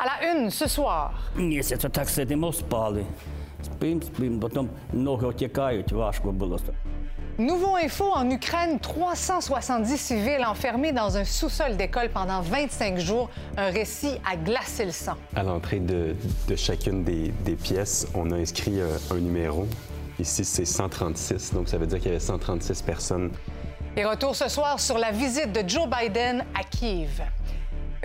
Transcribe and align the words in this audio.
À 0.00 0.04
la 0.06 0.32
une 0.32 0.50
ce 0.50 0.66
soir. 0.66 1.10
Місяця 1.36 1.88
так 1.88 2.08
сидимо, 2.08 2.52
спали. 2.52 3.04
Спим, 3.64 4.02
спим, 4.02 4.40
потім 4.40 4.68
ноги 4.92 5.26
отікають, 5.26 5.92
важко 5.92 6.32
було. 6.32 6.58
Nouveau 7.38 7.76
info 7.84 8.04
en 8.20 8.30
Ukraine, 8.30 8.78
370 8.78 9.96
civils 9.98 10.44
enfermés 10.44 10.92
dans 10.92 11.16
un 11.16 11.24
sous-sol 11.24 11.76
d'école 11.76 12.08
pendant 12.08 12.40
25 12.40 12.98
jours. 12.98 13.28
Un 13.56 13.70
récit 13.70 14.14
à 14.30 14.36
glacer 14.36 14.84
le 14.86 14.92
sang. 14.92 15.16
À 15.34 15.42
l'entrée 15.42 15.80
de, 15.80 16.16
de 16.48 16.56
chacune 16.56 17.04
des, 17.04 17.28
des 17.44 17.56
pièces, 17.56 18.06
on 18.14 18.30
a 18.30 18.36
inscrit 18.36 18.80
euh, 18.80 18.96
un 19.14 19.20
numéro. 19.28 19.66
Ici, 20.18 20.44
c'est 20.44 20.64
136, 20.66 21.52
donc 21.54 21.68
ça 21.68 21.76
veut 21.78 21.86
dire 21.86 21.98
qu'il 21.98 22.08
y 22.08 22.14
avait 22.14 22.20
136 22.20 22.82
personnes. 22.82 23.30
Et 23.96 24.04
retour 24.04 24.34
ce 24.36 24.48
soir 24.48 24.80
sur 24.80 24.98
la 24.98 25.10
visite 25.10 25.52
de 25.52 25.62
Joe 25.68 25.86
Biden 25.88 26.44
à 26.54 26.62
Kiev. 26.64 27.22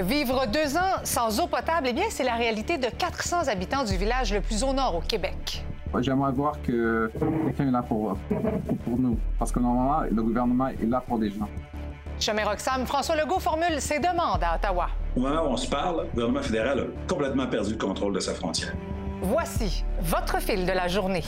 Vivre 0.01 0.47
deux 0.47 0.79
ans 0.79 1.01
sans 1.05 1.41
eau 1.41 1.47
potable, 1.47 1.89
eh 1.91 1.93
bien, 1.93 2.07
c'est 2.09 2.25
la 2.25 2.35
réalité 2.35 2.79
de 2.79 2.87
400 2.87 3.49
habitants 3.49 3.85
du 3.85 3.99
village 3.99 4.33
le 4.33 4.41
plus 4.41 4.65
au 4.65 4.73
nord 4.73 4.97
au 4.97 5.01
Québec. 5.01 5.63
J'aimerais 6.01 6.33
voir 6.33 6.55
que 6.63 7.11
quelqu'un 7.45 7.69
est 7.69 7.71
là 7.71 7.83
pour, 7.83 8.17
pour 8.85 8.99
nous. 8.99 9.19
Parce 9.39 9.53
que 9.53 9.61
normalement, 9.61 10.09
le 10.11 10.23
gouvernement 10.23 10.69
est 10.69 10.87
là 10.87 11.03
pour 11.07 11.19
les 11.19 11.29
gens. 11.29 11.49
Chemin 12.19 12.45
Roxham, 12.47 12.87
François 12.87 13.17
Legault 13.17 13.41
formule 13.41 13.79
ses 13.79 13.99
demandes 13.99 14.43
à 14.43 14.57
Ottawa. 14.57 14.89
Au 15.17 15.21
moment 15.21 15.43
où 15.43 15.53
on 15.53 15.57
se 15.59 15.69
parle, 15.69 16.05
le 16.05 16.15
gouvernement 16.15 16.43
fédéral 16.43 16.81
a 16.81 17.07
complètement 17.07 17.47
perdu 17.47 17.73
le 17.73 17.79
contrôle 17.79 18.15
de 18.15 18.21
sa 18.21 18.33
frontière. 18.33 18.73
Voici 19.21 19.85
votre 20.01 20.41
fil 20.41 20.65
de 20.65 20.73
la 20.73 20.89
journée. 20.89 21.25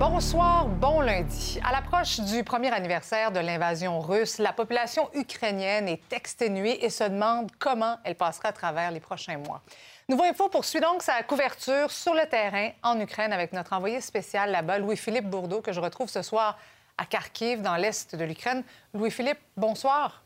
Bonsoir, 0.00 0.66
bon 0.66 1.02
lundi. 1.02 1.60
À 1.62 1.72
l'approche 1.72 2.20
du 2.20 2.42
premier 2.42 2.72
anniversaire 2.72 3.32
de 3.32 3.38
l'invasion 3.38 4.00
russe, 4.00 4.38
la 4.38 4.54
population 4.54 5.10
ukrainienne 5.12 5.88
est 5.88 6.10
exténuée 6.10 6.82
et 6.82 6.88
se 6.88 7.04
demande 7.04 7.50
comment 7.58 7.98
elle 8.04 8.14
passera 8.14 8.48
à 8.48 8.52
travers 8.54 8.92
les 8.92 9.00
prochains 9.00 9.36
mois. 9.36 9.60
Nouveau 10.08 10.22
Info 10.22 10.48
poursuit 10.48 10.80
donc 10.80 11.02
sa 11.02 11.22
couverture 11.22 11.90
sur 11.90 12.14
le 12.14 12.26
terrain 12.30 12.70
en 12.82 12.98
Ukraine 12.98 13.34
avec 13.34 13.52
notre 13.52 13.74
envoyé 13.74 14.00
spécial 14.00 14.50
là-bas, 14.50 14.78
Louis-Philippe 14.78 15.28
Bourdeau, 15.28 15.60
que 15.60 15.74
je 15.74 15.80
retrouve 15.80 16.08
ce 16.08 16.22
soir 16.22 16.58
à 16.96 17.04
Kharkiv, 17.04 17.60
dans 17.60 17.76
l'est 17.76 18.16
de 18.16 18.24
l'Ukraine. 18.24 18.64
Louis-Philippe, 18.94 19.40
bonsoir. 19.54 20.24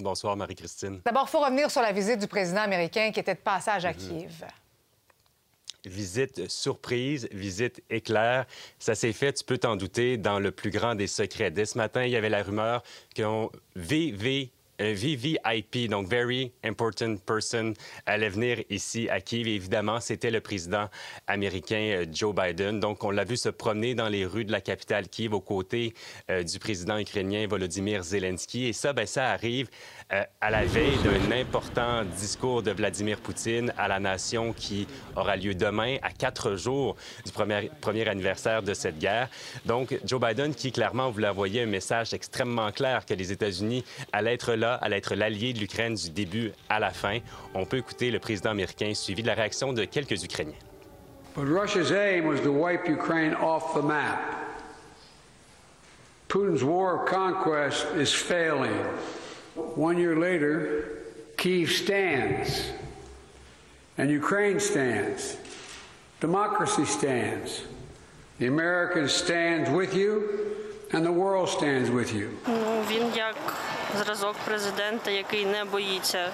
Bonsoir, 0.00 0.36
Marie-Christine. 0.36 1.00
D'abord, 1.04 1.26
il 1.28 1.30
faut 1.30 1.44
revenir 1.44 1.70
sur 1.70 1.80
la 1.80 1.92
visite 1.92 2.18
du 2.18 2.26
président 2.26 2.62
américain 2.62 3.12
qui 3.12 3.20
était 3.20 3.36
de 3.36 3.40
passage 3.40 3.84
à 3.84 3.94
Kiev. 3.94 4.44
Visite 5.84 6.48
surprise, 6.48 7.28
visite 7.32 7.82
éclair. 7.90 8.46
Ça 8.78 8.94
s'est 8.94 9.12
fait, 9.12 9.32
tu 9.32 9.44
peux 9.44 9.58
t'en 9.58 9.76
douter, 9.76 10.16
dans 10.16 10.38
le 10.38 10.52
plus 10.52 10.70
grand 10.70 10.94
des 10.94 11.08
secrets. 11.08 11.50
Dès 11.50 11.64
ce 11.64 11.76
matin, 11.76 12.04
il 12.04 12.10
y 12.10 12.16
avait 12.16 12.28
la 12.28 12.42
rumeur 12.42 12.82
qu'un 13.14 13.48
VV, 13.74 14.50
VVIP, 14.82 15.88
donc 15.88 16.08
Very 16.08 16.52
Important 16.64 17.16
Person, 17.16 17.74
allait 18.06 18.28
venir 18.28 18.62
ici 18.70 19.08
à 19.08 19.20
Kiev. 19.20 19.48
Évidemment, 19.48 20.00
c'était 20.00 20.30
le 20.30 20.40
président 20.40 20.88
américain 21.26 21.76
euh, 21.76 22.06
Joe 22.10 22.34
Biden. 22.34 22.80
Donc, 22.80 23.04
on 23.04 23.10
l'a 23.10 23.24
vu 23.24 23.36
se 23.36 23.48
promener 23.48 23.94
dans 23.94 24.08
les 24.08 24.26
rues 24.26 24.44
de 24.44 24.52
la 24.52 24.60
capitale 24.60 25.08
Kiev 25.08 25.34
aux 25.34 25.40
côtés 25.40 25.94
euh, 26.30 26.42
du 26.42 26.58
président 26.58 26.98
ukrainien 26.98 27.46
Volodymyr 27.46 28.02
Zelensky. 28.02 28.66
Et 28.66 28.72
ça, 28.72 28.92
ben, 28.92 29.06
ça 29.06 29.30
arrive 29.30 29.68
euh, 30.12 30.24
à 30.40 30.50
la 30.50 30.64
veille 30.64 30.98
d'un 31.02 31.36
important 31.36 32.04
discours 32.04 32.62
de 32.62 32.70
Vladimir 32.70 33.20
Poutine 33.20 33.72
à 33.78 33.88
la 33.88 34.00
nation 34.00 34.52
qui 34.52 34.86
aura 35.16 35.36
lieu 35.36 35.54
demain, 35.54 35.96
à 36.02 36.10
quatre 36.10 36.56
jours 36.56 36.96
du 37.24 37.32
premier, 37.32 37.70
premier 37.80 38.08
anniversaire 38.08 38.62
de 38.62 38.74
cette 38.74 38.98
guerre. 38.98 39.28
Donc, 39.64 39.98
Joe 40.04 40.20
Biden, 40.20 40.54
qui 40.54 40.72
clairement 40.72 41.10
voulait 41.10 41.28
envoyer 41.28 41.62
un 41.62 41.66
message 41.66 42.14
extrêmement 42.14 42.72
clair 42.72 43.06
que 43.06 43.14
les 43.14 43.32
États-Unis 43.32 43.84
allaient 44.12 44.34
être 44.34 44.54
là, 44.54 44.71
allaient 44.80 44.98
être 44.98 45.14
l'allié 45.14 45.52
de 45.52 45.58
l'Ukraine 45.58 45.94
du 45.94 46.10
début 46.10 46.52
à 46.68 46.80
la 46.80 46.90
fin. 46.90 47.18
On 47.54 47.64
peut 47.64 47.78
écouter 47.78 48.10
le 48.10 48.18
président 48.18 48.50
américain 48.50 48.92
suivi 48.94 49.22
de 49.22 49.28
la 49.28 49.34
réaction 49.34 49.72
de 49.72 49.84
quelques 49.84 50.22
Ukrainiens. 50.24 50.58
But 51.34 51.46
Russia's 51.46 51.92
aim 51.92 52.26
was 52.26 52.40
to 52.42 52.52
wipe 52.52 52.86
Ukraine 52.86 53.34
off 53.34 53.74
the 53.74 53.82
map. 53.82 54.20
Putin's 56.28 56.62
war 56.62 57.02
of 57.02 57.08
conquest 57.08 57.86
is 57.96 58.12
failing. 58.12 58.76
One 59.54 59.98
year 59.98 60.16
later, 60.16 61.02
Kiev 61.36 61.70
stands, 61.70 62.70
and 63.98 64.10
Ukraine 64.10 64.60
stands. 64.60 65.36
Democracy 66.20 66.84
stands. 66.84 67.62
The 68.38 68.46
Americans 68.46 69.12
stand 69.12 69.74
with 69.74 69.94
you, 69.94 70.56
and 70.92 71.04
the 71.04 71.12
world 71.12 71.48
stands 71.48 71.90
with 71.90 72.14
you. 72.14 72.38
Зразок 73.98 74.36
президента, 74.44 75.10
який 75.10 75.46
не 75.46 75.64
боїться 75.64 76.30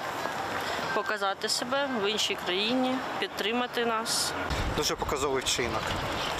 показати 0.95 1.49
себе 1.49 1.89
в 2.03 2.11
іншій 2.11 2.37
країні, 2.45 2.95
підтримати 3.21 3.87
нас. 3.87 4.33
дуже 4.77 4.95
показовий 4.97 5.43
вчинок, 5.43 5.83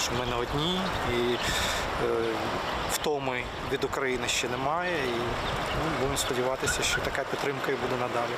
що 0.01 0.13
ми 0.13 0.27
не 0.27 0.37
одні 0.37 0.81
і 1.13 1.35
е, 1.35 1.39
втоми 2.91 3.43
від 3.73 3.85
України 3.85 4.29
ще 4.29 4.49
немає. 4.49 4.97
І 5.07 5.19
ну, 5.85 5.91
будемо 6.01 6.17
сподіватися, 6.17 6.83
що 6.83 7.01
така 7.01 7.23
підтримка 7.31 7.73
і 7.73 7.75
буде 7.75 7.97
надалі. 8.01 8.33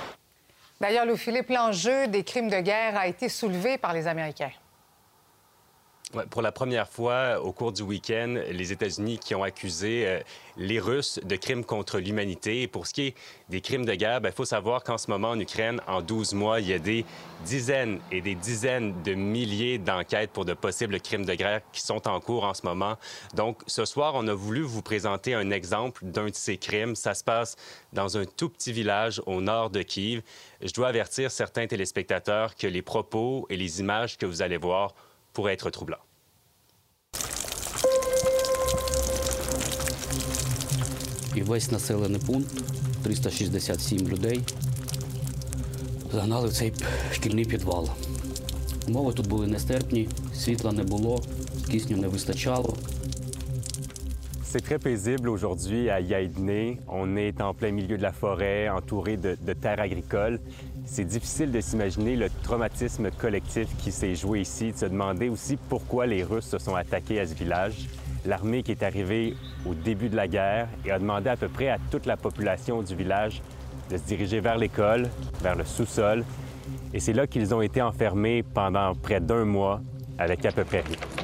D'ailleurs, 0.81 1.07
Louis-Philippe, 1.07 1.51
l'enjeu 1.51 2.07
des 2.07 2.25
crimes 2.31 2.51
de 2.57 2.61
guerre 2.71 2.97
a 2.97 3.07
été 3.07 3.29
soulevé 3.29 3.77
par 3.85 3.93
les 3.93 4.07
Américains. 4.07 4.53
Pour 6.31 6.43
la 6.43 6.51
première 6.51 6.89
fois 6.89 7.41
au 7.41 7.53
cours 7.53 7.71
du 7.71 7.83
week-end, 7.83 8.35
les 8.51 8.73
États-Unis 8.73 9.19
qui 9.19 9.37
ont 9.37 9.45
accusé 9.45 10.09
euh, 10.09 10.21
les 10.57 10.81
Russes 10.81 11.21
de 11.23 11.37
crimes 11.37 11.65
contre 11.65 12.01
l'humanité. 12.01 12.67
Pour 12.67 12.89
ce 12.89 12.95
qui 12.95 13.03
est 13.09 13.15
des 13.49 13.61
crimes 13.61 13.85
de 13.85 13.95
guerre, 13.95 14.21
il 14.25 14.33
faut 14.33 14.45
savoir 14.45 14.83
qu'en 14.83 14.99
ce 14.99 15.09
moment 15.09 15.31
en 15.31 15.39
Ukraine, 15.39 15.81
en 15.87 16.03
12 16.03 16.35
mois, 16.35 16.59
il 16.59 16.67
y 16.67 16.73
a 16.73 16.81
des 16.81 17.05
dizaines 17.45 18.01
et 18.11 18.21
des 18.23 18.35
dizaines 18.35 19.01
de 19.05 19.15
milliers 19.15 19.79
d'enquêtes 19.79 20.33
pour 20.33 20.45
de 20.45 20.53
possibles 20.53 21.01
crimes 21.01 21.25
de 21.25 21.35
guerre 21.35 21.61
qui 21.71 21.81
sont 21.81 22.09
en 22.09 22.19
cours 22.19 22.43
en 22.43 22.55
ce 22.55 22.67
moment. 22.67 22.97
Donc 23.35 23.63
ce 23.69 23.85
soir, 23.85 24.15
on 24.17 24.27
a 24.27 24.35
voulu 24.35 24.63
vous 24.63 24.83
présenter 24.83 25.35
un 25.35 25.51
exemple 25.51 26.05
d'un 26.05 26.27
de 26.27 26.35
ces 26.35 26.57
crimes. 26.57 26.97
Ça 26.97 27.15
se 27.15 27.23
passe 27.23 27.55
dans 27.93 28.19
un 28.19 28.25
tout 28.25 28.49
petit 28.49 28.73
village 28.73 29.23
au 29.27 29.41
nord 29.41 29.71
de 29.71 29.83
Kiev. 29.83 30.23
Je 30.61 30.73
dois 30.73 30.89
avertir 30.89 31.31
certains 31.31 31.69
téléspectateurs 31.69 32.57
que 32.57 32.67
les 32.67 32.83
propos 32.83 33.47
et 33.49 33.57
les 33.57 33.79
images 33.79 34.19
que 34.19 34.27
vous 34.27 34.43
allez 34.43 34.57
voir 34.57 34.93
pourraient 35.33 35.55
être 35.55 35.71
troublants. 35.71 36.05
І 41.37 41.43
весь 41.43 41.71
населений 41.71 42.21
пункт, 42.27 42.51
367 43.03 44.09
людей, 44.09 44.41
загнали 46.13 46.49
в 46.49 46.53
цей 46.53 46.73
шкільний 47.13 47.45
підвал. 47.45 47.89
Умови 48.89 49.13
тут 49.13 49.27
були 49.27 49.47
нестерпні, 49.47 50.09
світла 50.35 50.73
не 50.73 50.83
було, 50.83 51.23
кисню 51.71 51.97
не 51.97 52.09
вистачало. 52.09 52.77
C'est 54.53 54.63
très 54.63 54.81
paisible 54.81 55.29
aujourd'hui 55.29 55.89
à 55.91 56.01
Yaïdné. 56.01 56.81
On 56.89 57.15
est 57.17 57.41
en 57.41 57.55
plein 57.55 57.71
milieu 57.71 57.97
de 57.97 58.03
la 58.03 58.11
forêt, 58.11 58.69
entouré 58.69 59.17
de, 59.17 59.37
de 59.49 59.53
terres 59.53 59.79
agricoles. 59.79 60.41
C'est 60.85 61.05
difficile 61.05 61.53
de 61.53 61.61
s'imaginer 61.61 62.17
le 62.17 62.29
traumatisme 62.43 63.11
collectif 63.11 63.69
qui 63.79 63.93
s'est 63.93 64.15
joué 64.15 64.41
ici, 64.41 64.73
de 64.73 64.77
se 64.77 64.87
demander 64.87 65.29
aussi 65.29 65.57
pourquoi 65.57 66.07
les 66.07 66.25
Russes 66.25 66.49
se 66.49 66.59
sont 66.59 66.75
attaqués 66.75 67.21
à 67.21 67.27
ce 67.27 67.35
village. 67.35 67.89
L'armée 68.27 68.63
qui 68.63 68.73
est 68.73 68.83
arrivée 68.83 69.35
au 69.65 69.75
début 69.75 70.09
de 70.09 70.17
la 70.17 70.29
guerre 70.29 70.69
et 70.85 70.91
a 70.91 70.99
demandé 70.99 71.31
à 71.31 71.37
peu 71.37 71.49
près 71.49 71.69
à 71.69 71.79
toute 71.91 72.07
la 72.07 72.17
population 72.17 72.83
du 72.83 72.95
village 72.95 73.41
de 73.91 73.97
se 73.97 74.03
diriger 74.03 74.41
vers 74.41 74.59
l'école, 74.59 75.09
vers 75.41 75.57
le 75.57 75.65
sous-sol. 75.65 76.25
Et 76.93 77.01
c'est 77.01 77.13
là 77.13 77.27
qu'ils 77.27 77.55
ont 77.55 77.63
été 77.63 77.81
enfermés 77.81 78.43
pendant 78.43 78.95
près 78.95 79.21
d'un 79.21 79.45
mois 79.45 79.81
avec 80.19 80.45
à 80.45 80.53
peu 80.53 80.65
près 80.65 80.81
rien. 80.81 81.20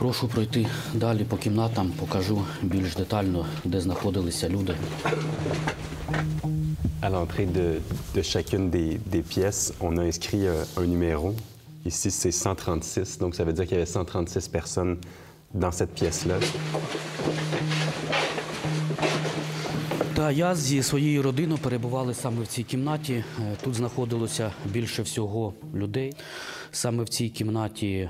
Прошу 0.00 0.28
пройти 0.28 0.66
далі 0.94 1.24
по 1.24 1.36
кімнатам, 1.36 1.92
покажу 2.00 2.42
більш 2.62 2.94
детально, 2.94 3.46
де 3.64 3.80
знаходилися 3.80 4.48
люди. 4.48 4.74
À 7.02 7.08
l'entrée 7.10 7.46
de, 7.58 7.66
de 8.16 8.22
chacune 8.32 8.66
des, 8.76 8.90
des 9.14 9.22
pièces, 9.34 9.64
on 9.86 9.92
a 10.00 10.02
inscrit 10.10 10.44
euh, 10.46 10.80
un 10.82 10.86
numéro. 10.94 11.34
Ici, 11.90 12.10
c'est 12.10 12.32
136, 12.32 13.18
donc 13.18 13.34
ça 13.34 13.44
veut 13.44 13.52
dire 13.52 13.64
qu'il 13.66 13.76
y 13.78 13.80
avait 13.80 13.86
136 13.86 14.48
personnes 14.48 14.96
dans 15.54 15.72
cette 15.72 15.92
pièce-là. 16.00 16.38
Та 20.14 20.30
я 20.30 20.54
зі 20.54 20.82
своєю 20.82 21.22
родиною 21.22 21.58
перебували 21.58 22.14
саме 22.14 22.42
в 22.42 22.46
цій 22.46 22.62
кімнаті. 22.62 23.14
Е, 23.14 23.56
Тут 23.64 23.74
знаходилося 23.74 24.52
більше 24.66 25.02
всього 25.02 25.54
людей. 25.74 26.12
Саме 26.72 27.04
в 27.04 27.08
цій 27.08 27.28
кімнаті 27.28 28.08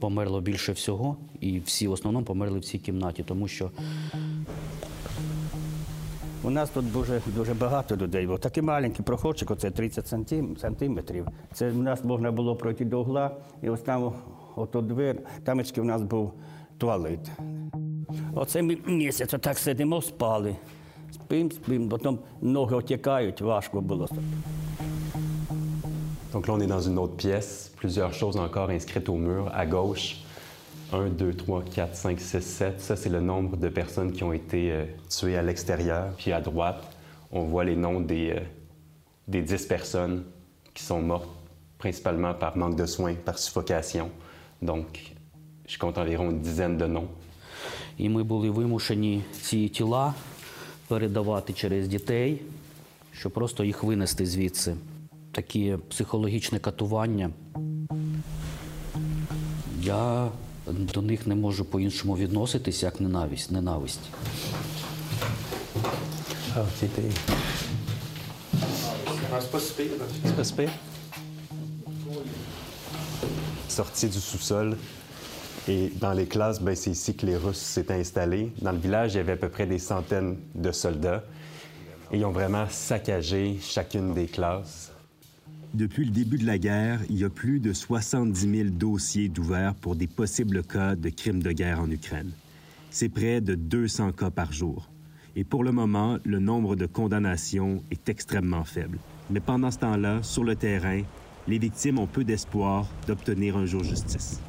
померло 0.00 0.40
більше 0.40 0.72
всього, 0.72 1.16
і 1.40 1.60
всі 1.60 1.88
в 1.88 1.92
основному 1.92 2.26
померли 2.26 2.58
в 2.58 2.64
цій 2.64 2.78
кімнаті, 2.78 3.22
тому 3.22 3.48
що 3.48 3.70
У 6.46 6.50
нас 6.50 6.70
тут 6.70 6.92
дуже, 6.92 7.20
дуже 7.36 7.54
багато 7.54 7.96
людей. 7.96 8.26
Бо 8.26 8.38
такий 8.38 8.62
маленький 8.62 9.04
проходчик, 9.04 9.50
оце 9.50 9.70
30 9.70 10.06
сантим- 10.12 10.58
сантиметрів. 10.58 11.26
Це 11.54 11.70
в 11.70 11.78
нас 11.78 12.04
можна 12.04 12.32
було 12.32 12.56
пройти 12.56 12.84
до 12.84 13.00
угла, 13.00 13.30
і 13.62 13.68
ось 13.70 13.80
там, 13.80 14.12
ото 14.56 14.80
двір, 14.80 15.20
тамечки 15.44 15.80
у 15.80 15.84
нас 15.84 16.02
був 16.02 16.32
туалет. 16.78 17.30
Оце 18.34 18.62
ми 18.62 18.78
місяць 18.86 19.34
отак 19.34 19.58
сидимо, 19.58 20.02
спали. 20.02 20.56
Спим, 21.12 21.52
спим, 21.52 21.88
потім 21.88 22.18
ноги 22.40 22.76
отікають, 22.76 23.40
важко 23.40 23.80
було. 23.80 24.08
Donc 26.33 26.47
là, 26.47 26.53
on 26.53 26.59
est 26.59 26.67
dans 26.67 26.81
une 26.81 26.97
autre 26.97 27.15
pièce, 27.15 27.71
plusieurs 27.75 28.13
choses 28.13 28.37
encore 28.37 28.69
inscrites 28.69 29.09
au 29.09 29.15
mur. 29.15 29.51
À 29.53 29.65
gauche, 29.65 30.17
1, 30.91 31.09
2, 31.09 31.33
3, 31.33 31.63
4, 31.63 31.95
5, 31.95 32.19
6, 32.19 32.41
7. 32.41 32.81
Ça, 32.81 32.95
c'est 32.95 33.09
le 33.09 33.21
nombre 33.21 33.57
de 33.57 33.69
personnes 33.69 34.11
qui 34.11 34.23
ont 34.23 34.33
été 34.33 34.71
euh, 34.71 34.85
tuées 35.09 35.37
à 35.37 35.41
l'extérieur. 35.41 36.13
Puis 36.17 36.31
à 36.31 36.41
droite, 36.41 36.83
on 37.31 37.43
voit 37.43 37.63
les 37.63 37.75
noms 37.75 37.99
des, 37.99 38.31
euh, 38.31 38.39
des 39.27 39.41
10 39.41 39.65
personnes 39.65 40.23
qui 40.73 40.83
sont 40.83 41.01
mortes, 41.01 41.29
principalement 41.77 42.33
par 42.33 42.57
manque 42.57 42.75
de 42.75 42.85
soins, 42.85 43.15
par 43.15 43.37
suffocation. 43.37 44.09
Donc, 44.61 45.15
je 45.67 45.77
compte 45.77 45.97
environ 45.97 46.29
une 46.31 46.41
dizaine 46.41 46.77
de 46.77 46.85
noms. 46.85 47.07
і 47.99 48.09
ми 48.09 48.23
були 48.23 48.49
вимушені 48.49 49.23
ці 49.41 49.69
тіла 49.69 50.13
передавати 50.87 51.53
через 51.53 51.87
дітей, 51.87 52.41
щоб 53.11 53.31
просто 53.31 53.63
їх 53.63 53.83
винести 53.83 54.25
звідси. 54.25 54.75
Такі 55.33 55.77
психологічне 55.89 56.59
катування. 56.59 57.29
Я 59.81 60.31
до 60.67 61.01
них 61.01 61.27
не 61.27 61.35
можу 61.35 61.65
по-іншому 61.65 62.17
відноситися, 62.17 62.85
як 62.85 63.01
ненависть. 63.01 63.51
ненависть. 63.51 63.99
Ah, 66.55 66.61
OK, 66.61 66.89
t'es... 66.95 67.11
C'est 69.39 69.51
pas 69.51 70.43
si 70.43 70.53
pire. 70.53 70.69
Sorti 73.67 74.07
du 74.07 74.19
sous-sol. 74.19 74.77
Et 75.67 75.89
dans 76.01 76.13
les 76.13 76.25
classes, 76.25 76.59
ben, 76.59 76.75
c'est 76.75 76.91
ici 76.91 77.15
que 77.15 77.25
les 77.27 77.37
Russes 77.37 77.57
s'étaient 77.57 77.93
installés. 77.93 78.51
Dans 78.61 78.71
le 78.71 78.79
village, 78.79 79.13
il 79.13 79.17
y 79.17 79.19
avait 79.19 79.33
à 79.33 79.37
peu 79.37 79.49
près 79.49 79.67
des 79.67 79.77
centaines 79.77 80.37
de 80.55 80.71
soldats. 80.71 81.23
Et 82.11 82.17
ils 82.17 82.25
ont 82.25 82.31
vraiment 82.31 82.65
saccagé 82.69 83.59
chacune 83.61 84.13
des 84.15 84.25
classes. 84.25 84.91
Depuis 85.73 86.05
le 86.05 86.11
début 86.11 86.37
de 86.37 86.45
la 86.45 86.57
guerre, 86.57 86.99
il 87.09 87.19
y 87.19 87.23
a 87.23 87.29
plus 87.29 87.59
de 87.59 87.73
70 87.73 88.57
000 88.57 88.69
dossiers 88.69 89.29
d'ouverts 89.29 89.75
pour 89.75 89.95
des 89.95 90.07
possibles 90.07 90.63
cas 90.63 90.95
de 90.95 91.09
crimes 91.09 91.43
de 91.43 91.51
guerre 91.51 91.79
en 91.79 91.89
Ukraine. 91.91 92.31
C'est 92.89 93.09
près 93.09 93.39
de 93.39 93.53
200 93.53 94.13
cas 94.13 94.31
par 94.31 94.51
jour. 94.51 94.89
Et 95.35 95.43
pour 95.43 95.63
le 95.63 95.71
moment, 95.71 96.17
le 96.25 96.39
nombre 96.39 96.75
de 96.75 96.87
condamnations 96.87 97.83
est 97.91 98.09
extrêmement 98.09 98.63
faible. 98.63 98.97
Mais 99.29 99.39
pendant 99.39 99.69
ce 99.69 99.77
temps-là, 99.77 100.23
sur 100.23 100.43
le 100.43 100.55
terrain, 100.55 101.01
les 101.47 101.59
victimes 101.59 101.99
ont 101.99 102.07
peu 102.07 102.23
d'espoir 102.23 102.87
d'obtenir 103.07 103.55
un 103.55 103.65
jour 103.65 103.83
justice. 103.83 104.39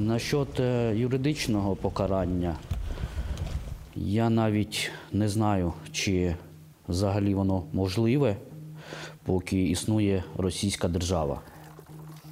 Насчет 0.00 0.60
е, 0.60 0.94
юридичного 0.96 1.76
покарання, 1.76 2.56
я 3.96 4.30
навіть 4.30 4.90
не 5.12 5.28
знаю, 5.28 5.72
чи 5.92 6.34
взагалі 6.88 7.34
воно 7.34 7.62
можливе, 7.72 8.36
Поки 9.29 9.61
існує 9.61 10.23
російська 10.37 10.87
держава. 10.87 11.41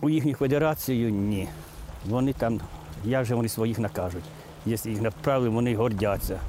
У 0.02 0.10
їхню 0.10 0.34
федерацію 0.34 1.10
ні. 1.10 1.48
Вони 2.06 2.34
там, 2.34 2.62
як 3.06 3.26
же 3.26 3.36
вони 3.36 3.50
своїх 3.50 3.80
накажуть? 3.80 4.24
Якщо 4.66 4.90
їх 4.90 5.02
направили, 5.02 5.50
вони 5.50 5.76
гордяться. 5.76 6.40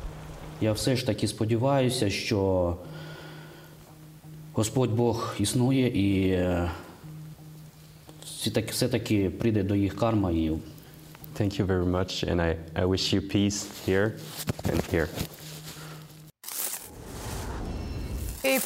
Я 0.60 0.72
все 0.72 0.96
ж 0.96 1.06
таки 1.06 1.28
сподіваюся, 1.28 2.10
що 2.10 2.76
Господь 4.52 4.90
Бог 4.90 5.34
існує 5.38 5.88
і 5.88 6.30
е, 6.30 6.70
все-таки, 8.24 8.70
все-таки 8.70 9.30
прийде 9.30 9.62
до 9.62 9.74
їх 9.74 9.96
карма 9.96 10.30
і 10.30 10.52
Thank 11.38 11.60
you 11.60 11.66
very 11.66 11.86
much, 11.86 12.24
and 12.30 12.40
I, 12.40 12.56
I 12.74 12.84
wish 12.86 13.12
you 13.14 13.20
peace 13.34 13.58
here 13.86 14.10
and 14.70 14.80
here. 14.92 15.08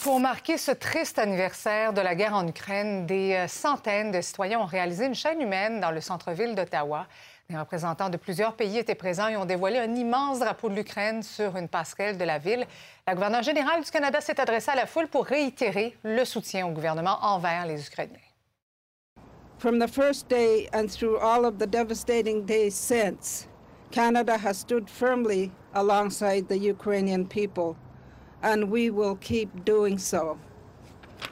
Pour 0.00 0.20
marquer 0.20 0.58
ce 0.58 0.70
triste 0.70 1.18
anniversaire 1.18 1.92
de 1.92 2.00
la 2.00 2.14
guerre 2.14 2.34
en 2.34 2.46
Ukraine, 2.46 3.04
des 3.04 3.34
euh, 3.34 3.48
centaines 3.48 4.10
de 4.10 4.20
citoyens 4.20 4.60
ont 4.60 4.64
réalisé 4.64 5.06
une 5.06 5.14
chaîne 5.14 5.40
humaine 5.40 5.80
dans 5.80 5.90
le 5.90 6.00
centre-ville 6.00 6.54
d'Ottawa. 6.54 7.06
Des 7.50 7.58
représentants 7.58 8.08
de 8.08 8.16
plusieurs 8.16 8.54
pays 8.54 8.78
étaient 8.78 8.94
présents 8.94 9.28
et 9.28 9.36
ont 9.36 9.44
dévoilé 9.44 9.78
un 9.78 9.94
immense 9.94 10.38
drapeau 10.38 10.68
de 10.68 10.74
l'Ukraine 10.74 11.22
sur 11.22 11.56
une 11.56 11.68
passerelle 11.68 12.16
de 12.16 12.24
la 12.24 12.38
ville. 12.38 12.66
La 13.06 13.14
gouverneure 13.14 13.42
générale 13.42 13.82
du 13.82 13.90
Canada 13.90 14.20
s'est 14.20 14.40
adressée 14.40 14.70
à 14.70 14.76
la 14.76 14.86
foule 14.86 15.08
pour 15.08 15.26
réitérer 15.26 15.96
le 16.04 16.24
soutien 16.24 16.66
au 16.66 16.70
gouvernement 16.70 17.18
envers 17.22 17.66
les 17.66 17.86
Ukrainiens. 17.86 18.18
From 19.58 19.78
the 19.78 19.88
first 19.88 20.28
day 20.28 20.68
and 20.72 20.86
through 20.88 21.18
all 21.18 21.44
of 21.44 21.58
the 21.58 21.66
devastating 21.66 22.44
days 22.44 22.74
since, 22.74 23.46
Canada 23.90 24.38
has 24.38 24.58
stood 24.58 24.88
firmly 24.88 25.50
alongside 25.74 26.48
the 26.48 26.56
Ukrainian 26.56 27.26
people, 27.26 27.76
and 28.42 28.70
we 28.70 28.90
will 28.90 29.16
keep 29.16 29.64
doing 29.64 29.98
so. 29.98 30.38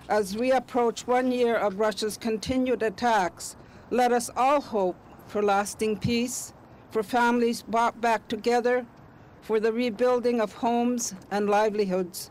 As 0.08 0.36
we 0.36 0.52
approach 0.52 1.06
one 1.06 1.30
year 1.32 1.56
of 1.56 1.78
Russia's 1.78 2.16
continued 2.16 2.82
attacks, 2.82 3.56
let 3.90 4.12
us 4.12 4.30
all 4.36 4.60
hope 4.60 4.96
for 5.26 5.42
lasting 5.42 5.98
peace, 5.98 6.52
for 6.90 7.02
families 7.02 7.62
brought 7.62 8.00
back 8.00 8.26
together, 8.28 8.86
for 9.42 9.60
the 9.60 9.72
rebuilding 9.72 10.40
of 10.40 10.52
homes 10.54 11.14
and 11.30 11.48
livelihoods. 11.48 12.30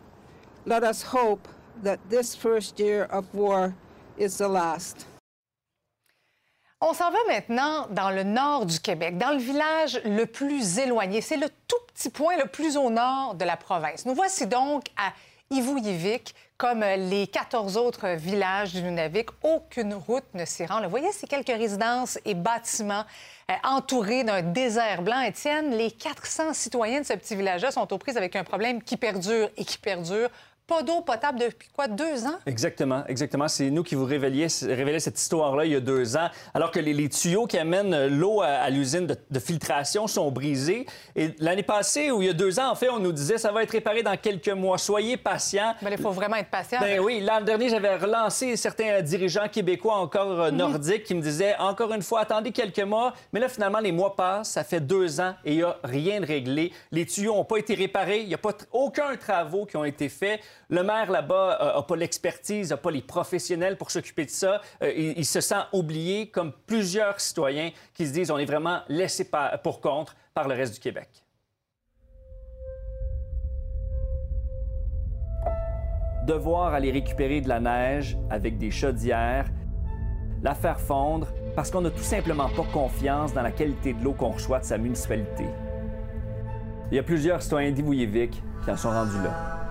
Let 0.65 0.83
us 0.83 1.01
hope 1.01 1.47
that 1.81 1.99
this 2.09 2.35
first 2.35 2.79
year 2.79 3.03
of 3.03 3.33
war 3.33 3.75
is 4.17 4.37
the 4.37 4.49
last. 4.49 5.05
On 6.81 6.93
s'en 6.93 7.11
va 7.11 7.17
maintenant 7.27 7.87
dans 7.89 8.09
le 8.09 8.23
nord 8.23 8.65
du 8.65 8.79
Québec, 8.79 9.17
dans 9.17 9.31
le 9.31 9.37
village 9.37 9.99
le 10.05 10.25
plus 10.25 10.79
éloigné. 10.79 11.19
C'est 11.19 11.35
le 11.35 11.49
tout 11.67 11.75
petit 11.93 12.09
point 12.09 12.37
le 12.37 12.45
plus 12.45 12.77
au 12.77 12.89
nord 12.89 13.35
de 13.35 13.43
la 13.43 13.57
province. 13.57 14.05
Nous 14.05 14.15
voici 14.15 14.47
donc 14.47 14.85
à 14.95 15.11
Ivouyivik, 15.51 16.33
comme 16.55 16.79
les 16.79 17.27
14 17.27 17.75
autres 17.75 18.07
villages 18.15 18.71
du 18.71 18.81
Nunavik. 18.81 19.27
Aucune 19.43 19.93
route 19.93 20.23
ne 20.33 20.45
s'y 20.45 20.65
rend. 20.65 20.81
Vous 20.81 20.89
voyez, 20.89 21.11
ces 21.11 21.27
quelques 21.27 21.47
résidences 21.47 22.17
et 22.23 22.33
bâtiments 22.33 23.03
euh, 23.51 23.55
entourés 23.65 24.23
d'un 24.23 24.41
désert 24.41 25.01
blanc. 25.01 25.19
Étienne, 25.19 25.71
les 25.71 25.91
400 25.91 26.53
citoyens 26.53 27.01
de 27.01 27.05
ce 27.05 27.13
petit 27.13 27.35
village-là 27.35 27.71
sont 27.71 27.91
aux 27.91 27.97
prises 27.97 28.15
avec 28.15 28.37
un 28.37 28.45
problème 28.45 28.81
qui 28.81 28.95
perdure 28.95 29.49
et 29.57 29.65
qui 29.65 29.79
perdure. 29.79 30.29
Pas 30.69 30.83
d'eau 30.83 31.01
potable 31.01 31.39
depuis 31.39 31.67
quoi, 31.75 31.87
deux 31.87 32.25
ans? 32.27 32.37
Exactement, 32.45 33.03
exactement. 33.07 33.47
C'est 33.47 33.71
nous 33.71 33.81
qui 33.81 33.95
vous 33.95 34.05
révéliez, 34.05 34.45
révéliez 34.61 34.99
cette 34.99 35.19
histoire-là 35.19 35.65
il 35.65 35.71
y 35.71 35.75
a 35.75 35.79
deux 35.79 36.15
ans, 36.15 36.29
alors 36.53 36.69
que 36.69 36.79
les, 36.79 36.93
les 36.93 37.09
tuyaux 37.09 37.47
qui 37.47 37.57
amènent 37.57 38.05
l'eau 38.07 38.41
à, 38.41 38.47
à 38.47 38.69
l'usine 38.69 39.07
de, 39.07 39.15
de 39.31 39.39
filtration 39.39 40.05
sont 40.05 40.29
brisés. 40.29 40.85
Et 41.15 41.33
l'année 41.39 41.63
passée, 41.63 42.11
ou 42.11 42.21
il 42.21 42.27
y 42.27 42.29
a 42.29 42.33
deux 42.33 42.59
ans, 42.59 42.69
en 42.69 42.75
fait, 42.75 42.89
on 42.89 42.99
nous 42.99 43.11
disait 43.11 43.39
ça 43.39 43.51
va 43.51 43.63
être 43.63 43.71
réparé 43.71 44.03
dans 44.03 44.15
quelques 44.15 44.49
mois. 44.49 44.77
Soyez 44.77 45.17
patients. 45.17 45.73
Mais 45.81 45.91
il 45.91 45.97
faut 45.97 46.11
vraiment 46.11 46.35
être 46.35 46.51
patient. 46.51 46.79
Ben 46.79 46.99
oui, 46.99 47.19
l'an 47.19 47.41
dernier, 47.41 47.69
j'avais 47.69 47.95
relancé 47.95 48.55
certains 48.55 49.01
dirigeants 49.01 49.47
québécois 49.51 49.95
encore 49.95 50.39
euh, 50.39 50.51
Mhm. 50.51 50.57
nordiques 50.57 51.03
qui 51.03 51.15
me 51.15 51.21
disaient 51.21 51.55
encore 51.57 51.91
une 51.93 52.03
fois, 52.03 52.19
attendez 52.21 52.51
quelques 52.51 52.79
mois. 52.83 53.13
Mais 53.33 53.39
là, 53.39 53.49
finalement, 53.49 53.79
les 53.79 53.91
mois 53.91 54.15
passent, 54.15 54.51
ça 54.51 54.63
fait 54.63 54.79
deux 54.81 55.19
ans 55.19 55.33
et 55.43 55.53
il 55.53 55.57
n'y 55.57 55.63
a 55.63 55.75
rien 55.83 56.19
de 56.21 56.25
réglé. 56.27 56.71
Les 56.91 57.05
tuyaux 57.07 57.33
n'ont 57.33 57.43
pas 57.43 57.57
été 57.57 57.73
réparés, 57.73 58.19
il 58.21 58.27
n'y 58.27 58.33
a 58.35 58.37
pas 58.37 58.53
aucun 58.71 59.15
travaux 59.15 59.65
qui 59.65 59.75
ont 59.77 59.85
été 59.85 60.09
faits. 60.09 60.39
Le 60.69 60.83
maire 60.83 61.09
là-bas 61.09 61.73
n'a 61.75 61.81
pas 61.81 61.95
l'expertise, 61.95 62.69
n'a 62.69 62.77
pas 62.77 62.91
les 62.91 63.01
professionnels 63.01 63.75
pour 63.75 63.89
s'occuper 63.89 64.25
de 64.25 64.29
ça. 64.29 64.61
Euh, 64.83 64.93
il, 64.95 65.25
se 65.25 65.41
sent 65.41 65.63
oublié, 65.73 66.29
comme 66.29 66.53
plusieurs 66.67 67.19
citoyens 67.19 67.71
qui 67.95 68.05
se 68.05 68.13
disent 68.13 68.29
on 68.29 68.37
est 68.37 68.45
vraiment 68.45 68.81
laissé 68.87 69.27
pour 69.63 69.81
compte 69.81 70.15
par 70.33 70.47
le 70.47 70.53
reste 70.53 70.75
du 70.75 70.79
Québec. 70.79 71.09
devoir 76.27 76.75
aller 76.75 76.91
récupérer 76.91 77.41
de 77.41 77.49
la 77.49 77.59
neige 77.59 78.15
avec 78.29 78.59
des 78.59 78.69
chaudières, 78.69 79.47
la 80.43 80.53
faire 80.53 80.79
fondre 80.79 81.27
parce 81.55 81.71
qu'on 81.71 81.81
n'a 81.81 81.89
tout 81.89 82.03
simplement 82.03 82.47
pas 82.49 82.65
confiance 82.71 83.33
dans 83.33 83.41
la 83.41 83.51
qualité 83.51 83.93
de 83.93 84.03
l'eau 84.03 84.13
qu'on 84.13 84.29
reçoit 84.29 84.59
de 84.59 84.65
sa 84.65 84.77
municipalité. 84.77 85.45
Il 86.91 86.95
y 86.95 86.99
a 86.99 87.03
plusieurs 87.03 87.41
citoyens 87.41 87.71
d'Ivouyevik 87.71 88.43
qui 88.63 88.71
en 88.71 88.77
sont 88.77 88.91
rendus 88.91 89.17
là. 89.23 89.68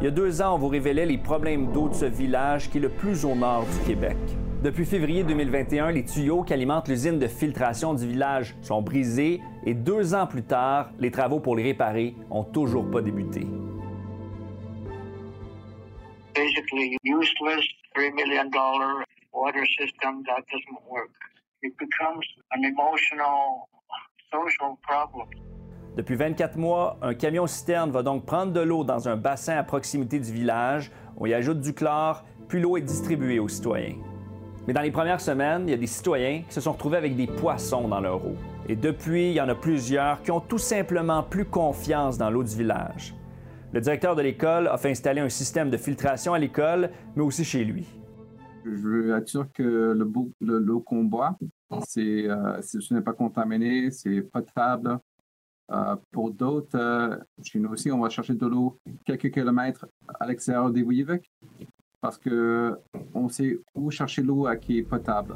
Il 0.00 0.04
y 0.04 0.08
a 0.08 0.10
deux 0.10 0.40
ans, 0.40 0.54
on 0.54 0.58
vous 0.58 0.68
révélait 0.68 1.06
les 1.06 1.18
problèmes 1.18 1.72
d'eau 1.72 1.88
de 1.88 1.94
ce 1.94 2.06
village 2.06 2.70
qui 2.70 2.78
est 2.78 2.80
le 2.80 2.88
plus 2.88 3.24
au 3.24 3.34
nord 3.34 3.66
du 3.66 3.86
Québec. 3.86 4.16
Depuis 4.62 4.84
février 4.84 5.24
2021, 5.24 5.90
les 5.90 6.04
tuyaux 6.04 6.42
qui 6.42 6.52
alimentent 6.52 6.88
l'usine 6.88 7.18
de 7.18 7.26
filtration 7.26 7.94
du 7.94 8.06
village 8.06 8.54
sont 8.62 8.82
brisés 8.82 9.40
et 9.64 9.74
deux 9.74 10.14
ans 10.14 10.26
plus 10.26 10.42
tard, 10.42 10.90
les 10.98 11.10
travaux 11.10 11.40
pour 11.40 11.56
les 11.56 11.62
réparer 11.62 12.14
ont 12.30 12.44
toujours 12.44 12.90
pas 12.90 13.02
débuté. 13.02 13.46
basically 16.34 16.96
useless 17.02 17.64
$3 17.96 18.14
million 18.14 18.50
water 19.32 19.66
system 19.78 20.22
that 20.26 20.42
doesn't 20.50 20.80
work. 20.88 21.10
It 21.62 21.72
becomes 21.78 22.26
an 22.52 22.64
emotional, 22.64 23.68
social 24.32 24.78
problem. 24.82 25.28
Depuis 25.96 26.14
24 26.14 26.56
mois, 26.56 26.98
un 27.02 27.14
camion-citerne 27.14 27.90
va 27.90 28.02
donc 28.02 28.24
prendre 28.24 28.52
de 28.52 28.60
l'eau 28.60 28.84
dans 28.84 29.08
un 29.08 29.16
bassin 29.16 29.56
à 29.56 29.64
proximité 29.64 30.20
du 30.20 30.32
village. 30.32 30.92
On 31.16 31.26
y 31.26 31.34
ajoute 31.34 31.60
du 31.60 31.74
chlore, 31.74 32.24
puis 32.48 32.60
l'eau 32.60 32.76
est 32.76 32.82
distribuée 32.82 33.40
aux 33.40 33.48
citoyens. 33.48 33.96
Mais 34.66 34.72
dans 34.72 34.82
les 34.82 34.92
premières 34.92 35.20
semaines, 35.20 35.62
il 35.66 35.70
y 35.70 35.74
a 35.74 35.76
des 35.76 35.88
citoyens 35.88 36.42
qui 36.46 36.54
se 36.54 36.60
sont 36.60 36.72
retrouvés 36.72 36.98
avec 36.98 37.16
des 37.16 37.26
poissons 37.26 37.88
dans 37.88 38.00
leur 38.00 38.24
eau. 38.24 38.36
Et 38.68 38.76
depuis, 38.76 39.30
il 39.30 39.34
y 39.34 39.40
en 39.40 39.48
a 39.48 39.54
plusieurs 39.54 40.22
qui 40.22 40.30
ont 40.30 40.40
tout 40.40 40.58
simplement 40.58 41.24
plus 41.24 41.44
confiance 41.44 42.16
dans 42.18 42.30
l'eau 42.30 42.44
du 42.44 42.54
village. 42.54 43.14
Le 43.72 43.80
directeur 43.80 44.14
de 44.14 44.22
l'école 44.22 44.68
a 44.68 44.76
fait 44.78 44.90
installer 44.90 45.20
un 45.20 45.28
système 45.28 45.70
de 45.70 45.76
filtration 45.76 46.34
à 46.34 46.38
l'école, 46.38 46.90
mais 47.16 47.22
aussi 47.22 47.44
chez 47.44 47.64
lui. 47.64 47.88
Je 48.64 48.70
veux 48.70 49.16
être 49.16 49.28
sûr 49.28 49.46
que 49.52 49.96
l'eau 50.42 50.80
qu'on 50.80 51.04
boit, 51.04 51.36
euh, 51.72 51.78
c'est- 51.82 52.28
ce 52.80 52.94
n'est 52.94 53.00
pas 53.00 53.12
contaminé, 53.12 53.90
c'est 53.90 54.20
potable. 54.22 54.98
Euh, 55.72 55.94
pour 56.10 56.30
d'autres, 56.32 56.76
euh, 56.78 57.16
chez 57.44 57.58
nous 57.60 57.70
aussi, 57.70 57.90
on 57.92 58.00
va 58.00 58.08
chercher 58.08 58.34
de 58.34 58.46
l'eau 58.46 58.76
quelques 59.04 59.30
kilomètres 59.30 59.86
à 60.18 60.26
l'extérieur 60.26 60.70
des 60.70 60.82
Wuyivik 60.82 61.30
parce 62.00 62.18
que 62.18 62.76
on 63.14 63.28
sait 63.28 63.58
où 63.74 63.90
chercher 63.90 64.22
l'eau 64.22 64.46
à 64.46 64.56
qui 64.56 64.78
est 64.78 64.82
potable. 64.82 65.34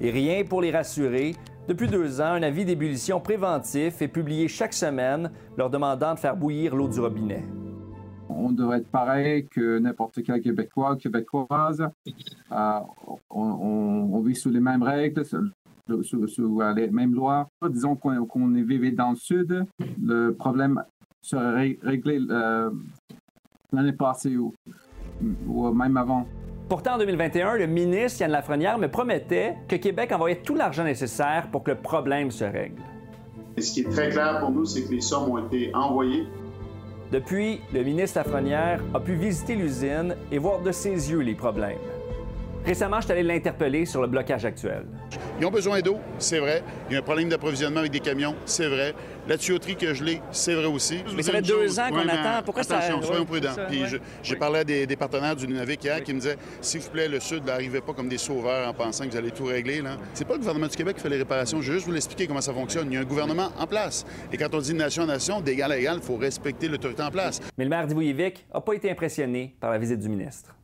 Et 0.00 0.10
rien 0.10 0.42
pour 0.44 0.60
les 0.62 0.72
rassurer. 0.72 1.34
Depuis 1.68 1.88
deux 1.88 2.20
ans, 2.20 2.32
un 2.32 2.42
avis 2.42 2.64
d'ébullition 2.64 3.20
préventif 3.20 4.02
est 4.02 4.08
publié 4.08 4.48
chaque 4.48 4.72
semaine, 4.74 5.30
leur 5.56 5.70
demandant 5.70 6.14
de 6.14 6.18
faire 6.18 6.36
bouillir 6.36 6.74
l'eau 6.74 6.88
du 6.88 6.98
robinet. 7.00 7.44
On 8.28 8.50
devrait 8.50 8.78
être 8.78 8.88
pareil 8.90 9.46
que 9.46 9.78
n'importe 9.78 10.22
quel 10.24 10.40
Québécois, 10.40 10.96
Québécoise. 10.96 11.80
Euh, 12.50 12.80
on, 13.06 13.18
on- 13.30 14.10
on 14.14 14.20
vit 14.20 14.34
sous 14.34 14.50
les 14.50 14.60
mêmes 14.60 14.82
règles, 14.82 15.22
sous, 16.02 16.60
euh, 16.60 16.74
les 16.74 16.88
mêmes 16.90 17.14
lois. 17.14 17.48
Disons 17.68 17.96
qu'on 17.96 18.54
est 18.54 18.62
vivait 18.62 18.90
dans 18.90 19.10
le 19.10 19.16
sud, 19.16 19.64
le 20.02 20.30
problème 20.32 20.82
serait 21.22 21.54
ré- 21.54 21.78
réglé 21.82 22.18
euh, 22.30 22.70
l'année 23.72 23.92
passée 23.92 24.36
ou, 24.36 24.54
ou 25.46 25.70
même 25.72 25.96
avant. 25.96 26.26
Pourtant, 26.68 26.94
en 26.94 26.98
2021, 26.98 27.56
le 27.56 27.66
ministre 27.66 28.22
Yann 28.22 28.30
Lafrenière 28.30 28.78
me 28.78 28.88
promettait 28.88 29.56
que 29.68 29.76
Québec 29.76 30.12
envoyait 30.12 30.40
tout 30.42 30.54
l'argent 30.54 30.84
nécessaire 30.84 31.48
pour 31.50 31.62
que 31.62 31.72
le 31.72 31.76
problème 31.76 32.30
se 32.30 32.44
règle. 32.44 32.80
Et 33.56 33.60
ce 33.60 33.72
qui 33.74 33.80
est 33.80 33.90
très 33.90 34.08
clair 34.10 34.40
pour 34.40 34.50
nous, 34.50 34.64
c'est 34.64 34.84
que 34.84 34.90
les 34.90 35.00
sommes 35.00 35.30
ont 35.30 35.38
été 35.46 35.70
envoyées. 35.74 36.26
Depuis, 37.12 37.60
le 37.72 37.84
ministre 37.84 38.18
Lafrenière 38.18 38.80
a 38.94 38.98
pu 38.98 39.14
visiter 39.14 39.54
l'usine 39.54 40.16
et 40.32 40.38
voir 40.38 40.62
de 40.62 40.72
ses 40.72 41.10
yeux 41.10 41.20
les 41.20 41.34
problèmes. 41.34 41.78
Récemment, 42.64 42.96
je 43.00 43.04
suis 43.04 43.12
allé 43.12 43.22
l'interpeller 43.22 43.84
sur 43.84 44.00
le 44.00 44.06
blocage 44.08 44.44
actuel. 44.46 44.84
Ils 45.38 45.44
ont 45.44 45.50
besoin 45.50 45.80
d'eau, 45.80 45.98
c'est 46.18 46.38
vrai. 46.38 46.62
Il 46.88 46.94
y 46.94 46.96
a 46.96 47.00
un 47.00 47.02
problème 47.02 47.28
d'approvisionnement 47.28 47.80
avec 47.80 47.92
des 47.92 48.00
camions, 48.00 48.34
c'est 48.46 48.68
vrai. 48.68 48.94
La 49.28 49.36
tuyauterie 49.36 49.76
que 49.76 49.92
je 49.92 50.02
l'ai, 50.02 50.20
c'est 50.30 50.54
vrai 50.54 50.64
aussi. 50.66 51.02
Mais 51.14 51.22
ça 51.22 51.32
fait 51.32 51.42
deux 51.42 51.66
chose- 51.66 51.78
ans 51.78 51.88
qu'on 51.90 52.08
attend. 52.08 52.42
Pourquoi 52.44 52.62
ça- 52.62 52.78
attention, 52.78 53.02
soyons 53.02 53.20
ouais, 53.22 53.26
prudents. 53.26 53.54
ça, 53.54 53.64
Puis 53.66 53.82
j'ai 54.22 54.36
parlé 54.36 54.60
à 54.60 54.64
des, 54.64 54.86
des 54.86 54.96
partenaires 54.96 55.36
du 55.36 55.46
Nunavik 55.46 55.84
hier 55.84 56.02
qui 56.02 56.14
me 56.14 56.20
disaient 56.20 56.36
s'il 56.62 56.80
vous 56.80 56.90
plaît, 56.90 57.08
le 57.08 57.20
Sud, 57.20 57.44
n'arrivez 57.44 57.80
pas 57.82 57.92
comme 57.92 58.08
des 58.08 58.18
sauveurs 58.18 58.68
en 58.68 58.72
pensant 58.72 59.04
que 59.04 59.10
vous 59.10 59.16
allez 59.16 59.30
tout 59.30 59.44
régler. 59.44 59.82
Là. 59.82 59.96
C'est 60.14 60.26
pas 60.26 60.34
le 60.34 60.38
gouvernement 60.40 60.66
du 60.66 60.76
Québec 60.76 60.96
qui 60.96 61.02
fait 61.02 61.08
les 61.10 61.18
réparations. 61.18 61.60
Je 61.60 61.68
vais 61.68 61.74
juste 61.74 61.86
vous 61.86 61.92
l'expliquer 61.92 62.26
comment 62.26 62.40
ça 62.40 62.52
fonctionne. 62.54 62.86
Il 62.90 62.94
y 62.94 62.96
a 62.96 63.00
un 63.00 63.04
gouvernement 63.04 63.50
en 63.58 63.66
place. 63.66 64.04
Et 64.32 64.36
quand 64.38 64.54
on 64.54 64.58
dit 64.58 64.72
nation 64.74 65.02
à 65.02 65.06
nation, 65.06 65.40
d'égal 65.42 65.70
à 65.72 65.78
égal, 65.78 65.96
il 66.00 66.02
faut 66.02 66.16
respecter 66.16 66.68
l'autorité 66.68 67.02
en 67.02 67.10
place. 67.10 67.40
Mais 67.58 67.64
le 67.64 67.70
maire 67.70 67.86
d'Ivouyevik 67.86 68.46
n'a 68.54 68.60
pas 68.60 68.72
été 68.74 68.90
impressionné 68.90 69.54
par 69.60 69.70
la 69.70 69.78
visite 69.78 70.00
du 70.00 70.08
ministre. 70.08 70.54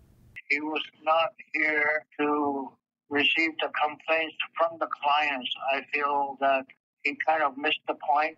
He 0.50 0.60
was 0.60 0.82
not 1.04 1.30
here 1.54 2.04
to 2.18 2.72
receive 3.08 3.52
the 3.62 3.70
complaints 3.84 4.34
from 4.58 4.78
the 4.80 4.88
clients. 5.00 5.48
I 5.72 5.82
feel 5.94 6.36
that 6.40 6.64
he 7.04 7.16
kind 7.24 7.42
of 7.44 7.56
missed 7.56 7.84
the 7.86 7.94
point, 7.94 8.36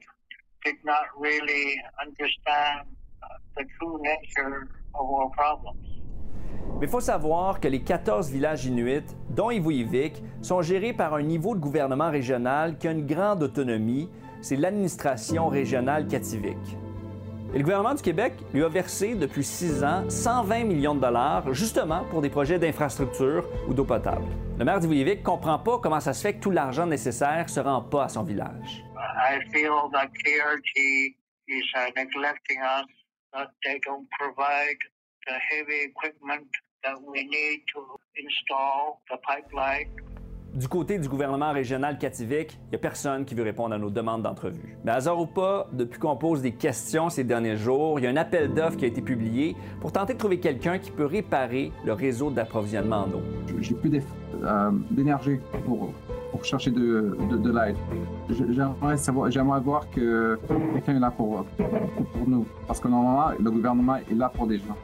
did 0.62 0.76
not 0.84 1.06
really 1.18 1.80
understand 2.04 2.80
uh, 3.22 3.26
the 3.56 3.64
true 3.78 3.98
nature 4.02 4.68
of 4.94 5.06
our 5.08 5.30
problems. 5.30 5.88
Mais 6.80 6.86
il 6.86 6.90
faut 6.90 7.00
savoir 7.00 7.60
que 7.60 7.68
les 7.68 7.82
14 7.82 8.28
villages 8.30 8.66
inuits, 8.66 9.16
dont 9.30 9.50
Ivouyivik, 9.50 10.22
sont 10.42 10.60
gérés 10.60 10.92
par 10.92 11.14
un 11.14 11.22
niveau 11.22 11.54
de 11.54 11.60
gouvernement 11.60 12.10
régional 12.10 12.76
qui 12.76 12.88
a 12.88 12.92
une 12.92 13.06
grande 13.06 13.42
autonomie, 13.42 14.10
c'est 14.42 14.56
l'administration 14.56 15.48
régionale 15.48 16.08
Kativik. 16.08 16.58
Et 17.54 17.58
le 17.58 17.64
gouvernement 17.64 17.94
du 17.94 18.00
Québec 18.00 18.32
lui 18.54 18.64
a 18.64 18.68
versé 18.68 19.14
depuis 19.14 19.44
six 19.44 19.84
ans 19.84 20.08
120 20.08 20.64
millions 20.64 20.94
de 20.94 21.00
dollars 21.00 21.52
justement 21.52 22.02
pour 22.04 22.22
des 22.22 22.30
projets 22.30 22.58
d'infrastructure 22.58 23.46
ou 23.68 23.74
d'eau 23.74 23.84
potable. 23.84 24.24
Le 24.58 24.64
maire 24.64 24.80
d'Ivouyivik 24.80 25.18
ne 25.18 25.24
comprend 25.24 25.58
pas 25.58 25.78
comment 25.78 26.00
ça 26.00 26.14
se 26.14 26.22
fait 26.22 26.34
que 26.34 26.40
tout 26.40 26.50
l'argent 26.50 26.86
nécessaire 26.86 27.44
ne 27.44 27.50
se 27.50 27.60
rend 27.60 27.82
pas 27.82 28.04
à 28.04 28.08
son 28.08 28.22
village. 28.22 28.82
I 28.96 29.38
feel 29.52 29.90
that 29.92 30.08
KRT 30.24 31.14
is 31.48 31.64
neglecting 31.94 32.58
us, 32.62 32.86
that 33.34 33.50
they 33.64 33.78
don't 33.84 34.08
provide 34.18 34.78
the 35.26 35.34
heavy 35.50 35.90
equipment 35.90 36.48
that 36.82 36.96
we 37.06 37.22
need 37.24 37.64
to 37.74 37.80
install 38.16 39.02
the 39.10 39.18
pipeline. 39.28 39.90
Du 40.54 40.68
côté 40.68 40.98
du 40.98 41.08
gouvernement 41.08 41.50
régional 41.50 41.96
Kativik, 41.96 42.58
il 42.66 42.70
n'y 42.72 42.76
a 42.76 42.78
personne 42.78 43.24
qui 43.24 43.34
veut 43.34 43.42
répondre 43.42 43.74
à 43.74 43.78
nos 43.78 43.88
demandes 43.88 44.20
d'entrevue. 44.20 44.76
Mais 44.84 44.92
hasard 44.92 45.18
ou 45.18 45.24
pas, 45.24 45.66
depuis 45.72 45.98
qu'on 45.98 46.14
pose 46.14 46.42
des 46.42 46.52
questions 46.52 47.08
ces 47.08 47.24
derniers 47.24 47.56
jours, 47.56 47.98
il 47.98 48.04
y 48.04 48.06
a 48.06 48.10
un 48.10 48.16
appel 48.18 48.52
d'offres 48.52 48.76
qui 48.76 48.84
a 48.84 48.88
été 48.88 49.00
publié 49.00 49.56
pour 49.80 49.92
tenter 49.92 50.12
de 50.12 50.18
trouver 50.18 50.40
quelqu'un 50.40 50.78
qui 50.78 50.90
peut 50.90 51.06
réparer 51.06 51.72
le 51.86 51.94
réseau 51.94 52.30
d'approvisionnement 52.30 53.04
en 53.04 53.12
eau. 53.12 53.22
J'ai 53.60 53.74
plus 53.74 54.02
euh, 54.42 54.70
d'énergie 54.90 55.38
pour, 55.64 55.90
pour 56.30 56.44
chercher 56.44 56.70
de, 56.70 57.16
de, 57.30 57.36
de 57.38 57.50
l'aide. 57.50 57.76
J'aimerais 58.28 59.30
j'aimerais 59.30 59.60
voir 59.60 59.88
que 59.90 60.38
quelqu'un 60.74 60.96
est 60.96 61.00
là 61.00 61.10
pour, 61.10 61.46
pour 62.12 62.28
nous. 62.28 62.46
Parce 62.66 62.78
que 62.78 62.88
normalement, 62.88 63.34
le 63.42 63.50
gouvernement 63.50 63.96
est 63.96 64.14
là 64.14 64.28
pour 64.28 64.46
des 64.46 64.58
gens. 64.58 64.76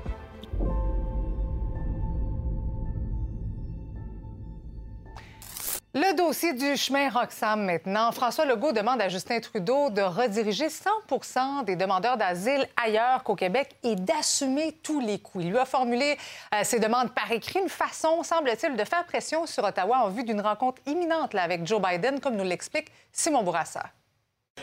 Le 5.94 6.14
dossier 6.14 6.52
du 6.52 6.76
chemin 6.76 7.08
Roxham 7.08 7.64
maintenant. 7.64 8.12
François 8.12 8.44
Legault 8.44 8.72
demande 8.72 9.00
à 9.00 9.08
Justin 9.08 9.40
Trudeau 9.40 9.88
de 9.88 10.02
rediriger 10.02 10.66
100% 10.66 11.64
des 11.64 11.76
demandeurs 11.76 12.18
d'asile 12.18 12.68
ailleurs 12.76 13.24
qu'au 13.24 13.34
Québec 13.34 13.74
et 13.82 13.96
d'assumer 13.96 14.72
tous 14.82 15.00
les 15.00 15.18
coûts. 15.18 15.40
Il 15.40 15.48
lui 15.48 15.56
a 15.56 15.64
formulé 15.64 16.18
euh, 16.54 16.62
ses 16.62 16.78
demandes 16.78 17.14
par 17.14 17.32
écrit, 17.32 17.60
une 17.60 17.70
façon, 17.70 18.22
semble-t-il, 18.22 18.76
de 18.76 18.84
faire 18.84 19.06
pression 19.06 19.46
sur 19.46 19.64
Ottawa 19.64 20.00
en 20.04 20.10
vue 20.10 20.24
d'une 20.24 20.42
rencontre 20.42 20.82
imminente 20.84 21.34
avec 21.34 21.66
Joe 21.66 21.80
Biden, 21.80 22.20
comme 22.20 22.36
nous 22.36 22.44
l'explique 22.44 22.92
Simon 23.10 23.42
Bourassa. 23.42 23.84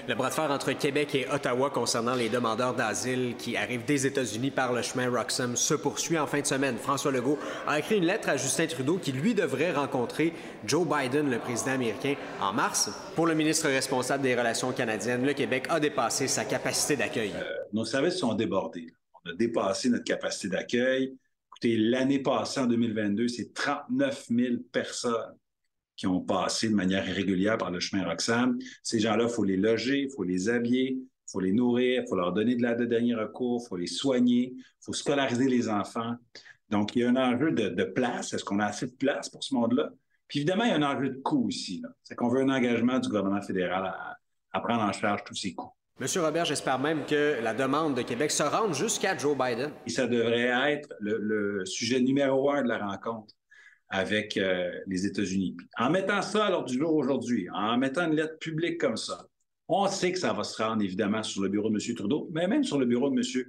Le 0.07 0.15
bras 0.15 0.29
de 0.29 0.33
fer 0.33 0.51
entre 0.51 0.71
Québec 0.73 1.15
et 1.15 1.27
Ottawa 1.31 1.69
concernant 1.69 2.15
les 2.15 2.29
demandeurs 2.29 2.73
d'asile 2.73 3.35
qui 3.37 3.57
arrivent 3.57 3.85
des 3.85 4.05
États-Unis 4.05 4.51
par 4.51 4.73
le 4.73 4.81
chemin 4.81 5.09
Roxham 5.09 5.55
se 5.55 5.73
poursuit 5.73 6.17
en 6.17 6.27
fin 6.27 6.41
de 6.41 6.45
semaine. 6.45 6.77
François 6.77 7.11
Legault 7.11 7.39
a 7.67 7.79
écrit 7.79 7.97
une 7.97 8.05
lettre 8.05 8.29
à 8.29 8.37
Justin 8.37 8.67
Trudeau 8.67 8.97
qui, 8.97 9.11
lui, 9.11 9.33
devrait 9.33 9.71
rencontrer 9.71 10.33
Joe 10.65 10.87
Biden, 10.87 11.29
le 11.29 11.39
président 11.39 11.71
américain, 11.71 12.15
en 12.41 12.53
mars. 12.53 12.91
Pour 13.15 13.27
le 13.27 13.33
ministre 13.33 13.67
responsable 13.67 14.23
des 14.23 14.35
Relations 14.35 14.71
canadiennes, 14.71 15.25
le 15.25 15.33
Québec 15.33 15.65
a 15.69 15.79
dépassé 15.79 16.27
sa 16.27 16.45
capacité 16.45 16.95
d'accueil. 16.95 17.33
Nos 17.73 17.85
services 17.85 18.17
sont 18.17 18.33
débordés. 18.33 18.93
On 19.23 19.31
a 19.31 19.33
dépassé 19.33 19.89
notre 19.89 20.03
capacité 20.03 20.49
d'accueil. 20.49 21.15
Écoutez, 21.49 21.77
l'année 21.77 22.19
passée, 22.19 22.59
en 22.59 22.65
2022, 22.65 23.27
c'est 23.27 23.53
39 23.53 24.25
000 24.29 24.55
personnes 24.71 25.35
qui 25.95 26.07
ont 26.07 26.21
passé 26.21 26.69
de 26.69 26.75
manière 26.75 27.07
irrégulière 27.07 27.57
par 27.57 27.71
le 27.71 27.79
chemin 27.79 28.05
Roxham. 28.05 28.57
Ces 28.83 28.99
gens-là, 28.99 29.25
il 29.25 29.29
faut 29.29 29.43
les 29.43 29.57
loger, 29.57 30.03
il 30.03 30.09
faut 30.09 30.23
les 30.23 30.49
habiller, 30.49 30.97
il 30.99 31.31
faut 31.31 31.39
les 31.39 31.53
nourrir, 31.53 32.03
il 32.03 32.07
faut 32.07 32.15
leur 32.15 32.33
donner 32.33 32.55
de 32.55 32.61
l'aide 32.61 32.79
de 32.79 32.85
dernier 32.85 33.15
recours, 33.15 33.61
il 33.63 33.67
faut 33.67 33.77
les 33.77 33.87
soigner, 33.87 34.53
il 34.55 34.63
faut 34.81 34.93
scolariser 34.93 35.47
les 35.47 35.69
enfants. 35.69 36.15
Donc, 36.69 36.95
il 36.95 37.03
y 37.03 37.05
a 37.05 37.09
un 37.09 37.15
enjeu 37.15 37.51
de, 37.51 37.69
de 37.69 37.83
place. 37.83 38.33
Est-ce 38.33 38.43
qu'on 38.43 38.59
a 38.59 38.65
assez 38.65 38.87
de 38.87 38.95
place 38.95 39.29
pour 39.29 39.43
ce 39.43 39.53
monde-là? 39.53 39.89
Puis 40.27 40.39
évidemment, 40.39 40.63
il 40.63 40.71
y 40.71 40.73
a 40.73 40.75
un 40.75 40.81
enjeu 40.95 41.09
de 41.09 41.21
coût 41.21 41.47
aussi. 41.47 41.83
C'est 42.03 42.15
qu'on 42.15 42.29
veut 42.29 42.41
un 42.41 42.49
engagement 42.49 42.97
du 42.99 43.07
gouvernement 43.07 43.41
fédéral 43.41 43.85
à, 43.85 44.17
à 44.51 44.59
prendre 44.59 44.81
en 44.81 44.91
charge 44.91 45.23
tous 45.23 45.35
ces 45.35 45.53
coûts. 45.53 45.69
Monsieur 45.99 46.21
Robert, 46.23 46.43
j'espère 46.43 46.77
même 46.79 47.05
que 47.05 47.39
la 47.41 47.53
demande 47.53 47.95
de 47.95 48.01
Québec 48.01 48.31
se 48.31 48.43
rende 48.43 48.73
jusqu'à 48.73 49.15
Joe 49.15 49.37
Biden. 49.37 49.71
Et 49.85 49.89
ça 49.89 50.07
devrait 50.07 50.73
être 50.73 50.89
le, 50.99 51.19
le 51.19 51.65
sujet 51.65 52.01
numéro 52.01 52.51
un 52.51 52.63
de 52.63 52.67
la 52.67 52.85
rencontre 52.85 53.33
avec 53.95 54.35
euh, 54.35 54.71
les 54.87 55.05
États-Unis. 55.05 55.55
En 55.77 55.89
mettant 55.89 56.21
ça 56.21 56.45
à 56.45 56.49
l'ordre 56.49 56.67
du 56.67 56.77
jour 56.77 56.93
aujourd'hui, 56.93 57.47
en 57.53 57.77
mettant 57.77 58.07
une 58.07 58.15
lettre 58.15 58.37
publique 58.39 58.77
comme 58.77 58.97
ça, 58.97 59.25
on 59.69 59.87
sait 59.87 60.11
que 60.11 60.19
ça 60.19 60.33
va 60.33 60.43
se 60.43 60.61
rendre 60.61 60.83
évidemment 60.83 61.23
sur 61.23 61.41
le 61.41 61.49
bureau 61.49 61.69
de 61.69 61.75
M. 61.75 61.95
Trudeau, 61.95 62.29
mais 62.33 62.47
même 62.47 62.63
sur 62.63 62.77
le 62.77 62.85
bureau 62.85 63.09
de 63.09 63.15
M. 63.15 63.45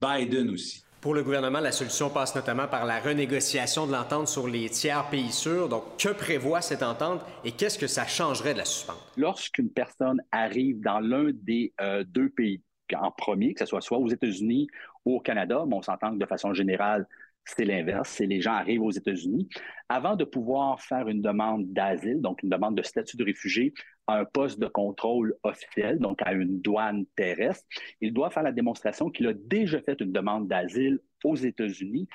Biden 0.00 0.50
aussi. 0.50 0.82
Pour 1.02 1.14
le 1.14 1.22
gouvernement, 1.22 1.60
la 1.60 1.72
solution 1.72 2.10
passe 2.10 2.34
notamment 2.34 2.66
par 2.66 2.86
la 2.86 2.98
renégociation 2.98 3.86
de 3.86 3.92
l'entente 3.92 4.28
sur 4.28 4.48
les 4.48 4.68
tiers 4.68 5.08
pays 5.10 5.32
sûrs. 5.32 5.68
Donc, 5.68 5.84
que 5.98 6.10
prévoit 6.10 6.60
cette 6.60 6.82
entente 6.82 7.22
et 7.44 7.52
qu'est-ce 7.52 7.78
que 7.78 7.86
ça 7.86 8.06
changerait 8.06 8.54
de 8.54 8.58
la 8.58 8.64
suspendre? 8.64 9.06
Lorsqu'une 9.16 9.70
personne 9.70 10.20
arrive 10.32 10.80
dans 10.80 11.00
l'un 11.00 11.30
des 11.32 11.72
euh, 11.80 12.04
deux 12.06 12.30
pays, 12.30 12.62
en 12.94 13.10
premier, 13.10 13.54
que 13.54 13.60
ce 13.60 13.66
soit 13.66 13.80
soit 13.80 13.98
aux 13.98 14.08
États-Unis 14.08 14.66
ou 15.04 15.16
au 15.16 15.20
Canada, 15.20 15.64
mais 15.66 15.76
on 15.76 15.82
s'entend 15.82 16.12
que 16.12 16.18
de 16.18 16.26
façon 16.26 16.52
générale, 16.52 17.06
c'est 17.44 17.64
l'inverse, 17.64 18.10
c'est 18.10 18.26
les 18.26 18.40
gens 18.40 18.52
arrivent 18.52 18.82
aux 18.82 18.90
États-Unis. 18.90 19.48
Avant 19.88 20.16
de 20.16 20.24
pouvoir 20.24 20.80
faire 20.80 21.08
une 21.08 21.20
demande 21.20 21.72
d'asile, 21.72 22.20
donc 22.20 22.42
une 22.42 22.50
demande 22.50 22.76
de 22.76 22.82
statut 22.82 23.16
de 23.16 23.24
réfugié, 23.24 23.74
à 24.06 24.18
un 24.18 24.24
poste 24.24 24.58
de 24.58 24.66
contrôle 24.66 25.34
officiel, 25.42 25.98
donc 25.98 26.20
à 26.22 26.32
une 26.32 26.60
douane 26.60 27.06
terrestre, 27.16 27.64
il 28.00 28.12
doit 28.12 28.30
faire 28.30 28.42
la 28.42 28.52
démonstration 28.52 29.10
qu'il 29.10 29.26
a 29.28 29.32
déjà 29.32 29.80
fait 29.80 30.00
une 30.00 30.12
demande 30.12 30.48
d'asile 30.48 31.00
aux 31.24 31.36
États-Unis. 31.36 32.08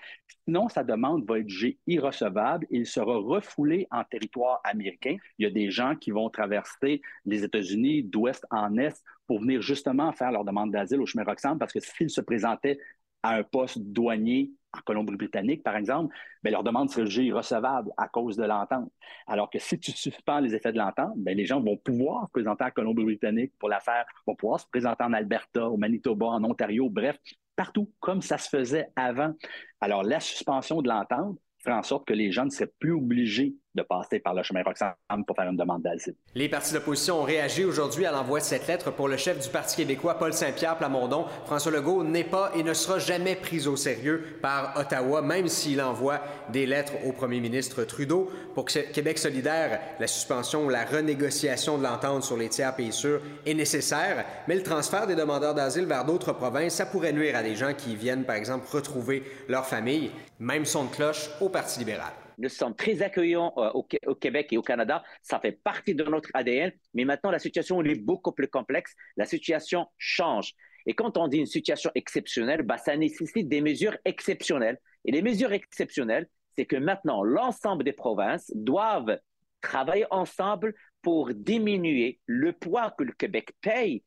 Sinon, 0.46 0.67
sa 0.67 0.84
demande 0.84 1.27
va 1.27 1.39
être 1.39 1.50
jugée 1.50 1.77
irrecevable 1.88 2.65
il 2.70 2.86
sera 2.86 3.17
refoulé 3.17 3.88
en 3.91 4.03
territoire 4.03 4.62
américain. 4.63 5.15
Il 5.38 5.44
y 5.44 5.46
a 5.46 5.51
des 5.51 5.70
gens 5.70 5.96
qui 5.96 6.12
vont 6.12 6.29
traverser 6.29 7.01
les 7.25 7.44
États-Unis 7.44 8.03
d'ouest 8.03 8.46
en 8.51 8.77
est 8.77 9.03
pour 9.27 9.39
venir 9.39 9.62
justement 9.62 10.12
faire 10.12 10.32
leur 10.32 10.44
demande 10.44 10.72
d'asile 10.72 11.01
au 11.01 11.05
chemin 11.05 11.24
Roxham 11.24 11.58
parce 11.58 11.74
que 11.74 11.79
s'ils 11.79 12.10
se 12.10 12.22
présentaient 12.22 12.77
à 13.25 13.38
un 13.38 13.44
poste 13.44 13.79
douanier 13.79 14.51
en 14.72 14.82
Colombie-Britannique, 14.82 15.63
par 15.63 15.75
exemple, 15.75 16.15
bien, 16.44 16.51
leur 16.51 16.63
demande 16.63 16.91
serait 16.91 17.08
jugée 17.08 17.24
irrecevable 17.24 17.91
à 17.98 18.08
cause 18.08 18.38
de 18.38 18.44
l'entente. 18.44 18.91
Alors 19.25 19.50
que 19.50 19.58
si 19.58 19.79
tu 19.79 19.91
suspends 19.91 20.39
les 20.39 20.53
effets 20.53 20.72
de 20.72 20.77
l'entente, 20.77 21.13
bien, 21.17 21.34
les 21.34 21.46
gens 21.46 21.60
vont 21.60 21.75
pouvoir 21.75 22.27
se 22.27 22.32
présenter 22.32 22.65
à 22.65 22.70
Colombie-Britannique 22.70 23.53
pour 23.58 23.70
la 23.70 23.79
faire, 23.79 24.05
vont 24.27 24.36
pouvoir 24.36 24.60
se 24.60 24.67
présenter 24.67 25.03
en 25.03 25.13
Alberta, 25.13 25.67
au 25.67 25.75
Manitoba, 25.75 26.27
en 26.27 26.44
Ontario, 26.44 26.88
bref, 26.88 27.17
partout, 27.55 27.91
comme 28.00 28.22
ça 28.22 28.38
se 28.38 28.48
faisait 28.48 28.89
avant. 28.96 29.34
Alors, 29.82 30.03
la 30.03 30.20
suspension 30.20 30.84
de 30.84 30.88
l'entente 30.88 31.39
ferait 31.63 31.75
en 31.75 31.84
sorte 31.84 32.05
que 32.05 32.13
les 32.13 32.32
gens 32.32 32.46
ne 32.46 32.51
seraient 32.51 32.72
plus 32.77 32.94
obligés 32.94 33.55
de 33.75 33.84
passer 33.84 34.20
par 34.20 34.34
le 34.34 34.41
chemin 34.41 34.63
Roxham 34.63 34.94
pour 35.27 35.36
faire 35.36 35.50
une 35.50 35.58
demande 35.58 35.82
d'asile. 35.82 36.15
Les 36.34 36.50
partis 36.50 36.74
d'opposition 36.74 37.20
ont 37.20 37.24
réagi 37.24 37.65
aujourd'hui 37.65 38.05
à 38.05 38.12
l'envoi 38.12 38.39
de 38.39 38.46
cette 38.46 38.67
lettre 38.67 38.91
pour 38.91 39.08
le 39.08 39.17
chef 39.17 39.39
du 39.39 39.50
Parti 39.50 39.75
québécois, 39.75 40.17
Paul 40.17 40.34
Saint-Pierre 40.34 40.77
Plamondon. 40.77 41.25
François 41.46 41.72
Legault 41.72 42.03
n'est 42.03 42.24
pas 42.24 42.51
et 42.55 42.63
ne 42.63 42.74
sera 42.74 43.00
jamais 43.00 43.36
pris 43.36 43.67
au 43.67 43.75
sérieux 43.75 44.39
par 44.41 44.77
Ottawa, 44.77 45.22
même 45.22 45.48
s'il 45.48 45.82
envoie 45.82 46.22
des 46.50 46.65
lettres 46.65 46.94
au 47.05 47.12
premier 47.12 47.39
ministre 47.39 47.84
Trudeau. 47.84 48.29
Pour 48.53 48.65
Québec 48.65 49.17
solidaire, 49.17 49.79
la 50.00 50.08
suspension 50.08 50.65
ou 50.65 50.70
la 50.70 50.86
renégociation 50.86 51.77
de 51.77 51.84
l'entente 51.84 52.24
sur 52.24 52.38
les 52.38 52.50
tiers 52.50 52.75
pays 52.75 52.94
sûrs 52.94 53.22
est 53.46 53.53
nécessaire, 53.53 54.25
mais 54.48 54.55
le 54.55 54.63
transfert 54.63 55.08
des 55.08 55.15
demandeurs 55.15 55.53
d'asile 55.53 55.86
vers 55.86 56.05
d'autres 56.05 56.34
provinces, 56.34 56.75
ça 56.75 56.86
pourrait 56.86 57.13
nuire 57.13 57.36
à 57.36 57.44
des 57.44 57.55
gens 57.55 57.74
qui 57.77 57.96
viennent, 57.96 58.24
par 58.24 58.36
exemple, 58.36 58.65
retrouver 58.72 59.24
leur 59.50 59.65
famille. 59.65 60.12
Même 60.39 60.65
son 60.65 60.86
de 60.86 60.89
cloche 60.89 61.29
au 61.41 61.50
Parti 61.50 61.79
libéral. 61.79 62.12
Nous 62.37 62.49
sommes 62.49 62.75
très 62.75 63.01
accueillants 63.01 63.53
euh, 63.57 63.71
au, 63.71 64.15
Québec 64.15 64.47
et 64.51 64.57
au 64.57 64.61
Canada. 64.61 65.03
Ça 65.21 65.39
fait 65.39 65.51
partie 65.51 65.95
de 65.95 66.03
notre 66.03 66.29
ADN. 66.33 66.71
Mais 66.93 67.05
maintenant, 67.05 67.31
la 67.31 67.39
situation 67.39 67.81
est 67.81 67.95
beaucoup 67.95 68.31
plus 68.31 68.47
complexe. 68.47 68.93
La 69.17 69.25
situation 69.25 69.87
change. 69.97 70.53
Et 70.85 70.93
quand 70.93 71.17
on 71.17 71.27
dit 71.27 71.37
une 71.37 71.45
situation 71.45 71.91
exceptionnelle, 71.95 72.61
bah, 72.61 72.77
ça 72.77 72.95
nécessite 72.95 73.47
des 73.47 73.61
mesures 73.61 73.97
exceptionnelles. 74.05 74.79
Et 75.03 75.11
les 75.11 75.21
mesures 75.21 75.51
exceptionnelles, 75.51 76.27
c'est 76.55 76.65
que 76.65 76.75
maintenant, 76.75 77.23
l'ensemble 77.23 77.83
des 77.83 77.93
provinces 77.93 78.51
doivent 78.55 79.19
travailler 79.61 80.05
ensemble 80.11 80.75
pour 81.01 81.33
diminuer 81.33 82.19
le 82.25 82.53
poids 82.53 82.91
que 82.91 83.03
le 83.03 83.13
Québec 83.13 83.51
paye 83.61 84.03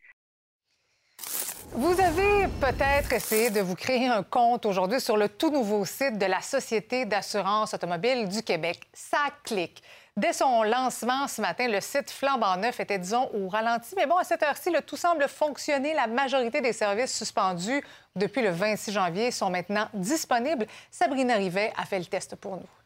vous 1.72 2.00
avez 2.00 2.48
peut-être 2.60 3.12
essayé 3.12 3.50
de 3.50 3.60
vous 3.60 3.74
créer 3.74 4.06
un 4.08 4.22
compte 4.22 4.66
aujourd'hui 4.66 5.00
sur 5.00 5.16
le 5.16 5.28
tout 5.28 5.50
nouveau 5.50 5.84
site 5.84 6.18
de 6.18 6.26
la 6.26 6.40
Société 6.40 7.04
d'assurance 7.04 7.74
automobile 7.74 8.28
du 8.28 8.42
Québec. 8.42 8.80
Ça. 8.92 9.18
Dès 10.16 10.32
son 10.32 10.64
lancement 10.64 11.28
ce 11.28 11.40
matin, 11.40 11.68
le 11.68 11.80
site 11.80 12.10
flambant 12.10 12.56
neuf 12.56 12.80
était, 12.80 12.98
disons, 12.98 13.30
au 13.34 13.48
ralenti. 13.48 13.94
Mais 13.96 14.06
bon, 14.06 14.16
à 14.16 14.24
cette 14.24 14.42
heure-ci, 14.42 14.70
le 14.70 14.80
tout 14.80 14.96
semble 14.96 15.28
fonctionner. 15.28 15.94
La 15.94 16.08
majorité 16.08 16.60
des 16.60 16.72
services 16.72 17.16
suspendus 17.16 17.84
depuis 18.16 18.42
le 18.42 18.50
26 18.50 18.92
janvier 18.92 19.30
sont 19.30 19.50
maintenant 19.50 19.88
disponibles. 19.94 20.66
Sabrina 20.90 21.34
Rivet 21.36 21.72
a 21.76 21.84
fait 21.84 22.00
le 22.00 22.06
test 22.06 22.34
pour 22.34 22.56
nous. 22.56 22.77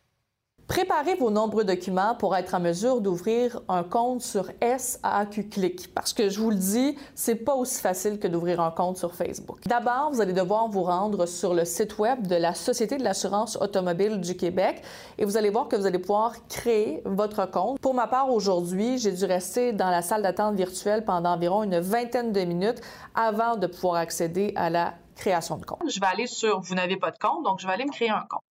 Préparez 0.68 1.16
vos 1.16 1.31
nombreux 1.31 1.64
documents 1.64 2.14
pour 2.14 2.35
être 2.35 2.55
en 2.55 2.61
mesure 2.61 3.01
d'ouvrir 3.01 3.61
un 3.68 3.83
compte 3.83 4.22
sur 4.22 4.46
SAQ 4.61 5.48
Click 5.48 5.92
parce 5.94 6.12
que 6.12 6.31
je 6.31 6.40
vous 6.40 6.51
le 6.51 6.57
dis, 6.57 6.96
c'est 7.14 7.35
pas 7.35 7.55
aussi 7.55 7.81
facile 7.81 8.18
que 8.18 8.27
d'ouvrir 8.27 8.61
un 8.61 8.70
compte 8.70 8.96
sur 8.96 9.14
Facebook. 9.14 9.59
D'abord, 9.66 10.11
vous 10.12 10.20
allez 10.20 10.33
devoir 10.33 10.68
vous 10.68 10.85
rendre 10.85 11.27
sur 11.27 11.53
le 11.53 11.64
site 11.64 11.98
web 11.98 12.27
de 12.27 12.37
la 12.37 12.55
Société 12.55 12.96
de 12.96 13.05
l'assurance 13.05 13.57
automobile 13.61 14.20
du 14.20 14.37
Québec 14.37 14.83
et 15.18 15.25
vous 15.25 15.37
allez 15.37 15.51
voir 15.51 15.68
que 15.68 15.77
vous 15.77 15.87
allez 15.87 15.98
pouvoir 15.98 16.35
créer 16.48 17.03
votre 17.05 17.51
compte. 17.51 17.79
Pour 17.81 17.92
ma 17.92 18.07
part, 18.07 18.31
aujourd'hui, 18.31 18.98
j'ai 18.98 19.12
dû 19.12 19.25
rester 19.25 19.72
dans 19.72 19.90
la 19.90 20.01
salle 20.01 20.22
d'attente 20.22 20.55
virtuelle 20.55 21.05
pendant 21.05 21.35
environ 21.35 21.64
une 21.64 21.81
vingtaine 21.81 22.33
de 22.33 22.40
minutes 22.40 22.81
avant 23.14 23.57
de 23.57 23.66
pouvoir 23.66 23.96
accéder 23.96 24.53
à 24.57 24.70
la 24.70 24.94
création 25.16 25.59
de 25.59 25.64
compte. 25.66 25.83
Je 25.87 26.01
vais 26.01 26.07
aller 26.07 26.27
sur 26.27 26.61
Vous 26.61 26.75
n'avez 26.75 26.96
pas 26.96 27.11
de 27.11 27.18
compte, 27.18 27.44
donc 27.44 27.61
je 27.61 27.66
vais 27.66 27.72
aller 27.72 27.85
me 27.85 27.92
créer 27.92 28.11
un 28.11 28.25
compte. 28.29 28.42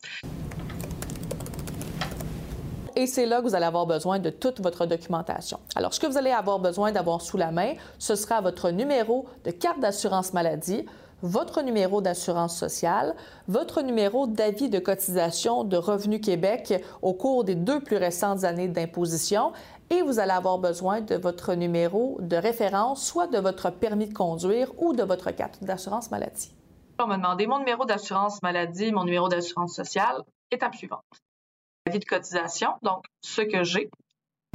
Et 2.95 3.07
c'est 3.07 3.25
là 3.25 3.41
que 3.41 3.47
vous 3.47 3.55
allez 3.55 3.65
avoir 3.65 3.85
besoin 3.85 4.19
de 4.19 4.29
toute 4.29 4.61
votre 4.61 4.85
documentation. 4.85 5.59
Alors, 5.75 5.93
ce 5.93 5.99
que 5.99 6.07
vous 6.07 6.17
allez 6.17 6.31
avoir 6.31 6.59
besoin 6.59 6.91
d'avoir 6.91 7.21
sous 7.21 7.37
la 7.37 7.51
main, 7.51 7.73
ce 7.99 8.15
sera 8.15 8.41
votre 8.41 8.69
numéro 8.71 9.27
de 9.43 9.51
carte 9.51 9.79
d'assurance 9.79 10.33
maladie, 10.33 10.85
votre 11.21 11.61
numéro 11.61 12.01
d'assurance 12.01 12.57
sociale, 12.57 13.15
votre 13.47 13.81
numéro 13.81 14.27
d'avis 14.27 14.69
de 14.69 14.79
cotisation 14.79 15.63
de 15.63 15.77
Revenu 15.77 16.19
Québec 16.19 16.83
au 17.01 17.13
cours 17.13 17.43
des 17.43 17.55
deux 17.55 17.79
plus 17.79 17.97
récentes 17.97 18.43
années 18.43 18.67
d'imposition 18.67 19.53
et 19.89 20.01
vous 20.01 20.19
allez 20.19 20.31
avoir 20.31 20.57
besoin 20.57 21.01
de 21.01 21.15
votre 21.15 21.53
numéro 21.53 22.17
de 22.21 22.37
référence, 22.37 23.05
soit 23.05 23.27
de 23.27 23.37
votre 23.37 23.69
permis 23.69 24.07
de 24.07 24.13
conduire 24.13 24.71
ou 24.79 24.93
de 24.93 25.03
votre 25.03 25.31
carte 25.31 25.63
d'assurance 25.63 26.09
maladie. 26.11 26.55
On 26.99 27.07
m'a 27.07 27.17
demandé 27.17 27.47
mon 27.47 27.59
numéro 27.59 27.85
d'assurance 27.85 28.41
maladie, 28.41 28.91
mon 28.91 29.03
numéro 29.03 29.27
d'assurance 29.27 29.75
sociale. 29.75 30.23
Étape 30.51 30.75
suivante 30.75 31.20
de 31.99 32.05
cotisation, 32.05 32.69
donc 32.81 33.05
ce 33.21 33.41
que 33.41 33.63
j'ai. 33.63 33.89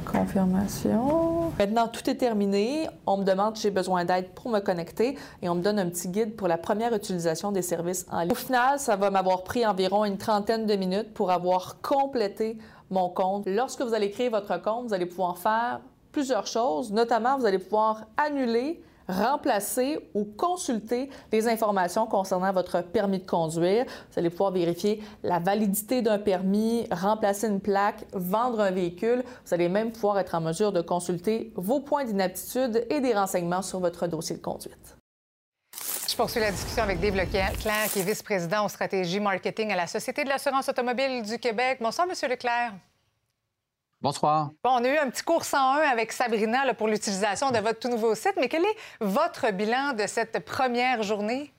Confirmation. 0.05 1.51
Maintenant, 1.57 1.87
tout 1.87 2.07
est 2.09 2.15
terminé. 2.15 2.87
On 3.07 3.17
me 3.17 3.23
demande 3.23 3.57
si 3.57 3.63
j'ai 3.63 3.71
besoin 3.71 4.05
d'aide 4.05 4.29
pour 4.35 4.49
me 4.49 4.59
connecter 4.59 5.17
et 5.41 5.49
on 5.49 5.55
me 5.55 5.61
donne 5.61 5.79
un 5.79 5.89
petit 5.89 6.07
guide 6.07 6.35
pour 6.35 6.47
la 6.47 6.57
première 6.57 6.93
utilisation 6.93 7.51
des 7.51 7.63
services 7.63 8.05
en 8.11 8.21
ligne. 8.21 8.31
Au 8.31 8.35
final, 8.35 8.79
ça 8.79 8.95
va 8.95 9.09
m'avoir 9.09 9.43
pris 9.43 9.65
environ 9.65 10.05
une 10.05 10.17
trentaine 10.17 10.65
de 10.65 10.75
minutes 10.75 11.13
pour 11.13 11.31
avoir 11.31 11.81
complété 11.81 12.57
mon 12.89 13.09
compte. 13.09 13.47
Lorsque 13.47 13.81
vous 13.81 13.93
allez 13.93 14.11
créer 14.11 14.29
votre 14.29 14.61
compte, 14.61 14.87
vous 14.87 14.93
allez 14.93 15.07
pouvoir 15.07 15.37
faire 15.37 15.81
plusieurs 16.11 16.47
choses. 16.47 16.91
Notamment, 16.91 17.37
vous 17.37 17.45
allez 17.45 17.59
pouvoir 17.59 18.05
annuler 18.17 18.81
remplacer 19.07 19.99
ou 20.13 20.25
consulter 20.25 21.09
les 21.31 21.47
informations 21.47 22.05
concernant 22.05 22.51
votre 22.51 22.81
permis 22.81 23.19
de 23.19 23.25
conduire. 23.25 23.85
Vous 24.11 24.19
allez 24.19 24.29
pouvoir 24.29 24.51
vérifier 24.51 25.03
la 25.23 25.39
validité 25.39 26.01
d'un 26.01 26.19
permis, 26.19 26.87
remplacer 26.91 27.47
une 27.47 27.61
plaque, 27.61 28.05
vendre 28.13 28.59
un 28.59 28.71
véhicule. 28.71 29.23
Vous 29.45 29.53
allez 29.53 29.69
même 29.69 29.91
pouvoir 29.91 30.19
être 30.19 30.35
en 30.35 30.41
mesure 30.41 30.71
de 30.71 30.81
consulter 30.81 31.51
vos 31.55 31.79
points 31.79 32.05
d'inaptitude 32.05 32.85
et 32.89 32.99
des 32.99 33.13
renseignements 33.13 33.61
sur 33.61 33.79
votre 33.79 34.07
dossier 34.07 34.35
de 34.35 34.41
conduite. 34.41 34.97
Je 36.09 36.15
poursuis 36.15 36.39
la 36.39 36.51
discussion 36.51 36.83
avec 36.83 36.99
Dave 36.99 37.15
Leclerc, 37.15 37.51
qui 37.91 37.99
est 37.99 38.03
vice-président 38.03 38.65
aux 38.65 38.69
stratégies 38.69 39.19
marketing 39.19 39.71
à 39.71 39.75
la 39.75 39.87
Société 39.87 40.23
de 40.23 40.29
l'assurance 40.29 40.67
automobile 40.67 41.21
du 41.21 41.37
Québec. 41.37 41.77
Bonsoir, 41.79 42.07
Monsieur 42.07 42.27
Leclerc. 42.27 42.73
Bonsoir. 43.99 44.51
Bon, 44.63 44.69
on 44.73 44.83
a 44.83 44.87
eu 44.89 44.97
un 44.97 45.09
petit 45.09 45.23
cours 45.23 45.43
101 45.43 45.79
avec 45.89 46.11
Sabrina 46.11 46.71
pour 46.75 46.87
l'utilisation 46.87 47.49
de 47.49 47.57
votre 47.57 47.79
tout 47.79 47.89
nouveau 47.89 48.13
site, 48.13 48.35
mais 48.37 48.47
quel 48.47 48.63
est 48.63 48.77
votre 49.01 49.51
bilan 49.51 49.93
de 49.93 50.05
cette 50.05 50.45
première 50.45 51.01
journée? 51.01 51.51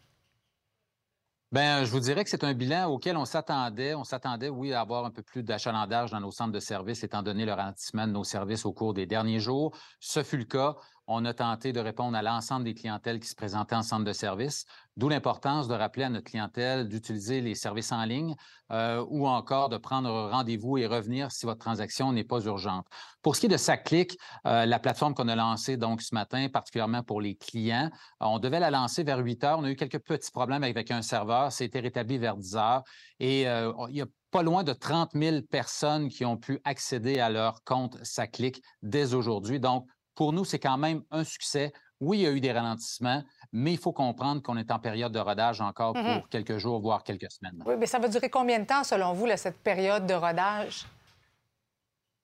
Bien, 1.50 1.82
je 1.82 1.90
vous 1.90 1.98
dirais 1.98 2.22
que 2.22 2.30
c'est 2.30 2.44
un 2.44 2.54
bilan 2.54 2.90
auquel 2.90 3.16
on 3.16 3.24
s'attendait. 3.24 3.94
On 3.94 4.04
s'attendait, 4.04 4.50
oui, 4.50 4.72
à 4.72 4.82
avoir 4.82 5.04
un 5.04 5.10
peu 5.10 5.22
plus 5.22 5.42
d'achalandage 5.42 6.12
dans 6.12 6.20
nos 6.20 6.30
centres 6.30 6.52
de 6.52 6.60
services, 6.60 7.02
étant 7.02 7.22
donné 7.22 7.44
le 7.44 7.54
ralentissement 7.54 8.06
de 8.06 8.12
nos 8.12 8.22
services 8.22 8.64
au 8.64 8.72
cours 8.72 8.94
des 8.94 9.06
derniers 9.06 9.40
jours. 9.40 9.76
Ce 9.98 10.22
fut 10.22 10.36
le 10.36 10.44
cas. 10.44 10.76
On 11.10 11.24
a 11.24 11.32
tenté 11.32 11.72
de 11.72 11.80
répondre 11.80 12.18
à 12.18 12.20
l'ensemble 12.20 12.64
des 12.64 12.74
clientèles 12.74 13.18
qui 13.18 13.28
se 13.28 13.34
présentaient 13.34 13.74
en 13.74 13.82
centre 13.82 14.04
de 14.04 14.12
service, 14.12 14.66
d'où 14.98 15.08
l'importance 15.08 15.66
de 15.66 15.72
rappeler 15.72 16.04
à 16.04 16.10
notre 16.10 16.26
clientèle 16.26 16.86
d'utiliser 16.86 17.40
les 17.40 17.54
services 17.54 17.92
en 17.92 18.04
ligne 18.04 18.36
euh, 18.72 19.02
ou 19.08 19.26
encore 19.26 19.70
de 19.70 19.78
prendre 19.78 20.28
rendez-vous 20.30 20.76
et 20.76 20.86
revenir 20.86 21.32
si 21.32 21.46
votre 21.46 21.60
transaction 21.60 22.12
n'est 22.12 22.24
pas 22.24 22.40
urgente. 22.40 22.86
Pour 23.22 23.36
ce 23.36 23.40
qui 23.40 23.46
est 23.46 23.48
de 23.48 23.56
SACLIC, 23.56 24.18
euh, 24.46 24.66
la 24.66 24.78
plateforme 24.78 25.14
qu'on 25.14 25.28
a 25.28 25.34
lancée 25.34 25.78
donc 25.78 26.02
ce 26.02 26.14
matin, 26.14 26.46
particulièrement 26.52 27.02
pour 27.02 27.22
les 27.22 27.36
clients, 27.36 27.90
on 28.20 28.38
devait 28.38 28.60
la 28.60 28.70
lancer 28.70 29.02
vers 29.02 29.18
8 29.18 29.44
heures. 29.44 29.58
On 29.60 29.64
a 29.64 29.70
eu 29.70 29.76
quelques 29.76 30.00
petits 30.00 30.30
problèmes 30.30 30.62
avec 30.62 30.90
un 30.90 31.00
serveur. 31.00 31.52
C'était 31.52 31.80
rétabli 31.80 32.18
vers 32.18 32.36
10 32.36 32.56
heures. 32.56 32.82
Et 33.18 33.48
euh, 33.48 33.72
il 33.88 33.96
y 33.96 34.02
a 34.02 34.06
pas 34.30 34.42
loin 34.42 34.62
de 34.62 34.74
30 34.74 35.12
000 35.14 35.40
personnes 35.50 36.08
qui 36.10 36.26
ont 36.26 36.36
pu 36.36 36.60
accéder 36.64 37.18
à 37.18 37.30
leur 37.30 37.64
compte 37.64 37.96
SACLIC 38.04 38.62
dès 38.82 39.14
aujourd'hui. 39.14 39.58
Donc, 39.58 39.86
pour 40.18 40.32
nous, 40.32 40.44
c'est 40.44 40.58
quand 40.58 40.78
même 40.78 41.04
un 41.12 41.22
succès. 41.22 41.72
Oui, 42.00 42.18
il 42.18 42.22
y 42.22 42.26
a 42.26 42.32
eu 42.32 42.40
des 42.40 42.50
ralentissements, 42.50 43.22
mais 43.52 43.72
il 43.72 43.78
faut 43.78 43.92
comprendre 43.92 44.42
qu'on 44.42 44.56
est 44.56 44.72
en 44.72 44.80
période 44.80 45.12
de 45.12 45.20
rodage 45.20 45.60
encore 45.60 45.92
pour 45.92 46.02
Mhm. 46.02 46.22
quelques 46.28 46.58
jours, 46.58 46.80
voire 46.80 47.04
quelques 47.04 47.30
semaines. 47.30 47.62
Oui, 47.64 47.74
mais 47.78 47.86
ça 47.86 48.00
va 48.00 48.08
durer 48.08 48.28
combien 48.28 48.58
de 48.58 48.64
temps, 48.64 48.82
selon 48.82 49.12
vous, 49.12 49.26
là, 49.26 49.36
cette 49.36 49.58
période 49.62 50.06
de 50.08 50.14
rodage? 50.14 50.86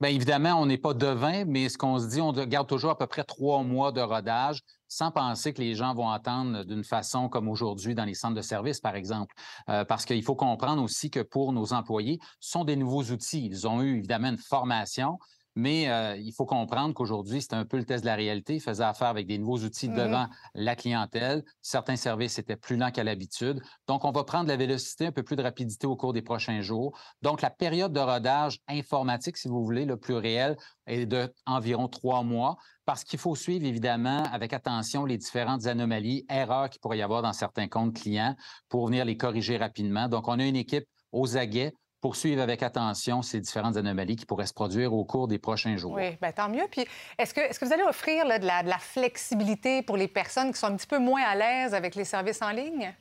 Bien, 0.00 0.10
évidemment, 0.10 0.54
on 0.60 0.66
n'est 0.66 0.76
pas 0.76 0.92
devin, 0.92 1.44
mais 1.44 1.68
ce 1.68 1.78
qu'on 1.78 2.00
se 2.00 2.08
dit, 2.08 2.20
on 2.20 2.32
garde 2.32 2.66
toujours 2.68 2.90
à 2.90 2.98
peu 2.98 3.06
près 3.06 3.22
trois 3.22 3.62
mois 3.62 3.92
de 3.92 4.00
rodage 4.00 4.58
sans 4.88 5.12
penser 5.12 5.52
que 5.54 5.62
les 5.62 5.76
gens 5.76 5.94
vont 5.94 6.10
attendre 6.10 6.64
d'une 6.64 6.82
façon 6.84 7.28
comme 7.28 7.48
aujourd'hui 7.48 7.94
dans 7.94 8.04
les 8.04 8.14
centres 8.14 8.34
de 8.34 8.42
services, 8.42 8.80
par 8.80 8.96
exemple. 8.96 9.34
Euh, 9.68 9.84
parce 9.84 10.04
qu'il 10.04 10.22
faut 10.24 10.34
comprendre 10.34 10.82
aussi 10.82 11.10
que 11.10 11.20
pour 11.20 11.52
nos 11.52 11.72
employés, 11.72 12.18
ce 12.40 12.50
sont 12.50 12.64
des 12.64 12.74
nouveaux 12.74 13.04
outils. 13.04 13.46
Ils 13.46 13.68
ont 13.68 13.82
eu 13.82 13.98
évidemment 13.98 14.28
une 14.30 14.36
formation, 14.38 15.18
mais 15.56 15.88
euh, 15.88 16.16
il 16.16 16.32
faut 16.32 16.46
comprendre 16.46 16.94
qu'aujourd'hui, 16.94 17.40
c'est 17.42 17.54
un 17.54 17.64
peu 17.64 17.76
le 17.76 17.84
test 17.84 18.02
de 18.02 18.08
la 18.08 18.16
réalité. 18.16 18.56
Ils 18.56 18.60
faisaient 18.60 18.84
affaire 18.84 19.08
avec 19.08 19.26
des 19.26 19.38
nouveaux 19.38 19.58
outils 19.58 19.88
Mhm. 19.88 19.96
devant 19.96 20.26
la 20.54 20.76
clientèle. 20.76 21.44
Certains 21.62 21.96
services 21.96 22.38
étaient 22.38 22.56
plus 22.56 22.76
lents 22.76 22.90
qu'à 22.90 23.04
l'habitude. 23.04 23.60
Donc, 23.86 24.04
on 24.04 24.10
va 24.10 24.24
prendre 24.24 24.48
la 24.48 24.56
vélocité, 24.56 25.06
un 25.06 25.12
peu 25.12 25.22
plus 25.22 25.36
de 25.36 25.42
rapidité 25.42 25.86
au 25.86 25.96
cours 25.96 26.12
des 26.12 26.22
prochains 26.22 26.60
jours. 26.60 26.98
Donc, 27.22 27.40
la 27.42 27.50
période 27.50 27.92
de 27.92 28.00
rodage 28.00 28.58
informatique, 28.68 29.36
si 29.36 29.48
vous 29.48 29.64
voulez, 29.64 29.84
le 29.84 29.96
plus 29.96 30.14
réel, 30.14 30.56
est 30.86 31.06
de 31.06 31.32
environ 31.46 31.88
trois 31.88 32.22
mois 32.22 32.56
parce 32.84 33.04
qu'il 33.04 33.18
faut 33.18 33.34
suivre 33.34 33.64
évidemment 33.64 34.24
avec 34.24 34.52
attention 34.52 35.06
les 35.06 35.16
différentes 35.16 35.66
anomalies, 35.66 36.26
erreurs 36.28 36.68
qu'il 36.68 36.80
pourrait 36.80 36.98
y 36.98 37.02
avoir 37.02 37.22
dans 37.22 37.32
certains 37.32 37.68
comptes 37.68 37.94
clients 37.94 38.36
pour 38.68 38.86
venir 38.88 39.04
les 39.04 39.16
corriger 39.16 39.56
rapidement. 39.56 40.08
Donc, 40.08 40.28
on 40.28 40.38
a 40.38 40.44
une 40.44 40.56
équipe 40.56 40.84
aux 41.12 41.36
aguets 41.36 41.72
pour 42.04 42.16
suivre 42.16 42.42
avec 42.42 42.62
attention 42.62 43.22
ces 43.22 43.40
différentes 43.40 43.78
anomalies 43.78 44.16
qui 44.16 44.26
pourraient 44.26 44.44
se 44.44 44.52
produire 44.52 44.92
au 44.92 45.06
cours 45.06 45.26
des 45.26 45.38
prochains 45.38 45.78
jours. 45.78 45.92
Oui, 45.92 46.18
bien, 46.20 46.32
tant 46.32 46.50
mieux. 46.50 46.66
Puis, 46.70 46.84
est-ce 47.16 47.32
que, 47.32 47.40
est-ce 47.40 47.58
que 47.58 47.64
vous 47.64 47.72
allez 47.72 47.82
offrir 47.82 48.26
là, 48.26 48.38
de, 48.38 48.44
la, 48.44 48.62
de 48.62 48.68
la 48.68 48.76
flexibilité 48.76 49.80
pour 49.80 49.96
les 49.96 50.06
personnes 50.06 50.52
qui 50.52 50.58
sont 50.58 50.66
un 50.66 50.76
petit 50.76 50.86
peu 50.86 50.98
moins 50.98 51.22
à 51.22 51.34
l'aise 51.34 51.72
avec 51.72 51.94
les 51.94 52.04
services 52.04 52.42
en 52.42 52.50
ligne? 52.50 52.94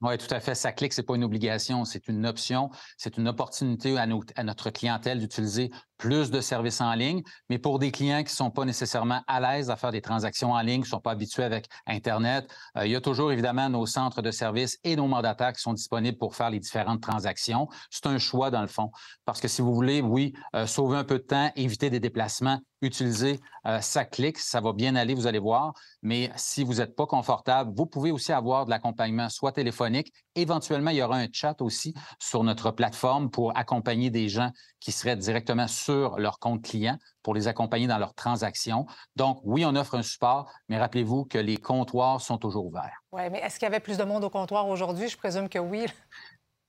Oui, 0.00 0.16
tout 0.16 0.32
à 0.32 0.38
fait. 0.38 0.54
Ça 0.54 0.70
clique, 0.70 0.92
ce 0.92 1.00
n'est 1.00 1.06
pas 1.06 1.16
une 1.16 1.24
obligation, 1.24 1.84
c'est 1.84 2.06
une 2.06 2.24
option. 2.24 2.70
C'est 2.96 3.16
une 3.16 3.26
opportunité 3.26 3.98
à, 3.98 4.06
nos- 4.06 4.22
à 4.36 4.44
notre 4.44 4.70
clientèle 4.70 5.18
d'utiliser 5.18 5.72
plus 5.98 6.30
de 6.30 6.40
services 6.40 6.80
en 6.80 6.94
ligne, 6.94 7.22
mais 7.50 7.58
pour 7.58 7.78
des 7.78 7.90
clients 7.90 8.18
qui 8.18 8.32
ne 8.32 8.36
sont 8.36 8.50
pas 8.50 8.64
nécessairement 8.64 9.22
à 9.26 9.40
l'aise 9.40 9.68
à 9.70 9.76
faire 9.76 9.92
des 9.92 10.00
transactions 10.00 10.52
en 10.52 10.60
ligne, 10.60 10.82
qui 10.82 10.88
ne 10.88 10.92
sont 10.92 11.00
pas 11.00 11.10
habitués 11.10 11.42
avec 11.42 11.66
Internet, 11.86 12.48
euh, 12.76 12.86
il 12.86 12.92
y 12.92 12.96
a 12.96 13.00
toujours 13.00 13.32
évidemment 13.32 13.68
nos 13.68 13.84
centres 13.84 14.22
de 14.22 14.30
services 14.30 14.78
et 14.84 14.96
nos 14.96 15.08
mandataires 15.08 15.52
qui 15.52 15.60
sont 15.60 15.74
disponibles 15.74 16.16
pour 16.16 16.34
faire 16.34 16.50
les 16.50 16.60
différentes 16.60 17.02
transactions. 17.02 17.68
C'est 17.90 18.06
un 18.06 18.18
choix 18.18 18.50
dans 18.50 18.62
le 18.62 18.68
fond. 18.68 18.90
Parce 19.24 19.40
que 19.40 19.48
si 19.48 19.60
vous 19.60 19.74
voulez, 19.74 20.00
oui, 20.00 20.32
euh, 20.54 20.66
sauver 20.66 20.96
un 20.96 21.04
peu 21.04 21.18
de 21.18 21.24
temps, 21.24 21.50
éviter 21.56 21.90
des 21.90 22.00
déplacements, 22.00 22.60
utiliser 22.80 23.40
euh, 23.66 23.80
ça 23.80 24.04
clique, 24.04 24.38
ça 24.38 24.60
va 24.60 24.72
bien 24.72 24.94
aller, 24.96 25.14
vous 25.14 25.26
allez 25.26 25.38
voir. 25.38 25.72
Mais 26.02 26.30
si 26.36 26.62
vous 26.64 26.74
n'êtes 26.74 26.94
pas 26.94 27.06
confortable, 27.06 27.72
vous 27.74 27.86
pouvez 27.86 28.12
aussi 28.12 28.32
avoir 28.32 28.64
de 28.64 28.70
l'accompagnement, 28.70 29.28
soit 29.28 29.52
téléphonique. 29.52 30.12
Éventuellement, 30.38 30.92
il 30.92 30.98
y 30.98 31.02
aura 31.02 31.16
un 31.16 31.26
chat 31.32 31.60
aussi 31.62 31.94
sur 32.20 32.44
notre 32.44 32.70
plateforme 32.70 33.28
pour 33.28 33.58
accompagner 33.58 34.08
des 34.08 34.28
gens 34.28 34.52
qui 34.78 34.92
seraient 34.92 35.16
directement 35.16 35.66
sur 35.66 36.16
leur 36.20 36.38
compte 36.38 36.62
client 36.62 36.96
pour 37.24 37.34
les 37.34 37.48
accompagner 37.48 37.88
dans 37.88 37.98
leurs 37.98 38.14
transactions. 38.14 38.86
Donc, 39.16 39.40
oui, 39.42 39.64
on 39.64 39.74
offre 39.74 39.96
un 39.96 40.02
support, 40.02 40.48
mais 40.68 40.78
rappelez-vous 40.78 41.24
que 41.24 41.38
les 41.38 41.56
comptoirs 41.56 42.20
sont 42.20 42.38
toujours 42.38 42.66
ouverts. 42.66 43.02
Oui, 43.10 43.22
mais 43.32 43.40
est-ce 43.40 43.58
qu'il 43.58 43.66
y 43.66 43.66
avait 43.66 43.80
plus 43.80 43.98
de 43.98 44.04
monde 44.04 44.22
au 44.22 44.30
comptoir 44.30 44.68
aujourd'hui? 44.68 45.08
Je 45.08 45.16
présume 45.16 45.48
que 45.48 45.58
oui. 45.58 45.86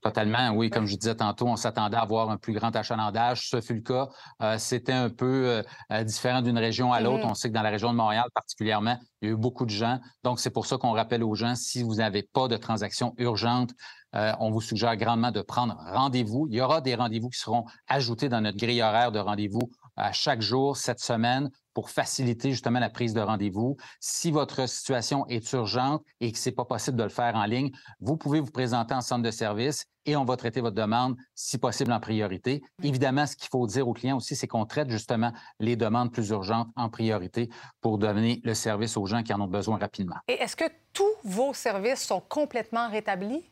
Totalement, 0.02 0.52
oui. 0.52 0.70
Comme 0.70 0.86
je 0.86 0.96
disais 0.96 1.16
tantôt, 1.16 1.48
on 1.48 1.58
s'attendait 1.58 1.98
à 1.98 2.02
avoir 2.02 2.30
un 2.30 2.38
plus 2.38 2.54
grand 2.54 2.74
achalandage. 2.74 3.50
Ce 3.50 3.60
fut 3.60 3.74
le 3.74 3.82
cas. 3.82 4.08
Euh, 4.42 4.58
C'était 4.58 4.94
un 4.94 5.10
peu 5.10 5.26
euh, 5.26 5.64
euh, 5.92 6.04
différent 6.04 6.42
d'une 6.42 6.58
région 6.58 6.94
à 6.94 7.02
l'autre. 7.02 7.26
Mhm. 7.26 7.32
On 7.32 7.34
sait 7.34 7.50
que 7.50 7.54
dans 7.54 7.62
la 7.62 7.70
région 7.70 7.92
de 7.92 7.98
Montréal 7.98 8.26
particulièrement, 8.34 8.98
il 9.22 9.28
y 9.28 9.32
a 9.32 9.34
eu 9.34 9.38
beaucoup 9.38 9.66
de 9.66 9.72
gens. 9.72 10.00
Donc, 10.24 10.40
c'est 10.40 10.52
pour 10.52 10.66
ça 10.66 10.78
qu'on 10.78 10.94
rappelle 10.94 11.24
aux 11.24 11.36
gens, 11.36 11.56
si 11.56 11.84
vous 11.84 11.96
n'avez 11.96 12.24
pas 12.24 12.48
de 12.48 12.56
transaction 12.56 13.14
urgente, 13.18 13.72
euh, 14.16 14.32
on 14.40 14.52
vous 14.52 14.62
suggère 14.62 14.96
grandement 14.96 15.32
de 15.32 15.42
prendre 15.42 15.78
rendez-vous. 15.94 16.48
Il 16.50 16.56
y 16.56 16.62
aura 16.62 16.82
des 16.82 16.96
rendez-vous 16.96 17.30
qui 17.30 17.40
seront 17.40 17.66
ajoutés 17.88 18.30
dans 18.30 18.42
notre 18.42 18.58
grille 18.58 18.82
horaire 18.82 19.12
de 19.12 19.20
rendez-vous 19.20 19.70
à 19.98 20.14
chaque 20.14 20.42
jour 20.42 20.78
cette 20.78 21.00
semaine 21.00 21.52
pour 21.74 21.90
faciliter 21.90 22.52
justement 22.52 22.80
la 22.80 22.90
prise 22.90 23.14
de 23.14 23.22
rendez-vous. 23.22 23.78
Si 24.00 24.32
votre 24.32 24.68
situation 24.68 25.26
est 25.28 25.52
urgente 25.54 26.04
et 26.20 26.32
que 26.32 26.38
ce 26.38 26.50
n'est 26.50 26.56
pas 26.56 26.66
possible 26.66 26.98
de 26.98 27.04
le 27.04 27.10
faire 27.10 27.36
en 27.36 27.46
ligne, 27.46 27.72
vous 28.00 28.18
pouvez 28.18 28.40
vous 28.40 28.52
présenter 28.52 28.94
en 28.94 29.02
centre 29.02 29.24
de 29.24 29.32
service 29.32 29.86
et 30.06 30.16
on 30.16 30.26
va 30.26 30.38
traiter 30.38 30.62
votre 30.62 30.76
demande, 30.76 31.16
si 31.36 31.58
possible, 31.58 31.92
en 31.92 32.00
priorité. 32.00 32.62
Évidemment, 32.82 33.28
ce 33.28 33.36
qu'il 33.36 33.50
faut 33.50 33.68
dire 33.68 33.88
aux 33.88 33.94
clients 33.94 34.18
aussi, 34.18 34.36
c'est 34.36 34.48
qu'on 34.48 34.66
traite 34.66 34.90
justement 34.90 35.32
les 35.60 35.76
demandes 35.76 36.12
plus 36.12 36.30
urgentes 36.30 36.70
en 36.76 36.90
priorité 36.90 37.50
pour 37.82 37.98
donner 37.98 38.42
le 38.44 38.54
service 38.54 38.98
aux 38.98 39.06
gens 39.06 39.24
qui 39.24 39.34
en 39.34 39.42
ont 39.42 39.48
besoin 39.48 39.78
rapidement. 39.78 40.16
Et 40.28 40.34
est-ce 40.34 40.56
que 40.56 40.66
tous 40.94 41.14
vos 41.24 41.54
services 41.54 42.02
sont 42.02 42.22
complètement 42.22 42.90
rétablis? 42.90 43.52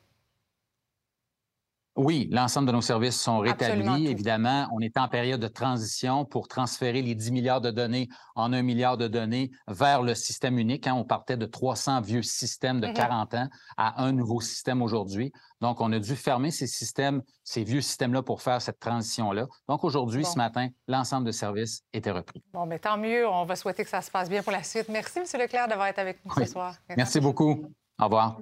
Oui, 1.98 2.30
l'ensemble 2.32 2.68
de 2.68 2.74
nos 2.74 2.82
services 2.82 3.20
sont 3.20 3.40
rétablis. 3.40 4.06
Évidemment, 4.06 4.68
on 4.72 4.80
est 4.82 4.96
en 5.00 5.08
période 5.08 5.42
de 5.42 5.48
transition 5.48 6.26
pour 6.26 6.48
transférer 6.48 7.02
les 7.02 7.16
10 7.16 7.32
milliards 7.32 7.60
de 7.60 7.72
données 7.72 8.08
en 8.36 8.54
1 8.54 8.62
milliard 8.62 8.98
de 8.98 9.08
données 9.08 9.50
vers 9.68 10.04
le 10.04 10.14
système 10.14 10.60
unique. 10.60 10.86
hein. 10.86 10.94
On 10.94 11.04
partait 11.04 11.38
de 11.38 11.48
300 11.48 12.02
vieux 12.02 12.22
systèmes 12.22 12.80
de 12.82 12.88
Mhm. 12.88 12.94
40 12.94 13.34
ans 13.34 13.48
à 13.78 14.04
un 14.04 14.12
nouveau 14.12 14.42
système 14.42 14.84
aujourd'hui. 14.84 15.32
Donc, 15.60 15.82
on 15.82 15.92
a 15.92 15.98
dû 15.98 16.16
fermer 16.16 16.52
ces 16.52 16.68
systèmes, 16.68 17.24
ces 17.44 17.64
vieux 17.64 17.82
systèmes-là 17.82 18.22
pour 18.22 18.44
faire 18.44 18.62
cette 18.62 18.80
transition-là. 18.80 19.48
Donc, 19.68 19.84
aujourd'hui, 19.84 20.22
Bon. 20.22 20.30
ce 20.30 20.38
matin, 20.38 20.68
l'ensemble 20.88 21.26
de 21.26 21.32
services 21.32 21.82
était 21.94 22.12
repris. 22.12 22.44
Bon, 22.54 22.68
mais 22.68 22.78
tant 22.78 22.98
mieux. 22.98 23.28
On 23.28 23.44
va 23.46 23.56
souhaiter 23.56 23.84
que 23.84 23.90
ça 23.90 24.02
se 24.04 24.12
passe 24.12 24.30
bien 24.30 24.44
pour 24.44 24.52
la 24.52 24.62
suite. 24.62 24.88
Merci, 24.90 25.18
M. 25.18 25.26
Leclerc, 25.42 25.68
d'avoir 25.68 25.88
été 25.88 26.00
avec 26.00 26.24
nous 26.24 26.32
Oui. 26.38 26.46
ce 26.46 26.52
soir. 26.52 26.76
Merci 26.96 27.20
beaucoup. 27.20 27.66
Au 28.00 28.04
revoir. 28.04 28.38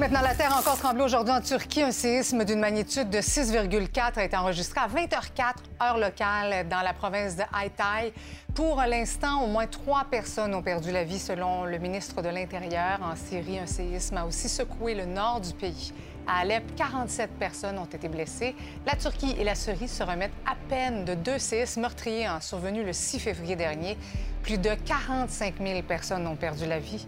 Maintenant, 0.00 0.22
la 0.22 0.34
Terre 0.34 0.56
encore 0.58 0.78
tremblé 0.78 1.02
aujourd'hui 1.02 1.34
en 1.34 1.42
Turquie. 1.42 1.82
Un 1.82 1.92
séisme 1.92 2.44
d'une 2.44 2.58
magnitude 2.58 3.10
de 3.10 3.18
6,4 3.18 4.18
a 4.18 4.24
été 4.24 4.36
enregistré 4.36 4.80
à 4.80 4.88
20h04, 4.88 5.54
heure 5.82 5.98
locale, 5.98 6.66
dans 6.66 6.80
la 6.80 6.94
province 6.94 7.36
de 7.36 7.42
Hatay. 7.52 8.14
Pour 8.54 8.82
l'instant, 8.88 9.42
au 9.42 9.48
moins 9.48 9.66
trois 9.66 10.04
personnes 10.10 10.54
ont 10.54 10.62
perdu 10.62 10.90
la 10.90 11.04
vie, 11.04 11.18
selon 11.18 11.64
le 11.64 11.78
ministre 11.78 12.22
de 12.22 12.30
l'Intérieur. 12.30 13.00
En 13.02 13.14
Syrie, 13.16 13.58
un 13.58 13.66
séisme 13.66 14.16
a 14.16 14.24
aussi 14.24 14.48
secoué 14.48 14.94
le 14.94 15.04
nord 15.04 15.42
du 15.42 15.52
pays. 15.52 15.92
À 16.26 16.40
Alep, 16.40 16.74
47 16.74 17.30
personnes 17.38 17.78
ont 17.78 17.84
été 17.84 18.08
blessées. 18.08 18.56
La 18.86 18.96
Turquie 18.96 19.36
et 19.38 19.44
la 19.44 19.54
Syrie 19.54 19.88
se 19.88 20.02
remettent 20.02 20.32
à 20.46 20.54
peine 20.70 21.04
de 21.04 21.14
deux 21.14 21.38
séismes 21.38 21.82
meurtriers 21.82 22.30
survenus 22.40 22.86
le 22.86 22.94
6 22.94 23.20
février 23.20 23.56
dernier. 23.56 23.98
Plus 24.42 24.58
de 24.58 24.70
45 24.86 25.56
000 25.60 25.82
personnes 25.82 26.26
ont 26.26 26.36
perdu 26.36 26.64
la 26.66 26.78
vie 26.78 27.06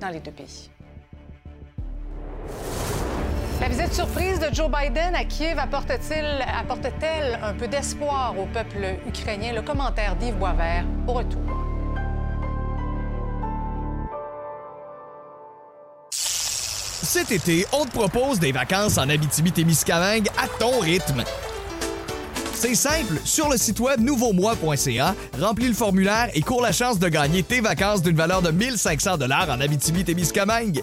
dans 0.00 0.08
les 0.08 0.20
deux 0.20 0.32
pays. 0.32 0.73
La 3.60 3.68
visite 3.68 3.94
surprise 3.94 4.38
de 4.40 4.54
Joe 4.54 4.68
Biden 4.68 5.14
à 5.14 5.24
Kiev 5.24 5.58
apporte-t-il, 5.58 6.44
apporte-t-elle 6.58 7.38
un 7.42 7.54
peu 7.54 7.66
d'espoir 7.66 8.34
au 8.38 8.46
peuple 8.46 8.98
ukrainien? 9.06 9.52
Le 9.54 9.62
commentaire 9.62 10.16
d'Yves 10.16 10.34
Boisvert 10.34 10.84
au 11.06 11.12
retour. 11.12 11.40
Cet 16.10 17.30
été, 17.30 17.64
on 17.72 17.84
te 17.84 17.92
propose 17.92 18.40
des 18.40 18.50
vacances 18.50 18.98
en 18.98 19.08
Abitibi-Témiscamingue 19.08 20.28
à 20.36 20.48
ton 20.58 20.80
rythme. 20.80 21.22
C'est 22.54 22.74
simple, 22.74 23.20
sur 23.24 23.48
le 23.48 23.56
site 23.56 23.78
web 23.78 24.00
nouveaumois.ca, 24.00 25.14
remplis 25.38 25.68
le 25.68 25.74
formulaire 25.74 26.28
et 26.34 26.40
cours 26.40 26.60
la 26.62 26.72
chance 26.72 26.98
de 26.98 27.08
gagner 27.08 27.42
tes 27.42 27.60
vacances 27.60 28.02
d'une 28.02 28.16
valeur 28.16 28.42
de 28.42 28.50
1500 28.50 29.18
dollars 29.18 29.48
en 29.48 29.60
Abitibi-Témiscamingue. 29.60 30.82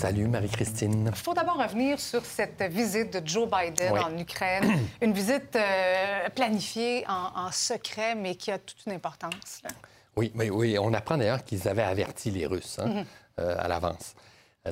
Salut 0.00 0.28
Marie-Christine. 0.28 1.10
Il 1.12 1.14
faut 1.18 1.34
d'abord 1.34 1.58
revenir 1.58 2.00
sur 2.00 2.24
cette 2.24 2.62
visite 2.62 3.12
de 3.12 3.26
Joe 3.26 3.46
Biden 3.50 3.92
Oui. 3.92 4.00
en 4.00 4.16
Ukraine. 4.16 4.78
Une 5.02 5.12
visite 5.12 5.54
euh, 5.56 6.28
planifiée 6.34 7.04
en, 7.06 7.32
en 7.46 7.52
secret, 7.52 8.14
mais 8.14 8.34
qui 8.34 8.50
a 8.50 8.58
toute 8.58 8.78
une 8.86 8.92
importance. 8.92 9.60
là. 9.62 9.70
Oui, 10.16 10.32
mais 10.34 10.48
oui, 10.48 10.78
on 10.78 10.94
apprend 10.94 11.18
d'ailleurs 11.18 11.44
qu'ils 11.44 11.68
avaient 11.68 11.82
averti 11.82 12.30
les 12.30 12.46
Russes 12.46 12.78
hein, 12.78 12.86
Mhm. 12.86 13.04
euh, 13.40 13.56
à 13.58 13.68
l'avance. 13.68 14.14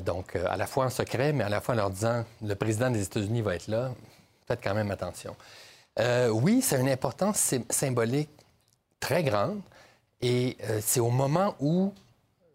Donc, 0.02 0.34
euh, 0.34 0.46
à 0.48 0.56
la 0.56 0.66
fois 0.66 0.86
en 0.86 0.90
secret, 0.90 1.32
mais 1.34 1.44
à 1.44 1.48
la 1.50 1.60
fois 1.60 1.74
en 1.74 1.78
leur 1.78 1.90
disant 1.90 2.24
le 2.42 2.54
président 2.54 2.90
des 2.90 3.02
États-Unis 3.02 3.42
va 3.42 3.54
être 3.54 3.68
là, 3.68 3.90
faites 4.46 4.60
quand 4.62 4.74
même 4.74 4.90
attention. 4.90 5.36
Euh, 5.98 6.28
oui, 6.28 6.62
c'est 6.62 6.80
une 6.80 6.88
importance 6.88 7.36
sy- 7.36 7.64
symbolique 7.68 8.30
très 8.98 9.22
grande 9.24 9.60
et 10.22 10.56
euh, 10.64 10.80
c'est 10.82 11.00
au 11.00 11.10
moment 11.10 11.54
où 11.60 11.92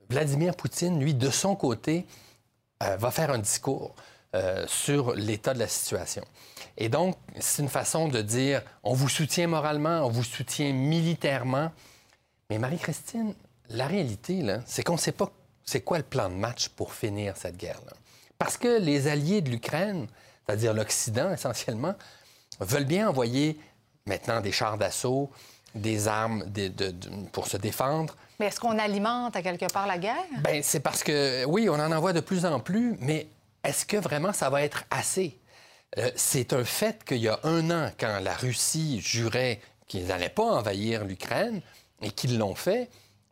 Vladimir 0.09 0.55
Poutine, 0.55 0.99
lui, 0.99 1.13
de 1.13 1.29
son 1.29 1.55
côté, 1.55 2.05
euh, 2.81 2.97
va 2.97 3.12
faire 3.12 3.29
un 3.29 3.38
discours 3.38 3.95
euh, 4.36 4.65
sur 4.67 5.13
l'état 5.13 5.53
de 5.53 5.59
la 5.59 5.67
situation. 5.67 6.23
Et 6.77 6.89
donc, 6.89 7.17
c'est 7.39 7.62
une 7.62 7.69
façon 7.69 8.07
de 8.07 8.21
dire, 8.21 8.63
on 8.83 8.93
vous 8.93 9.09
soutient 9.09 9.47
moralement, 9.47 10.05
on 10.05 10.09
vous 10.09 10.23
soutient 10.23 10.73
militairement. 10.73 11.71
Mais 12.49 12.57
Marie-Christine, 12.57 13.36
la 13.69 13.86
réalité, 13.86 14.43
c'est 14.65 14.83
qu'on 14.83 14.93
ne 14.93 14.97
sait 14.97 15.12
pas 15.12 15.31
c'est 15.65 15.81
quoi 15.81 15.97
le 15.97 16.03
plan 16.03 16.29
de 16.29 16.36
match 16.36 16.69
pour 16.69 16.93
finir 16.93 17.38
cette 17.38 17.57
guerre-là. 17.57 17.93
Parce 18.38 18.57
que 18.57 18.79
les 18.79 19.07
alliés 19.07 19.41
de 19.41 19.49
l'Ukraine, 19.49 20.07
c'est-à-dire 20.45 20.73
l'Occident 20.73 21.31
essentiellement, 21.33 21.95
veulent 22.59 22.86
bien 22.86 23.09
envoyer 23.09 23.59
maintenant 24.05 24.41
des 24.41 24.51
chars 24.51 24.77
d'assaut, 24.77 25.31
des 25.75 26.07
armes 26.07 26.45
pour 27.31 27.47
se 27.47 27.57
défendre. 27.57 28.15
Mais 28.39 28.47
est-ce 28.47 28.59
qu'on 28.59 28.77
alimente 28.77 29.36
à 29.36 29.41
quelque 29.41 29.71
part 29.71 29.88
la 29.88 29.97
guerre? 29.97 30.25
Bien, 30.43 30.62
c'est 30.62 30.79
parce 30.79 31.03
que, 31.03 31.45
oui, 31.45 31.69
on 31.69 31.75
en 31.75 31.91
envoie 31.91 32.13
de 32.13 32.19
plus 32.19 32.45
en 32.45 32.59
plus, 32.59 32.95
mais 32.99 33.27
est-ce 33.63 33.86
que 33.86 33.97
vraiment 33.97 34.33
ça 34.33 34.49
va 34.49 34.62
être 34.62 34.83
assez? 34.91 35.39
Euh, 35.97 36.12
c'est 36.15 36.53
un 36.53 36.63
fait 36.63 37.03
qu'il 37.03 37.17
y 37.17 37.27
a 37.27 37.39
un 37.43 37.69
an, 37.69 37.91
quand 37.99 38.19
la 38.21 38.33
Russie 38.33 38.99
jurait 39.01 39.62
qu'ils 39.88 40.07
n'allaient 40.07 40.29
pas 40.29 40.43
envahir 40.43 41.05
l'Ukraine 41.05 41.62
et 42.01 42.12
qu'ils 42.12 42.38
l'ont 42.38 42.55
fait, 42.55 42.89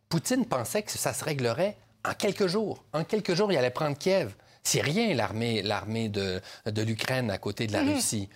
Poutine 0.08 0.46
pensait 0.46 0.82
que 0.82 0.92
ça 0.92 1.12
se 1.12 1.24
réglerait 1.24 1.76
en 2.04 2.14
quelques 2.14 2.46
jours. 2.46 2.84
En 2.92 3.04
quelques 3.04 3.34
jours, 3.34 3.50
il 3.50 3.58
allait 3.58 3.70
prendre 3.70 3.96
Kiev. 3.96 4.34
C'est 4.62 4.80
rien, 4.80 5.14
l'armée, 5.14 5.62
l'armée 5.62 6.08
de, 6.08 6.40
de 6.66 6.82
l'Ukraine 6.82 7.30
à 7.30 7.38
côté 7.38 7.66
de 7.66 7.72
la 7.72 7.82
mhm. 7.82 7.94
Russie. 7.94 8.28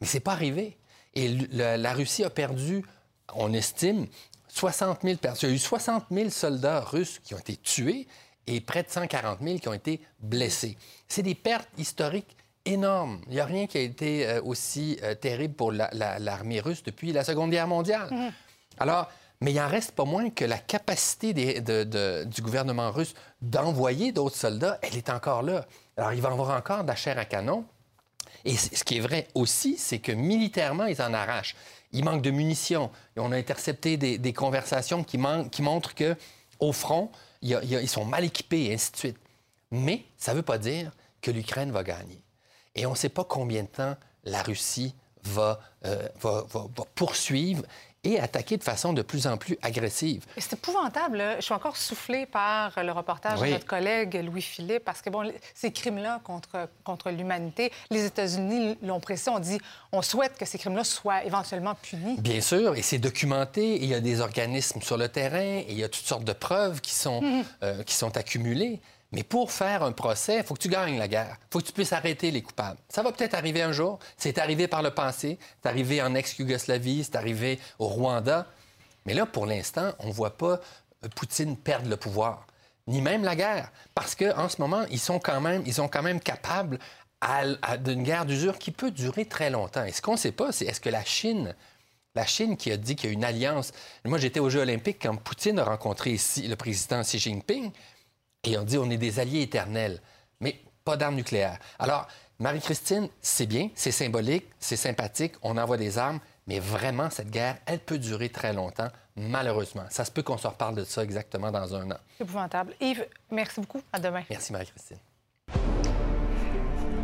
Mais 0.00 0.06
c'est 0.06 0.20
pas 0.20 0.32
arrivé. 0.32 0.76
Et 1.14 1.28
la 1.28 1.94
Russie 1.94 2.24
a 2.24 2.30
perdu, 2.30 2.84
on 3.34 3.52
estime, 3.52 4.06
60 4.48 5.02
000 5.02 5.16
personnes. 5.16 5.50
Il 5.50 5.52
y 5.52 5.54
a 5.54 5.56
eu 5.56 5.58
60 5.58 6.04
000 6.10 6.30
soldats 6.30 6.80
russes 6.80 7.20
qui 7.22 7.34
ont 7.34 7.38
été 7.38 7.56
tués 7.56 8.06
et 8.46 8.60
près 8.60 8.82
de 8.82 8.88
140 8.88 9.40
000 9.42 9.58
qui 9.58 9.68
ont 9.68 9.74
été 9.74 10.00
blessés. 10.20 10.76
C'est 11.08 11.22
des 11.22 11.34
pertes 11.34 11.68
historiques 11.78 12.36
énormes. 12.64 13.20
Il 13.26 13.34
n'y 13.34 13.40
a 13.40 13.44
rien 13.44 13.66
qui 13.66 13.78
a 13.78 13.82
été 13.82 14.26
euh, 14.26 14.42
aussi 14.42 14.98
euh, 15.02 15.14
terrible 15.14 15.54
pour 15.54 15.72
l'armée 15.72 16.60
russe 16.60 16.82
depuis 16.82 17.12
la 17.12 17.24
Seconde 17.24 17.50
Guerre 17.50 17.68
mondiale. 17.68 18.08
Mhm. 18.10 18.32
Alors, 18.78 19.10
mais 19.40 19.52
il 19.52 19.60
en 19.60 19.68
reste 19.68 19.92
pas 19.92 20.04
moins 20.04 20.30
que 20.30 20.44
la 20.44 20.58
capacité 20.58 21.34
du 21.34 22.42
gouvernement 22.42 22.90
russe 22.90 23.14
d'envoyer 23.42 24.12
d'autres 24.12 24.36
soldats, 24.36 24.78
elle 24.82 24.96
est 24.96 25.10
encore 25.10 25.42
là. 25.42 25.66
Alors, 25.96 26.12
il 26.12 26.22
va 26.22 26.30
y 26.30 26.32
avoir 26.32 26.56
encore 26.56 26.82
de 26.82 26.88
la 26.88 26.96
chair 26.96 27.18
à 27.18 27.26
canon. 27.26 27.66
Et 28.44 28.56
ce 28.56 28.82
qui 28.84 28.96
est 28.96 29.00
vrai 29.00 29.28
aussi, 29.34 29.76
c'est 29.76 29.98
que 29.98 30.12
militairement, 30.12 30.86
ils 30.86 31.02
en 31.02 31.12
arrachent. 31.12 31.54
Il 31.96 32.04
manque 32.04 32.20
de 32.20 32.30
munitions. 32.30 32.90
Et 33.16 33.20
on 33.20 33.32
a 33.32 33.36
intercepté 33.36 33.96
des, 33.96 34.32
conversations 34.34 35.02
qui, 35.02 35.16
montrent 35.16 35.94
que 35.94 36.14
au 36.60 36.72
front, 36.72 37.10
ils 37.40 37.88
sont 37.88 38.04
mal 38.04 38.22
équipés 38.22 38.66
et 38.66 38.74
ainsi 38.74 38.92
de 38.92 38.96
suite. 38.98 39.16
Mais 39.70 40.04
ça 40.18 40.32
ne 40.32 40.36
veut 40.36 40.42
pas 40.42 40.58
dire 40.58 40.92
que 41.22 41.30
l'Ukraine 41.30 41.72
va 41.72 41.82
gagner. 41.82 42.22
Et 42.74 42.84
on 42.84 42.90
ne 42.90 42.96
sait 42.96 43.08
pas 43.08 43.24
combien 43.24 43.62
de 43.62 43.68
temps 43.68 43.96
la 44.24 44.42
Russie 44.42 44.94
va, 45.22 45.58
euh, 45.86 46.06
poursuivre 46.94 47.64
et 48.04 48.20
attaquer 48.20 48.56
de 48.56 48.62
façon 48.62 48.92
de 48.92 49.02
plus 49.02 49.26
en 49.26 49.36
plus 49.36 49.58
agressive. 49.62 50.24
C'est 50.38 50.52
épouvantable. 50.52 51.22
Je 51.36 51.42
suis 51.42 51.54
encore 51.54 51.76
soufflée 51.76 52.26
par 52.26 52.72
le 52.82 52.92
reportage 52.92 53.40
de 53.40 53.46
notre 53.46 53.66
collègue 53.66 54.22
Louis-Philippe, 54.24 54.84
parce 54.84 55.02
que 55.02 55.10
bon, 55.10 55.32
ces 55.54 55.72
crimes-là 55.72 56.20
contre, 56.22 56.68
contre 56.84 57.10
l'humanité, 57.10 57.72
les 57.90 58.04
États-Unis 58.04 58.78
l'ont 58.82 59.00
pressé, 59.00 59.30
on 59.30 59.38
dit 59.38 59.58
on 59.92 60.02
souhaite 60.02 60.36
que 60.38 60.44
ces 60.44 60.58
crimes-là 60.58 60.84
soient 60.84 61.24
éventuellement 61.24 61.74
punis. 61.74 62.16
Bien 62.18 62.40
sûr, 62.40 62.76
et 62.76 62.82
c'est 62.82 62.98
documenté, 62.98 63.76
il 63.76 63.86
y 63.86 63.94
a 63.94 64.00
des 64.00 64.20
organismes 64.20 64.80
sur 64.82 64.96
le 64.96 65.08
terrain, 65.08 65.38
et 65.38 65.66
il 65.68 65.78
y 65.78 65.84
a 65.84 65.88
toutes 65.88 66.06
sortes 66.06 66.24
de 66.24 66.32
preuves 66.32 66.80
qui 66.80 66.94
sont, 66.94 67.20
mhm. 67.22 67.44
euh, 67.62 67.82
qui 67.82 67.94
sont 67.94 68.16
accumulées. 68.16 68.80
Mais 69.12 69.22
pour 69.22 69.52
faire 69.52 69.82
un 69.82 69.92
procès, 69.92 70.38
il 70.38 70.42
faut 70.44 70.54
que 70.54 70.60
tu 70.60 70.68
gagnes 70.68 70.98
la 70.98 71.08
guerre. 71.08 71.36
Il 71.40 71.46
faut 71.52 71.60
que 71.60 71.66
tu 71.66 71.72
puisses 71.72 71.92
arrêter 71.92 72.30
les 72.30 72.42
coupables. 72.42 72.78
Ça 72.88 73.02
va 73.02 73.12
peut-être 73.12 73.34
arriver 73.34 73.62
un 73.62 73.72
jour. 73.72 73.98
C'est 74.16 74.38
arrivé 74.38 74.68
par 74.68 74.82
le 74.82 74.90
passé. 74.90 75.38
C'est 75.62 75.68
arrivé 75.68 76.02
en 76.02 76.14
ex-Yougoslavie. 76.14 77.04
C'est 77.04 77.16
arrivé 77.16 77.60
au 77.78 77.86
Rwanda. 77.86 78.46
Mais 79.06 79.14
là, 79.14 79.24
pour 79.24 79.46
l'instant, 79.46 79.92
on 80.00 80.08
ne 80.08 80.12
voit 80.12 80.36
pas 80.36 80.60
euh, 81.04 81.08
Poutine 81.14 81.56
perdre 81.56 81.88
le 81.88 81.96
pouvoir, 81.96 82.46
ni 82.88 83.00
même 83.00 83.22
la 83.22 83.36
guerre. 83.36 83.70
Parce 83.94 84.14
qu'en 84.14 84.48
ce 84.48 84.60
moment, 84.60 84.84
ils 84.90 84.98
sont 84.98 85.20
quand 85.20 85.40
même, 85.40 85.62
ils 85.64 86.20
capables 86.20 86.78
d'une 87.80 88.02
guerre 88.02 88.26
d'usure 88.26 88.58
qui 88.58 88.72
peut 88.72 88.90
durer 88.90 89.24
très 89.24 89.50
longtemps. 89.50 89.84
Et 89.84 89.92
ce 89.92 90.02
qu'on 90.02 90.12
ne 90.12 90.18
sait 90.18 90.32
pas, 90.32 90.52
c'est 90.52 90.66
est-ce 90.66 90.80
que 90.80 90.90
la 90.90 91.04
Chine 91.04 91.54
la 92.16 92.24
Chine 92.24 92.56
qui 92.56 92.72
a 92.72 92.78
dit 92.78 92.96
qu'il 92.96 93.10
y 93.10 93.12
a 93.12 93.12
une 93.12 93.24
alliance. 93.24 93.72
Moi, 94.06 94.16
j'étais 94.16 94.40
aux 94.40 94.48
Jeux 94.48 94.62
olympiques 94.62 94.98
quand 95.02 95.14
Poutine 95.16 95.58
a 95.58 95.64
rencontré 95.64 96.16
le 96.38 96.54
président 96.54 97.02
Xi 97.02 97.18
Jinping. 97.18 97.70
Et 98.44 98.56
on 98.58 98.62
dit 98.62 98.78
on 98.78 98.90
est 98.90 98.96
des 98.96 99.18
alliés 99.18 99.42
éternels, 99.42 100.00
mais 100.40 100.60
pas 100.84 100.96
d'armes 100.96 101.16
nucléaires. 101.16 101.58
Alors, 101.78 102.06
Marie-Christine, 102.38 103.08
c'est 103.20 103.46
bien, 103.46 103.70
c'est 103.74 103.90
symbolique, 103.90 104.46
c'est 104.58 104.76
sympathique, 104.76 105.34
on 105.42 105.56
envoie 105.56 105.78
des 105.78 105.96
armes, 105.96 106.20
mais 106.46 106.60
vraiment, 106.60 107.08
cette 107.10 107.30
guerre, 107.30 107.56
elle 107.66 107.78
peut 107.78 107.98
durer 107.98 108.28
très 108.28 108.52
longtemps, 108.52 108.88
malheureusement. 109.16 109.84
Ça 109.88 110.04
se 110.04 110.10
peut 110.10 110.22
qu'on 110.22 110.36
se 110.36 110.46
reparle 110.46 110.74
de 110.74 110.84
ça 110.84 111.02
exactement 111.02 111.50
dans 111.50 111.74
un 111.74 111.90
an. 111.90 111.96
C'est 112.18 112.24
épouvantable. 112.24 112.74
Yves, 112.80 113.06
merci 113.30 113.60
beaucoup. 113.60 113.82
À 113.92 113.98
demain. 113.98 114.22
Merci, 114.28 114.52
Marie-Christine. 114.52 114.98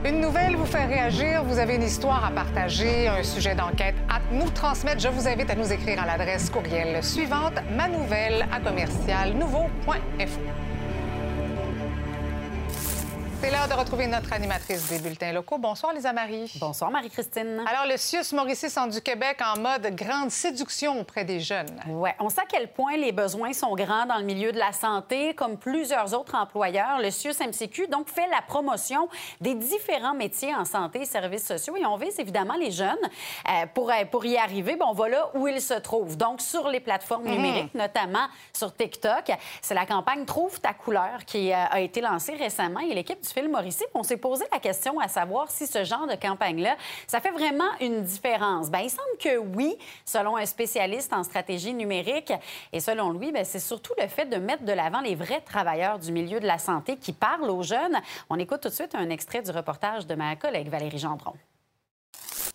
Une 0.04 0.20
nouvelle 0.20 0.56
vous 0.56 0.66
fait 0.66 0.84
réagir, 0.84 1.44
vous 1.44 1.58
avez 1.58 1.76
une 1.76 1.84
histoire 1.84 2.24
à 2.24 2.30
partager, 2.32 3.06
un 3.06 3.22
sujet 3.22 3.54
d'enquête 3.54 3.94
à 4.10 4.20
nous 4.32 4.50
transmettre, 4.50 5.00
je 5.00 5.08
vous 5.08 5.28
invite 5.28 5.48
à 5.48 5.54
nous 5.54 5.72
écrire 5.72 6.02
à 6.02 6.06
l'adresse 6.06 6.50
courriel 6.50 7.02
suivante, 7.04 7.54
manouvelle 7.70 8.48
à 8.52 8.58
commercial 8.58 9.32
nouveau.info. 9.34 10.40
C'est 13.42 13.50
l'heure 13.50 13.66
de 13.66 13.74
retrouver 13.74 14.06
notre 14.06 14.32
animatrice 14.32 14.88
des 14.88 15.00
bulletins 15.00 15.32
locaux. 15.32 15.58
Bonsoir, 15.58 15.92
Lisa 15.92 16.12
Marie. 16.12 16.48
Bonsoir, 16.60 16.92
Marie-Christine. 16.92 17.64
Alors, 17.66 17.90
le 17.90 17.96
CIUS 17.96 18.32
Mauricie 18.36 18.70
Centre 18.70 18.94
du 18.94 19.00
Québec 19.00 19.40
en 19.44 19.58
mode 19.58 19.96
grande 19.96 20.30
séduction 20.30 21.00
auprès 21.00 21.24
des 21.24 21.40
jeunes. 21.40 21.80
Oui, 21.88 22.10
on 22.20 22.28
sait 22.28 22.42
à 22.42 22.44
quel 22.48 22.68
point 22.68 22.96
les 22.96 23.10
besoins 23.10 23.52
sont 23.52 23.74
grands 23.74 24.06
dans 24.06 24.18
le 24.18 24.22
milieu 24.22 24.52
de 24.52 24.60
la 24.60 24.70
santé. 24.70 25.34
Comme 25.34 25.58
plusieurs 25.58 26.16
autres 26.16 26.36
employeurs, 26.36 27.00
le 27.00 27.10
CIUS 27.10 27.34
MCQ 27.40 27.88
donc 27.88 28.08
fait 28.08 28.28
la 28.28 28.42
promotion 28.42 29.08
des 29.40 29.56
différents 29.56 30.14
métiers 30.14 30.54
en 30.54 30.64
santé 30.64 31.00
et 31.00 31.04
services 31.04 31.44
sociaux 31.44 31.76
et 31.76 31.84
on 31.84 31.96
vise 31.96 32.20
évidemment 32.20 32.54
les 32.54 32.70
jeunes. 32.70 32.94
Euh, 33.48 33.66
pour, 33.74 33.90
euh, 33.90 34.04
pour 34.08 34.24
y 34.24 34.36
arriver, 34.36 34.76
bon, 34.76 34.86
on 34.90 34.94
va 34.94 35.08
là 35.08 35.30
où 35.34 35.48
ils 35.48 35.60
se 35.60 35.74
trouvent. 35.74 36.16
Donc, 36.16 36.40
sur 36.40 36.68
les 36.68 36.78
plateformes 36.78 37.24
mhm. 37.24 37.32
numériques, 37.32 37.74
notamment 37.74 38.28
sur 38.52 38.72
TikTok. 38.72 39.32
C'est 39.60 39.74
la 39.74 39.84
campagne 39.84 40.26
Trouve 40.26 40.60
ta 40.60 40.74
couleur 40.74 41.24
qui 41.26 41.52
euh, 41.52 41.56
a 41.56 41.80
été 41.80 42.00
lancée 42.00 42.34
récemment 42.34 42.78
et 42.78 42.94
l'équipe 42.94 43.20
du 43.20 43.31
film 43.32 43.52
Mauricie. 43.52 43.84
On 43.94 44.02
s'est 44.02 44.16
posé 44.16 44.44
la 44.52 44.58
question 44.58 44.98
à 45.00 45.08
savoir 45.08 45.50
si 45.50 45.66
ce 45.66 45.84
genre 45.84 46.06
de 46.06 46.14
campagne-là, 46.14 46.76
ça 47.06 47.20
fait 47.20 47.30
vraiment 47.30 47.70
une 47.80 48.02
différence. 48.02 48.70
Bien, 48.70 48.80
il 48.80 48.90
semble 48.90 49.16
que 49.18 49.38
oui, 49.38 49.76
selon 50.04 50.36
un 50.36 50.46
spécialiste 50.46 51.12
en 51.12 51.24
stratégie 51.24 51.74
numérique. 51.74 52.32
Et 52.72 52.80
selon 52.80 53.12
lui, 53.12 53.32
bien, 53.32 53.44
c'est 53.44 53.58
surtout 53.58 53.92
le 54.00 54.08
fait 54.08 54.26
de 54.26 54.36
mettre 54.36 54.64
de 54.64 54.72
l'avant 54.72 55.00
les 55.00 55.14
vrais 55.14 55.40
travailleurs 55.40 55.98
du 55.98 56.12
milieu 56.12 56.40
de 56.40 56.46
la 56.46 56.58
santé 56.58 56.96
qui 56.96 57.12
parlent 57.12 57.50
aux 57.50 57.62
jeunes. 57.62 58.00
On 58.30 58.38
écoute 58.38 58.60
tout 58.60 58.68
de 58.68 58.74
suite 58.74 58.94
un 58.94 59.10
extrait 59.10 59.42
du 59.42 59.50
reportage 59.50 60.06
de 60.06 60.14
ma 60.14 60.36
collègue 60.36 60.68
Valérie 60.68 60.98
Gendron. 60.98 61.34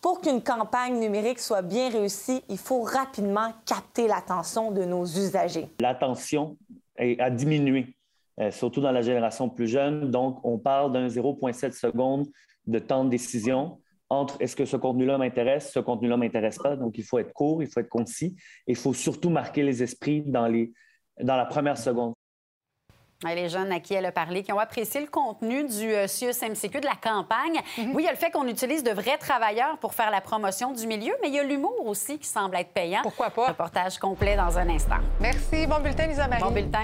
Pour 0.01 0.21
qu'une 0.21 0.43
campagne 0.43 0.99
numérique 0.99 1.39
soit 1.39 1.63
bien 1.63 1.89
réussie, 1.89 2.43
il 2.49 2.57
faut 2.57 2.83
rapidement 2.83 3.51
capter 3.65 4.07
l'attention 4.07 4.71
de 4.71 4.83
nos 4.85 5.03
usagers. 5.05 5.67
L'attention 5.79 6.55
a 6.97 7.29
diminué 7.29 7.96
euh, 8.39 8.51
surtout 8.51 8.81
dans 8.81 8.91
la 8.91 9.01
génération 9.01 9.49
plus 9.49 9.67
jeune. 9.67 10.11
Donc, 10.11 10.39
on 10.43 10.57
parle 10.57 10.91
d'un 10.91 11.07
0,7 11.07 11.71
secondes 11.71 12.27
de 12.65 12.79
temps 12.79 13.03
de 13.03 13.09
décision 13.09 13.79
entre 14.09 14.37
est-ce 14.41 14.55
que 14.55 14.65
ce 14.65 14.77
contenu-là 14.77 15.17
m'intéresse, 15.17 15.71
ce 15.71 15.79
contenu-là 15.79 16.15
ne 16.15 16.21
m'intéresse 16.21 16.57
pas. 16.57 16.75
Donc, 16.75 16.97
il 16.97 17.03
faut 17.03 17.19
être 17.19 17.33
court, 17.33 17.61
il 17.61 17.67
faut 17.67 17.79
être 17.79 17.89
concis. 17.89 18.35
Il 18.65 18.75
faut 18.75 18.93
surtout 18.93 19.29
marquer 19.29 19.63
les 19.63 19.83
esprits 19.83 20.21
dans, 20.21 20.47
les, 20.47 20.71
dans 21.21 21.35
la 21.35 21.45
première 21.45 21.77
seconde. 21.77 22.13
Les 23.25 23.49
jeunes 23.49 23.71
à 23.71 23.79
qui 23.79 23.95
elle 23.95 24.05
a 24.05 24.11
parlé, 24.11 24.43
qui 24.43 24.53
ont 24.53 24.59
apprécié 24.59 25.01
le 25.01 25.07
contenu 25.07 25.63
du 25.63 25.91
euh, 25.91 26.05
CIUS-MCQ, 26.05 26.81
de 26.81 26.85
la 26.85 26.93
campagne. 26.93 27.59
Mhm. 27.77 27.95
Oui, 27.95 28.03
il 28.03 28.05
y 28.05 28.07
a 28.07 28.11
le 28.11 28.17
fait 28.17 28.29
qu'on 28.29 28.47
utilise 28.47 28.83
de 28.83 28.91
vrais 28.91 29.17
travailleurs 29.17 29.79
pour 29.79 29.95
faire 29.95 30.11
la 30.11 30.21
promotion 30.21 30.71
du 30.71 30.85
milieu, 30.85 31.13
mais 31.21 31.29
il 31.29 31.33
y 31.33 31.39
a 31.39 31.43
l'humour 31.43 31.83
aussi 31.87 32.19
qui 32.19 32.27
semble 32.27 32.55
être 32.55 32.71
payant. 32.73 33.01
Pourquoi 33.01 33.31
pas? 33.31 33.47
Reportage 33.47 33.97
complet 33.97 34.35
dans 34.35 34.55
un 34.59 34.69
instant. 34.69 34.99
Merci. 35.19 35.65
Bon 35.65 35.79
bulletin, 35.79 36.05
Lisa 36.05 36.27
Marie. 36.27 36.43
Bon 36.43 36.51
bulletin. 36.51 36.83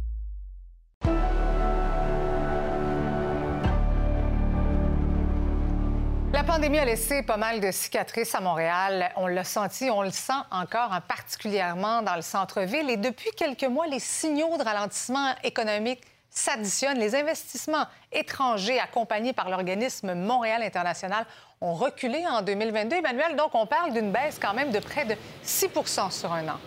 Pandémie 6.61 6.77
a 6.77 6.85
laissé 6.85 7.23
pas 7.23 7.37
mal 7.37 7.59
de 7.59 7.71
cicatrices 7.71 8.35
à 8.35 8.39
Montréal. 8.39 9.11
On 9.15 9.25
l'a 9.25 9.43
senti, 9.43 9.89
on 9.89 10.03
le 10.03 10.11
sent 10.11 10.31
encore, 10.51 10.93
hein, 10.93 11.01
particulièrement 11.01 12.03
dans 12.03 12.15
le 12.15 12.21
centre-ville. 12.21 12.87
Et 12.91 12.97
depuis 12.97 13.31
quelques 13.35 13.63
mois, 13.63 13.87
les 13.87 13.97
signaux 13.97 14.55
de 14.59 14.63
ralentissement 14.63 15.33
économique 15.43 16.01
s'additionnent. 16.29 16.99
Les 16.99 17.15
investissements 17.15 17.87
étrangers 18.11 18.79
accompagnés 18.79 19.33
par 19.33 19.49
l'organisme 19.49 20.13
Montréal 20.13 20.61
International 20.61 21.25
ont 21.61 21.73
reculé 21.73 22.23
en 22.27 22.43
2022. 22.43 22.97
Emmanuel, 22.97 23.35
donc 23.35 23.55
on 23.55 23.65
parle 23.65 23.91
d'une 23.93 24.11
baisse 24.11 24.37
quand 24.39 24.53
même 24.53 24.69
de 24.69 24.77
près 24.77 25.05
de 25.05 25.15
6 25.41 25.67
sur 26.11 26.31
un 26.31 26.47
an. 26.47 26.59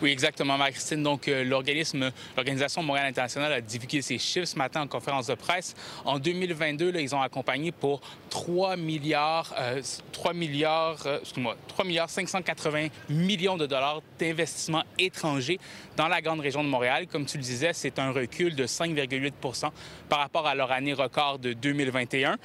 Oui, 0.00 0.10
exactement, 0.10 0.58
Marie-Christine. 0.58 1.02
Donc, 1.02 1.28
euh, 1.28 1.44
l'organisme, 1.44 2.10
l'Organisation 2.36 2.82
Montréal 2.82 3.06
International 3.06 3.52
a 3.52 3.60
divulgué 3.60 4.02
ses 4.02 4.18
chiffres 4.18 4.46
ce 4.46 4.56
matin 4.56 4.82
en 4.82 4.86
conférence 4.86 5.26
de 5.26 5.34
presse. 5.34 5.74
En 6.04 6.18
2022, 6.18 6.90
là, 6.90 7.00
ils 7.00 7.14
ont 7.14 7.20
accompagné 7.20 7.72
pour 7.72 8.00
3 8.30 8.76
milliards, 8.76 9.54
3 10.12 10.30
euh, 10.30 10.34
milliards, 10.34 11.06
euh, 11.06 11.20
excuse-moi, 11.20 11.56
3 11.68 11.84
milliards 11.84 12.10
580 12.10 12.88
millions 13.08 13.56
de 13.56 13.66
dollars 13.66 14.02
d'investissements 14.18 14.84
étrangers 14.98 15.58
dans 15.96 16.08
la 16.08 16.20
grande 16.20 16.40
région 16.40 16.64
de 16.64 16.68
Montréal. 16.68 17.06
Comme 17.06 17.26
tu 17.26 17.36
le 17.36 17.42
disais, 17.42 17.72
c'est 17.72 17.98
un 17.98 18.10
recul 18.10 18.54
de 18.54 18.66
5,8 18.66 19.70
par 20.08 20.18
rapport 20.18 20.46
à 20.46 20.54
leur 20.54 20.72
année 20.72 20.92
record 20.92 21.38
de 21.38 21.52
2021. 21.52 22.38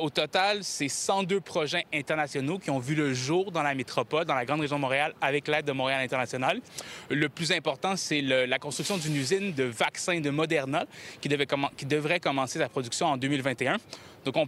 au 0.00 0.10
total, 0.10 0.62
c'est 0.62 0.88
102 0.88 1.40
projets 1.40 1.86
internationaux 1.92 2.58
qui 2.58 2.70
ont 2.70 2.78
vu 2.78 2.94
le 2.94 3.12
jour 3.14 3.52
dans 3.52 3.62
la 3.62 3.74
métropole, 3.74 4.24
dans 4.24 4.34
la 4.34 4.44
grande 4.44 4.60
région 4.60 4.76
de 4.76 4.80
Montréal, 4.80 5.14
avec 5.20 5.48
l'aide 5.48 5.66
de 5.66 5.72
Montréal 5.72 6.00
International. 6.02 6.60
Le 7.10 7.28
plus 7.28 7.52
important, 7.52 7.96
c'est 7.96 8.20
la 8.20 8.58
construction 8.58 8.96
d'une 8.96 9.16
usine 9.16 9.52
de 9.52 9.64
vaccins 9.64 10.20
de 10.20 10.30
Moderna 10.30 10.84
qui, 11.20 11.28
devrait 11.28 12.20
commencer 12.20 12.58
sa 12.58 12.68
production 12.68 13.06
en 13.06 13.16
2021. 13.16 13.76
Donc, 14.24 14.36
on 14.36 14.46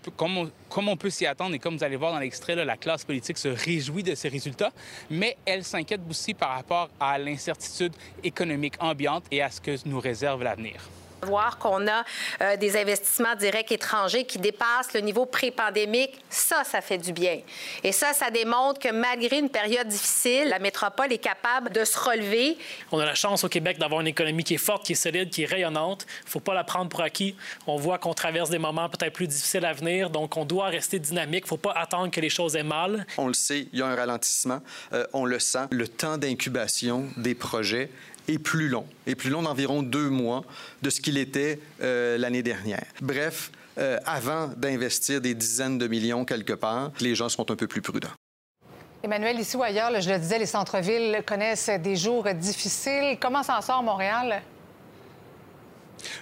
comme, 0.69 0.89
on, 0.89 0.97
peut 0.97 1.11
s'y 1.11 1.25
attendre 1.25 1.55
et 1.55 1.61
comme 1.61 1.77
vous 1.77 1.85
allez 1.85 1.97
voir 1.97 2.13
dans 2.13 2.19
l'extrait, 2.19 2.57
la 2.57 2.77
classe 2.77 3.05
politique 3.05 3.39
se 3.39 3.49
réjouit 3.49 4.03
de 4.03 4.17
ces 4.17 4.29
résultats, 4.29 4.73
mais 5.09 5.37
elle 5.45 5.63
s'inquiète 5.63 6.01
aussi 6.11 6.35
par 6.35 6.51
rapport 6.51 6.91
à 6.99 7.17
l'incertitude 7.17 7.93
économique 8.25 8.75
ambiante 8.81 9.25
et 9.31 9.41
à 9.41 9.51
ce 9.51 9.61
que 9.61 9.77
nous 9.87 10.01
réserve 10.01 10.43
l'avenir. 10.43 10.81
Voir 11.23 11.59
qu'on 11.59 11.87
a 11.89 12.05
euh, 12.41 12.57
des 12.57 12.77
investissements 12.77 13.35
directs 13.35 13.73
étrangers 13.73 14.25
qui 14.25 14.39
dépassent 14.39 14.93
le 14.95 15.01
niveau 15.01 15.27
pré-pandémique, 15.27 16.19
ça, 16.31 16.63
ça 16.65 16.81
fait 16.81 16.99
du 16.99 17.13
bien. 17.13 17.41
Et 17.83 17.93
ça, 17.93 18.13
ça 18.13 18.31
démontre 18.31 18.79
que 18.81 18.93
malgré 18.93 19.39
une 19.39 19.51
période 19.51 19.89
difficile, 19.89 20.49
la 20.49 20.59
métropole 20.59 21.13
est 21.13 21.19
capable 21.19 21.71
de 21.71 21.85
se 21.85 21.99
relever. 21.99 22.57
On 22.93 22.99
a 22.99 23.05
la 23.05 23.15
chance 23.15 23.45
au 23.45 23.49
Québec 23.49 23.79
d'avoir 23.79 24.01
une 24.01 24.07
économie 24.07 24.45
qui 24.45 24.55
est 24.55 24.59
forte, 24.59 24.85
qui 24.85 24.93
est 24.93 24.97
solide, 24.97 25.31
qui 25.31 25.43
est 25.43 25.47
rayonnante. 25.47 26.07
Il 26.23 26.27
ne 26.27 26.31
faut 26.31 26.41
pas 26.41 26.55
la 26.55 26.65
prendre 26.65 26.89
pour 26.89 27.03
acquis. 27.03 27.37
On 27.67 27.77
voit 27.77 27.99
qu'on 27.99 28.15
traverse 28.15 28.51
des 28.51 28.59
moments 28.59 28.89
peut-être 28.89 29.13
plus 29.13 29.27
difficiles 29.27 29.65
à 29.65 29.73
venir, 29.73 30.11
donc 30.11 30.37
on 30.37 30.45
doit 30.45 30.67
rester 30.67 30.99
dynamique. 30.99 31.45
Il 31.45 31.47
ne 31.47 31.49
faut 31.49 31.57
pas 31.57 31.73
attendre 31.73 32.11
que 32.11 32.21
les 32.21 32.31
choses 32.31 32.57
aient 32.57 32.63
mal. 32.63 33.07
On 33.17 33.29
le 33.29 33.35
sait, 33.35 33.69
il 33.73 33.79
y 33.79 33.83
a 33.83 33.87
un 33.87 33.95
ralentissement. 33.95 34.61
Euh, 34.93 35.07
on 35.13 35.25
le 35.25 35.39
sent. 35.39 35.67
Le 35.71 35.89
temps 35.89 36.19
d'incubation 36.19 37.07
des 37.17 37.35
projets 37.35 37.91
est 38.29 38.39
plus 38.39 38.69
long, 38.69 38.87
est 39.07 39.15
plus 39.15 39.31
long 39.31 39.43
d'environ 39.43 39.83
deux 39.83 40.09
mois 40.09 40.45
de 40.83 40.91
ce 40.91 41.01
qu'il 41.01 41.19
était 41.19 41.59
euh, 41.83 42.19
l'année 42.19 42.43
dernière. 42.43 42.85
Bref, 43.01 43.51
euh, 43.79 43.99
avant 44.07 44.49
d'investir 44.49 45.21
des 45.21 45.35
dizaines 45.35 45.79
de 45.79 45.89
millions 45.89 46.25
quelque 46.25 46.53
part, 46.53 46.93
les 47.01 47.15
gens 47.15 47.29
sont 47.29 47.51
un 47.51 47.57
peu 47.57 47.67
plus 47.67 47.83
prudents. 47.83 48.09
Emmanuel, 49.03 49.39
ici 49.39 49.57
ou 49.57 49.63
ailleurs, 49.63 50.01
je 50.01 50.11
le 50.11 50.19
disais, 50.19 50.39
les 50.39 50.47
centres-villes 50.47 51.23
connaissent 51.25 51.71
des 51.71 51.95
jours 51.95 52.25
difficiles. 52.35 53.17
Comment 53.21 53.45
s'en 53.45 53.61
sort 53.61 53.83
Montréal? 53.83 54.43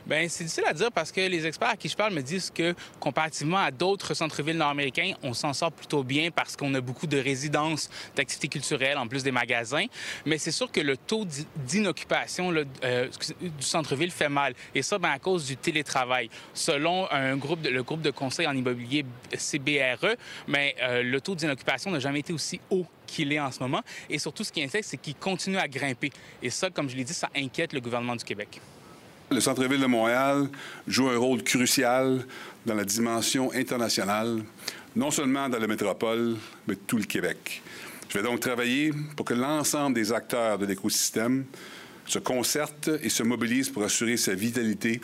Bien, 0.07 0.27
c'est 0.29 0.45
difficile 0.45 0.65
à 0.67 0.73
dire 0.73 0.91
parce 0.93 1.12
que 1.12 1.21
les 1.21 1.47
experts 1.47 1.71
à 1.71 1.77
qui 1.77 1.89
je 1.89 1.97
parle 1.97 2.12
me 2.12 2.23
disent 2.23 2.51
que, 2.51 2.75
comparativement 3.01 3.59
à 3.59 3.71
d'autres 3.71 4.15
centres-villes 4.15 4.57
nord-américains, 4.57 5.12
on 5.23 5.35
s'en 5.35 5.53
sort 5.53 5.73
plutôt 5.73 6.03
bien 6.03 6.31
parce 6.31 6.57
qu'on 6.57 6.73
a 6.75 6.81
beaucoup 6.81 7.07
de 7.07 7.19
résidences, 7.19 7.89
d'activités 8.15 8.49
culturelles, 8.49 8.99
en 8.99 9.07
plus 9.07 9.23
des 9.23 9.33
magasins. 9.33 9.87
Mais 10.25 10.39
c'est 10.39 10.51
sûr 10.51 10.71
que 10.71 10.81
le 10.81 10.97
taux 10.97 11.27
d'inoccupation 11.57 12.53
euh, 12.85 13.09
du 13.41 13.51
centre-ville 13.61 14.11
fait 14.11 14.29
mal. 14.29 14.55
Et 14.75 14.83
ça, 14.83 14.99
bien, 14.99 15.11
à 15.11 15.19
cause 15.19 15.47
du 15.47 15.57
télétravail. 15.57 16.31
Selon 16.55 17.09
le 17.12 17.83
groupe 17.83 18.03
de 18.03 18.11
conseil 18.11 18.47
en 18.47 18.57
immobilier 18.57 19.05
CBRE, 19.37 20.17
mais 20.47 20.75
euh, 20.83 21.03
le 21.03 21.21
taux 21.21 21.35
d'inoccupation 21.35 21.91
n'a 21.91 22.01
jamais 22.01 22.21
été 22.21 22.33
aussi 22.33 22.61
haut 22.71 22.87
qu'il 23.07 23.33
est 23.33 23.41
en 23.41 23.51
ce 23.51 23.61
moment. 23.61 23.83
Et 24.11 24.19
surtout, 24.19 24.45
ce 24.45 24.53
qui 24.53 24.62
inquiète, 24.62 24.85
c'est 24.85 24.97
qu'il 24.97 25.15
continue 25.15 25.59
à 25.59 25.69
grimper. 25.69 26.11
Et 26.43 26.51
ça, 26.51 26.71
comme 26.71 26.89
je 26.89 26.97
l'ai 26.97 27.05
dit, 27.05 27.15
ça 27.15 27.31
inquiète 27.37 27.73
le 27.73 27.81
gouvernement 27.81 28.17
du 28.17 28.25
Québec. 28.25 28.61
Le 29.31 29.41
centre-ville 29.41 29.81
de 29.81 29.87
Montréal 29.87 30.49
joue 30.87 31.09
un 31.09 31.19
rôle 31.19 31.43
crucial 31.43 32.25
dans 32.65 32.75
la 32.75 32.85
dimension 32.85 33.53
internationale, 33.53 34.43
non 34.95 35.11
seulement 35.11 35.49
dans 35.49 35.59
la 35.59 35.67
métropole, 35.67 36.37
mais 36.69 36.77
tout 36.77 36.97
le 36.97 37.05
Québec. 37.05 37.61
Je 38.09 38.19
vais 38.19 38.25
donc 38.25 38.39
travailler 38.39 38.93
pour 39.17 39.27
que 39.27 39.35
l'ensemble 39.35 39.95
des 39.95 40.12
acteurs 40.12 40.59
de 40.59 40.67
l'écosystème 40.67 41.45
se 42.07 42.21
concertent 42.21 42.91
et 43.03 43.09
se 43.09 43.25
mobilisent 43.25 43.69
pour 43.69 43.83
assurer 43.83 44.17
sa 44.17 44.33
vitalité 44.35 45.01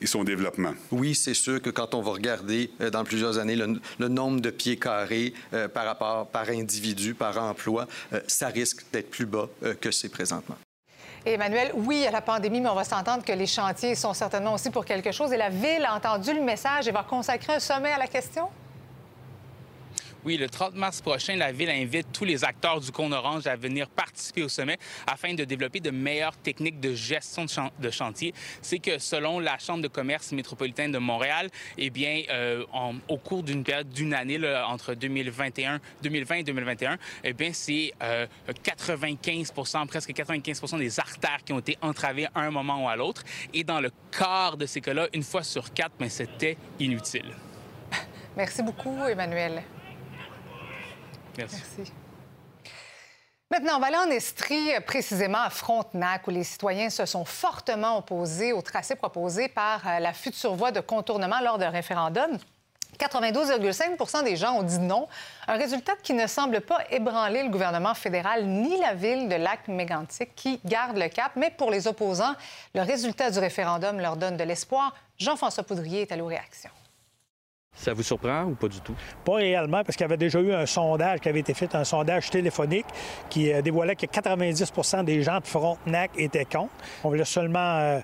et 0.00 0.06
son 0.06 0.24
développement. 0.24 0.74
Oui, 0.90 1.14
c'est 1.14 1.34
sûr 1.34 1.60
que 1.60 1.70
quand 1.70 1.94
on 1.94 2.02
va 2.02 2.12
regarder 2.12 2.70
euh, 2.80 2.90
dans 2.90 3.04
plusieurs 3.04 3.38
années 3.38 3.56
le, 3.56 4.08
nombre 4.08 4.40
de 4.40 4.50
pieds 4.50 4.78
carrés 4.78 5.32
euh, 5.52 5.68
par 5.68 5.84
rapport 5.84 6.28
par 6.28 6.48
individu, 6.48 7.14
par 7.14 7.42
emploi, 7.42 7.86
euh, 8.12 8.20
ça 8.26 8.48
risque 8.48 8.84
d'être 8.92 9.10
plus 9.10 9.26
bas 9.26 9.48
que 9.80 9.90
c'est 9.90 10.08
présentement. 10.08 10.56
Emmanuel, 11.34 11.72
oui, 11.74 12.06
a 12.06 12.12
la 12.12 12.20
pandémie, 12.20 12.60
mais 12.60 12.68
on 12.68 12.74
va 12.74 12.84
s'entendre 12.84 13.24
que 13.24 13.32
les 13.32 13.46
chantiers 13.46 13.96
sont 13.96 14.14
certainement 14.14 14.54
aussi 14.54 14.70
pour 14.70 14.84
quelque 14.84 15.10
chose. 15.10 15.32
Et 15.32 15.36
la 15.36 15.48
Ville 15.48 15.84
a 15.84 15.96
entendu 15.96 16.32
le 16.32 16.40
message 16.40 16.86
et 16.86 16.92
va 16.92 17.02
consacrer 17.02 17.54
un 17.54 17.58
sommet 17.58 17.90
à 17.90 17.98
la 17.98 18.06
question? 18.06 18.48
Oui, 20.26 20.36
le 20.36 20.48
30 20.48 20.74
mars 20.74 21.00
prochain, 21.02 21.36
la 21.36 21.52
Ville 21.52 21.70
invite 21.70 22.08
tous 22.12 22.24
les 22.24 22.42
acteurs 22.42 22.80
du 22.80 22.90
Cône 22.90 23.14
Orange 23.14 23.46
à 23.46 23.54
venir 23.54 23.88
participer 23.88 24.42
au 24.42 24.48
sommet 24.48 24.76
afin 25.06 25.34
de 25.34 25.44
développer 25.44 25.78
de 25.78 25.92
meilleures 25.92 26.36
techniques 26.36 26.80
de 26.80 26.92
gestion 26.94 27.46
de, 27.78 27.90
chantier. 27.90 28.34
C'est 28.60 28.80
que 28.80 28.98
selon 28.98 29.38
la 29.38 29.56
Chambre 29.58 29.84
de 29.84 29.88
commerce 29.88 30.32
métropolitaine 30.32 30.90
de 30.90 30.98
Montréal, 30.98 31.48
eh 31.78 31.90
bien, 31.90 32.22
euh, 32.28 32.64
au 33.06 33.18
cours 33.18 33.44
d'une 33.44 33.62
période 33.62 33.88
d'une 33.88 34.14
année, 34.14 34.40
entre 34.66 34.94
2021, 34.94 35.78
2020 36.02 36.34
et 36.34 36.42
2021, 36.42 36.98
eh 37.22 37.32
bien, 37.32 37.52
c'est 37.52 37.92
95% 38.00 39.82
euh, 39.82 39.86
presque 39.86 40.10
95% 40.10 40.78
des 40.78 40.98
artères 40.98 41.44
qui 41.44 41.52
ont 41.52 41.60
été 41.60 41.78
entravées 41.82 42.26
à 42.34 42.40
un 42.40 42.50
moment 42.50 42.84
ou 42.84 42.88
à 42.88 42.96
l'autre. 42.96 43.22
Et 43.54 43.62
dans 43.62 43.78
le 43.78 43.92
quart 44.10 44.56
de 44.56 44.66
ces 44.66 44.80
cas-là, 44.80 45.06
une 45.14 45.22
fois 45.22 45.44
sur 45.44 45.72
quatre, 45.72 45.94
mais 46.00 46.08
c'était 46.08 46.56
inutile. 46.80 47.32
Merci 48.36 48.64
beaucoup, 48.64 48.98
Emmanuel. 49.08 49.62
Merci. 51.36 51.92
Maintenant, 53.48 53.76
on 53.76 53.80
va 53.80 53.86
aller 53.86 53.96
en 53.96 54.10
Estrie, 54.10 54.70
précisément 54.86 55.40
à 55.40 55.50
Frontenac, 55.50 56.26
où 56.26 56.30
les 56.30 56.42
citoyens 56.42 56.90
se 56.90 57.06
sont 57.06 57.24
fortement 57.24 57.98
opposés 57.98 58.52
au 58.52 58.60
tracé 58.60 58.96
proposé 58.96 59.46
par 59.46 59.86
euh, 59.86 60.00
la 60.00 60.12
future 60.12 60.56
voie 60.56 60.72
de 60.72 60.80
contournement 60.80 61.38
lors 61.40 61.56
d'un 61.56 61.70
référendum. 61.70 62.38
92,5% 62.98 64.24
des 64.24 64.36
gens 64.36 64.54
ont 64.54 64.62
dit 64.62 64.78
non, 64.78 65.06
un 65.46 65.56
résultat 65.56 65.92
qui 66.02 66.12
ne 66.12 66.26
semble 66.26 66.60
pas 66.60 66.80
ébranler 66.90 67.42
le 67.44 67.50
gouvernement 67.50 67.94
fédéral 67.94 68.46
ni 68.46 68.80
la 68.80 68.94
ville 68.94 69.28
de 69.28 69.36
Lac-Mégantic 69.36 70.34
qui 70.34 70.60
garde 70.64 70.96
le 70.96 71.08
cap. 71.08 71.32
Mais 71.36 71.50
pour 71.50 71.70
les 71.70 71.86
opposants, 71.86 72.34
le 72.74 72.82
résultat 72.82 73.30
du 73.30 73.38
référendum 73.38 74.00
leur 74.00 74.16
donne 74.16 74.36
de 74.36 74.44
l'espoir. 74.44 74.94
Jean-François 75.18 75.62
Poudrier 75.62 76.02
est 76.02 76.12
à 76.12 76.16
l'eau 76.16 76.26
réaction. 76.26 76.70
Ça 77.76 77.92
vous 77.92 78.02
surprend 78.02 78.44
ou 78.44 78.54
pas 78.54 78.68
du 78.68 78.80
tout? 78.80 78.94
Pas 79.24 79.34
réellement, 79.34 79.84
parce 79.84 79.96
qu'il 79.96 80.04
y 80.04 80.08
avait 80.08 80.16
déjà 80.16 80.40
eu 80.40 80.52
un 80.52 80.66
sondage 80.66 81.20
qui 81.20 81.28
avait 81.28 81.40
été 81.40 81.54
fait, 81.54 81.74
un 81.74 81.84
sondage 81.84 82.30
téléphonique, 82.30 82.86
qui 83.28 83.52
euh, 83.52 83.60
dévoilait 83.60 83.94
que 83.96 84.06
90% 84.06 85.04
des 85.04 85.22
gens 85.22 85.38
de 85.38 85.46
Frontenac 85.46 86.10
étaient 86.16 86.46
contre. 86.46 86.72
On 87.04 87.10
voulait 87.10 87.24
seulement 87.24 87.76
euh, 87.78 88.00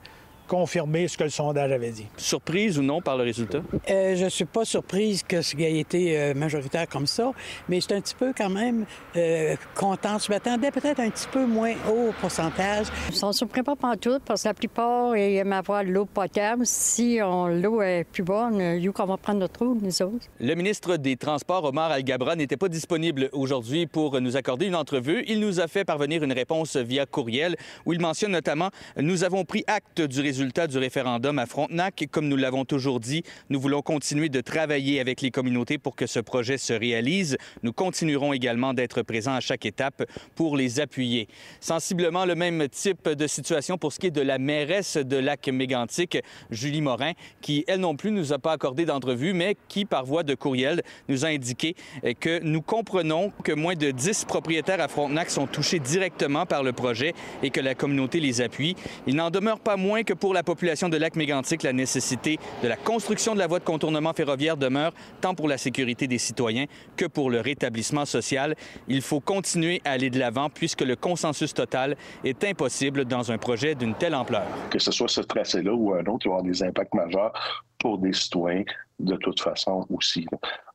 confirmer 0.52 1.08
ce 1.08 1.16
que 1.16 1.24
le 1.24 1.30
sondage 1.30 1.72
avait 1.72 1.92
dit. 1.92 2.06
Surprise 2.18 2.78
ou 2.78 2.82
non 2.82 3.00
par 3.00 3.16
le 3.16 3.22
résultat? 3.22 3.62
Euh, 3.88 4.14
je 4.14 4.24
ne 4.24 4.28
suis 4.28 4.44
pas 4.44 4.66
surprise 4.66 5.22
que 5.22 5.40
ce 5.40 5.56
ait 5.56 5.78
été 5.78 6.20
euh, 6.20 6.34
majoritaire 6.34 6.86
comme 6.86 7.06
ça, 7.06 7.32
mais 7.70 7.80
c'est 7.80 7.94
un 7.94 8.02
petit 8.02 8.14
peu 8.14 8.34
quand 8.36 8.50
même 8.50 8.84
euh, 9.16 9.56
contente. 9.74 10.26
Je 10.26 10.30
m'attendais 10.30 10.70
peut-être 10.70 11.00
un 11.00 11.08
petit 11.08 11.26
peu 11.32 11.46
moins 11.46 11.72
haut 11.90 12.10
pourcentage. 12.20 12.88
Ça 13.14 13.28
ne 13.28 13.32
surprend 13.32 13.62
pas 13.62 13.96
tout 13.96 14.18
parce 14.26 14.42
que 14.42 14.48
la 14.48 14.52
plupart 14.52 15.16
aiment 15.16 15.54
avoir 15.54 15.84
l'eau 15.84 16.04
potable. 16.04 16.66
Si 16.66 17.16
l'eau 17.16 17.80
est 17.80 18.04
plus 18.04 18.22
bonne, 18.22 18.78
nous, 18.78 18.92
qu'on 18.92 19.06
va 19.06 19.16
prendre 19.16 19.40
notre 19.40 19.64
eau, 19.64 19.74
nous 19.74 20.02
autres. 20.02 20.26
Le 20.38 20.54
ministre 20.54 20.98
des 20.98 21.16
Transports, 21.16 21.64
Omar 21.64 21.92
Al-Gabra, 21.92 22.36
n'était 22.36 22.58
pas 22.58 22.68
disponible 22.68 23.30
aujourd'hui 23.32 23.86
pour 23.86 24.20
nous 24.20 24.36
accorder 24.36 24.66
une 24.66 24.76
entrevue. 24.76 25.24
Il 25.28 25.40
nous 25.40 25.60
a 25.60 25.66
fait 25.66 25.86
parvenir 25.86 26.22
une 26.22 26.32
réponse 26.32 26.76
via 26.76 27.06
courriel 27.06 27.56
où 27.86 27.94
il 27.94 28.00
mentionne 28.00 28.32
notamment 28.32 28.68
«Nous 29.00 29.24
avons 29.24 29.46
pris 29.46 29.64
acte 29.66 30.02
du 30.02 30.20
résultat 30.20 30.41
résultat 30.42 30.66
du 30.66 30.76
référendum 30.76 31.38
à 31.38 31.46
Frontenac. 31.46 32.08
Comme 32.10 32.26
nous 32.26 32.36
l'avons 32.36 32.64
toujours 32.64 32.98
dit, 32.98 33.22
nous 33.48 33.60
voulons 33.60 33.80
continuer 33.80 34.28
de 34.28 34.40
travailler 34.40 34.98
avec 34.98 35.20
les 35.20 35.30
communautés 35.30 35.78
pour 35.78 35.94
que 35.94 36.08
ce 36.08 36.18
projet 36.18 36.58
se 36.58 36.72
réalise. 36.72 37.38
Nous 37.62 37.72
continuerons 37.72 38.32
également 38.32 38.74
d'être 38.74 39.02
présents 39.02 39.34
à 39.34 39.40
chaque 39.40 39.64
étape 39.66 40.02
pour 40.34 40.56
les 40.56 40.80
appuyer. 40.80 41.28
Sensiblement 41.60 42.24
le 42.24 42.34
même 42.34 42.68
type 42.68 43.08
de 43.08 43.26
situation 43.28 43.78
pour 43.78 43.92
ce 43.92 44.00
qui 44.00 44.08
est 44.08 44.10
de 44.10 44.20
la 44.20 44.38
mairesse 44.38 44.96
de 44.96 45.16
Lac-Mégantic, 45.16 46.18
Julie 46.50 46.82
Morin, 46.82 47.12
qui, 47.40 47.62
elle 47.68 47.78
non 47.78 47.94
plus, 47.94 48.10
nous 48.10 48.32
a 48.32 48.40
pas 48.40 48.50
accordé 48.50 48.84
d'entrevue, 48.84 49.34
mais 49.34 49.56
qui, 49.68 49.84
par 49.84 50.04
voie 50.04 50.24
de 50.24 50.34
courriel, 50.34 50.82
nous 51.08 51.24
a 51.24 51.28
indiqué 51.28 51.76
que 52.18 52.42
nous 52.42 52.62
comprenons 52.62 53.30
que 53.44 53.52
moins 53.52 53.76
de 53.76 53.92
10 53.92 54.24
propriétaires 54.24 54.80
à 54.80 54.88
Frontenac 54.88 55.30
sont 55.30 55.46
touchés 55.46 55.78
directement 55.78 56.46
par 56.46 56.64
le 56.64 56.72
projet 56.72 57.14
et 57.44 57.50
que 57.50 57.60
la 57.60 57.76
communauté 57.76 58.18
les 58.18 58.40
appuie. 58.40 58.74
Il 59.06 59.14
n'en 59.14 59.30
demeure 59.30 59.60
pas 59.60 59.76
moins 59.76 60.02
que 60.02 60.14
pour 60.22 60.34
la 60.34 60.44
population 60.44 60.88
de 60.88 60.96
Lac-Mégantic, 60.96 61.64
la 61.64 61.72
nécessité 61.72 62.38
de 62.62 62.68
la 62.68 62.76
construction 62.76 63.34
de 63.34 63.40
la 63.40 63.48
voie 63.48 63.58
de 63.58 63.64
contournement 63.64 64.12
ferroviaire 64.12 64.56
demeure 64.56 64.92
tant 65.20 65.34
pour 65.34 65.48
la 65.48 65.58
sécurité 65.58 66.06
des 66.06 66.18
citoyens 66.18 66.66
que 66.96 67.06
pour 67.06 67.28
le 67.28 67.40
rétablissement 67.40 68.04
social. 68.04 68.54
Il 68.86 69.02
faut 69.02 69.18
continuer 69.18 69.82
à 69.84 69.90
aller 69.90 70.10
de 70.10 70.20
l'avant 70.20 70.48
puisque 70.48 70.82
le 70.82 70.94
consensus 70.94 71.52
total 71.52 71.96
est 72.22 72.44
impossible 72.44 73.04
dans 73.04 73.32
un 73.32 73.38
projet 73.38 73.74
d'une 73.74 73.96
telle 73.96 74.14
ampleur. 74.14 74.46
Que 74.70 74.78
ce 74.78 74.92
soit 74.92 75.08
ce 75.08 75.22
tracé-là 75.22 75.74
ou 75.74 75.92
un 75.92 76.06
autre, 76.06 76.26
il 76.26 76.28
va 76.28 76.36
avoir 76.36 76.42
des 76.44 76.62
impacts 76.62 76.94
majeurs 76.94 77.32
pour 77.80 77.98
des 77.98 78.12
citoyens 78.12 78.62
de 79.02 79.16
toute 79.16 79.40
façon 79.40 79.86
aussi. 79.90 80.26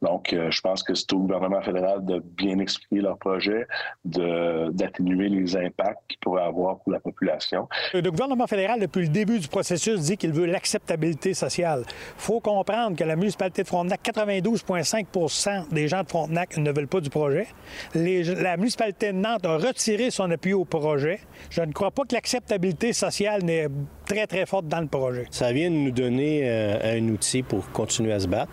Donc, 0.01 0.33
euh, 0.33 0.51
je 0.51 0.61
pense 0.61 0.83
que 0.83 0.93
c'est 0.93 1.11
au 1.13 1.19
gouvernement 1.19 1.61
fédéral 1.61 2.05
de 2.05 2.19
bien 2.19 2.59
expliquer 2.59 3.01
leur 3.01 3.17
projet, 3.17 3.67
d'atténuer 4.05 5.29
les 5.29 5.55
impacts 5.55 5.99
qu'ils 6.07 6.19
pourraient 6.19 6.43
avoir 6.43 6.79
pour 6.79 6.91
la 6.91 6.99
population. 6.99 7.67
Le 7.93 8.09
gouvernement 8.09 8.47
fédéral, 8.47 8.79
depuis 8.79 9.01
le 9.01 9.07
début 9.07 9.39
du 9.39 9.47
processus, 9.47 10.01
dit 10.01 10.17
qu'il 10.17 10.33
veut 10.33 10.45
l'acceptabilité 10.45 11.33
sociale. 11.33 11.83
Il 11.87 11.93
faut 12.17 12.39
comprendre 12.39 12.95
que 12.95 13.03
la 13.03 13.15
municipalité 13.15 13.63
de 13.63 13.67
Frontenac, 13.67 14.01
92,5 14.03 15.73
des 15.73 15.87
gens 15.87 16.03
de 16.03 16.09
Frontenac 16.09 16.57
ne 16.57 16.71
veulent 16.71 16.87
pas 16.87 17.01
du 17.01 17.09
projet. 17.09 17.47
la 17.95 18.57
municipalité 18.57 19.11
de 19.11 19.17
Nantes 19.17 19.45
a 19.45 19.57
retiré 19.57 20.11
son 20.11 20.29
appui 20.31 20.53
au 20.53 20.65
projet. 20.65 21.19
Je 21.49 21.61
ne 21.61 21.71
crois 21.71 21.91
pas 21.91 22.03
que 22.03 22.13
l'acceptabilité 22.13 22.93
sociale 22.93 23.43
n'est 23.43 23.67
très, 24.07 24.25
très 24.27 24.45
forte 24.45 24.67
dans 24.67 24.79
le 24.79 24.87
projet. 24.87 25.27
Ça 25.31 25.51
vient 25.51 25.69
de 25.69 25.75
nous 25.75 25.91
donner 25.91 26.41
euh, 26.43 26.97
un 26.97 27.09
outil 27.09 27.43
pour 27.43 27.69
continuer 27.71 28.13
à 28.13 28.19
se 28.19 28.27
battre. 28.27 28.51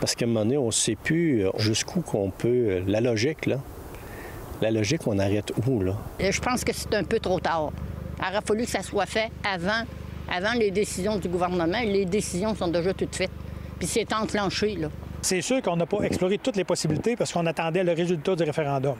Parce 0.00 0.14
qu'à 0.14 0.24
un 0.24 0.28
moment 0.28 0.40
donné, 0.40 0.56
on 0.56 0.66
ne 0.66 0.70
sait 0.72 0.96
plus 0.96 1.46
euh, 1.46 1.50
jusqu'où 1.58 2.00
qu'on 2.00 2.30
peut. 2.30 2.48
Euh, 2.48 2.82
la 2.86 3.00
logique, 3.00 3.46
là. 3.46 3.58
La 4.60 4.70
logique, 4.70 5.06
on 5.06 5.18
arrête 5.18 5.52
où, 5.66 5.82
là? 5.82 5.96
je 6.20 6.40
pense 6.40 6.64
que 6.64 6.72
c'est 6.72 6.94
un 6.94 7.04
peu 7.04 7.18
trop 7.18 7.40
tard. 7.40 7.72
Il 8.18 8.24
aurait 8.24 8.44
fallu 8.44 8.64
que 8.64 8.70
ça 8.70 8.82
soit 8.82 9.06
fait 9.06 9.30
avant, 9.44 9.82
avant 10.30 10.52
les 10.52 10.70
décisions 10.70 11.18
du 11.18 11.28
gouvernement. 11.28 11.80
Les 11.84 12.04
décisions 12.04 12.54
sont 12.54 12.68
déjà 12.68 12.94
toutes 12.94 13.14
faites. 13.14 13.30
Puis 13.78 13.88
c'est 13.88 14.12
enclenché, 14.12 14.76
là. 14.76 14.88
C'est 15.24 15.40
sûr 15.40 15.62
qu'on 15.62 15.76
n'a 15.76 15.86
pas 15.86 16.00
exploré 16.02 16.36
toutes 16.38 16.56
les 16.56 16.64
possibilités 16.64 17.14
parce 17.14 17.32
qu'on 17.32 17.46
attendait 17.46 17.84
le 17.84 17.92
résultat 17.92 18.34
du 18.34 18.42
référendum. 18.42 18.96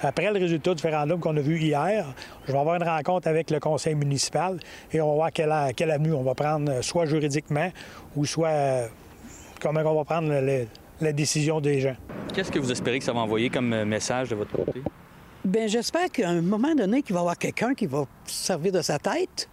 Après 0.00 0.32
le 0.32 0.40
résultat 0.40 0.74
du 0.74 0.82
référendum 0.82 1.20
qu'on 1.20 1.36
a 1.36 1.40
vu 1.40 1.58
hier, 1.58 2.06
je 2.46 2.52
vais 2.52 2.58
avoir 2.58 2.76
une 2.76 2.82
rencontre 2.82 3.28
avec 3.28 3.50
le 3.50 3.60
conseil 3.60 3.94
municipal 3.94 4.58
et 4.90 5.02
on 5.02 5.08
va 5.10 5.14
voir 5.14 5.32
quelle, 5.32 5.54
quelle 5.76 5.90
avenue 5.90 6.14
on 6.14 6.22
va 6.22 6.34
prendre, 6.34 6.82
soit 6.82 7.04
juridiquement 7.04 7.70
ou 8.16 8.24
soit 8.24 8.88
comment 9.60 9.80
on 9.80 9.96
va 9.96 10.04
prendre 10.04 10.32
la, 11.00 11.12
décision 11.12 11.60
des 11.60 11.80
gens. 11.80 11.96
Qu'est-ce 12.32 12.50
que 12.50 12.58
vous 12.58 12.72
espérez 12.72 12.98
que 12.98 13.04
ça 13.04 13.12
va 13.12 13.20
envoyer 13.20 13.50
comme 13.50 13.72
euh, 13.74 13.84
message 13.84 14.30
de 14.30 14.34
votre 14.34 14.52
côté? 14.52 14.82
Bien, 15.44 15.66
j'espère 15.66 16.10
qu'à 16.10 16.30
un 16.30 16.40
moment 16.40 16.74
donné, 16.74 17.02
qu'il 17.02 17.12
va 17.12 17.20
y 17.20 17.22
avoir 17.22 17.36
quelqu'un 17.36 17.74
qui 17.74 17.86
va 17.86 18.06
servir 18.24 18.72
de 18.72 18.80
sa 18.80 18.98
tête 18.98 19.48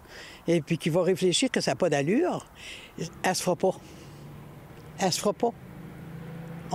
et 0.48 0.62
puis 0.62 0.78
qui 0.78 0.90
va 0.90 1.04
réfléchir 1.04 1.52
que 1.52 1.60
ça 1.60 1.72
n'a 1.72 1.76
pas 1.76 1.90
d'allure. 1.90 2.46
Elle 3.24 3.36
se 3.36 3.44
fera 3.44 3.58
pas. 3.58 3.76
Elle 5.00 5.12
se 5.12 5.20
fera 5.20 5.34
pas. 5.34 5.52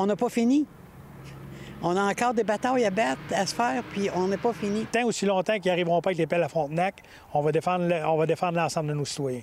On 0.00 0.06
n'a 0.06 0.14
pas 0.14 0.28
fini. 0.28 0.64
On 1.82 1.96
a 1.96 2.02
encore 2.02 2.32
des 2.32 2.44
batailles 2.44 2.84
à 2.84 2.90
battre, 2.90 3.20
à 3.34 3.44
se 3.46 3.54
faire, 3.54 3.82
puis 3.90 4.08
on 4.14 4.28
n'est 4.28 4.36
pas 4.36 4.52
fini. 4.52 4.86
Tant 4.86 5.04
aussi 5.04 5.26
longtemps 5.26 5.58
qu'ils 5.58 5.72
n'arriveront 5.72 6.00
pas 6.00 6.10
avec 6.10 6.18
les 6.18 6.26
pelles 6.28 6.42
à 6.44 6.48
Frontenac, 6.48 7.02
on 7.34 7.42
va 7.42 7.50
défendre, 7.50 7.88
l'ensemble 8.52 8.90
de 8.90 8.94
nos 8.94 9.04
citoyens. 9.04 9.42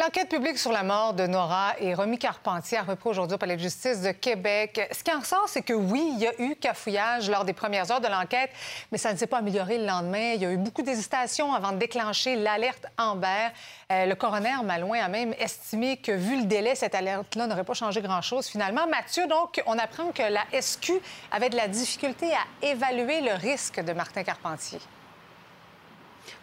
L'enquête 0.00 0.30
publique 0.30 0.56
sur 0.56 0.72
la 0.72 0.82
mort 0.82 1.12
de 1.12 1.26
Nora 1.26 1.74
et 1.78 1.92
Romy 1.92 2.16
Carpentier 2.16 2.78
a 2.78 2.82
repris 2.84 3.10
aujourd'hui 3.10 3.34
au 3.34 3.38
Palais 3.38 3.56
de 3.56 3.60
justice 3.60 4.00
de 4.00 4.12
Québec. 4.12 4.88
Ce 4.92 5.04
qui 5.04 5.12
en 5.12 5.20
ressort, 5.20 5.46
c'est 5.46 5.60
que 5.60 5.74
oui, 5.74 6.12
il 6.14 6.20
y 6.20 6.26
a 6.26 6.32
eu 6.40 6.56
cafouillage 6.56 7.28
lors 7.28 7.44
des 7.44 7.52
premières 7.52 7.90
heures 7.90 8.00
de 8.00 8.06
l'enquête, 8.06 8.48
mais 8.90 8.96
ça 8.96 9.12
ne 9.12 9.18
s'est 9.18 9.26
pas 9.26 9.38
amélioré 9.38 9.76
le 9.76 9.84
lendemain. 9.84 10.32
Il 10.36 10.40
y 10.40 10.46
a 10.46 10.52
eu 10.52 10.56
beaucoup 10.56 10.80
d'hésitations 10.80 11.52
avant 11.52 11.72
de 11.72 11.76
déclencher 11.76 12.34
l'alerte 12.36 12.86
Amber. 12.96 13.48
Euh, 13.92 14.06
le 14.06 14.14
coroner 14.14 14.62
Malouin 14.64 15.04
a 15.04 15.08
même 15.08 15.34
estimé 15.38 15.98
que, 15.98 16.12
vu 16.12 16.38
le 16.38 16.46
délai, 16.46 16.74
cette 16.76 16.94
alerte-là 16.94 17.46
n'aurait 17.46 17.64
pas 17.64 17.74
changé 17.74 18.00
grand-chose. 18.00 18.46
Finalement, 18.46 18.86
Mathieu, 18.86 19.26
donc, 19.26 19.62
on 19.66 19.76
apprend 19.76 20.12
que 20.12 20.22
la 20.22 20.46
SQ 20.58 20.92
avait 21.30 21.50
de 21.50 21.56
la 21.56 21.68
difficulté 21.68 22.32
à 22.32 22.66
évaluer 22.66 23.20
le 23.20 23.34
risque 23.34 23.78
de 23.78 23.92
Martin 23.92 24.22
Carpentier. 24.22 24.80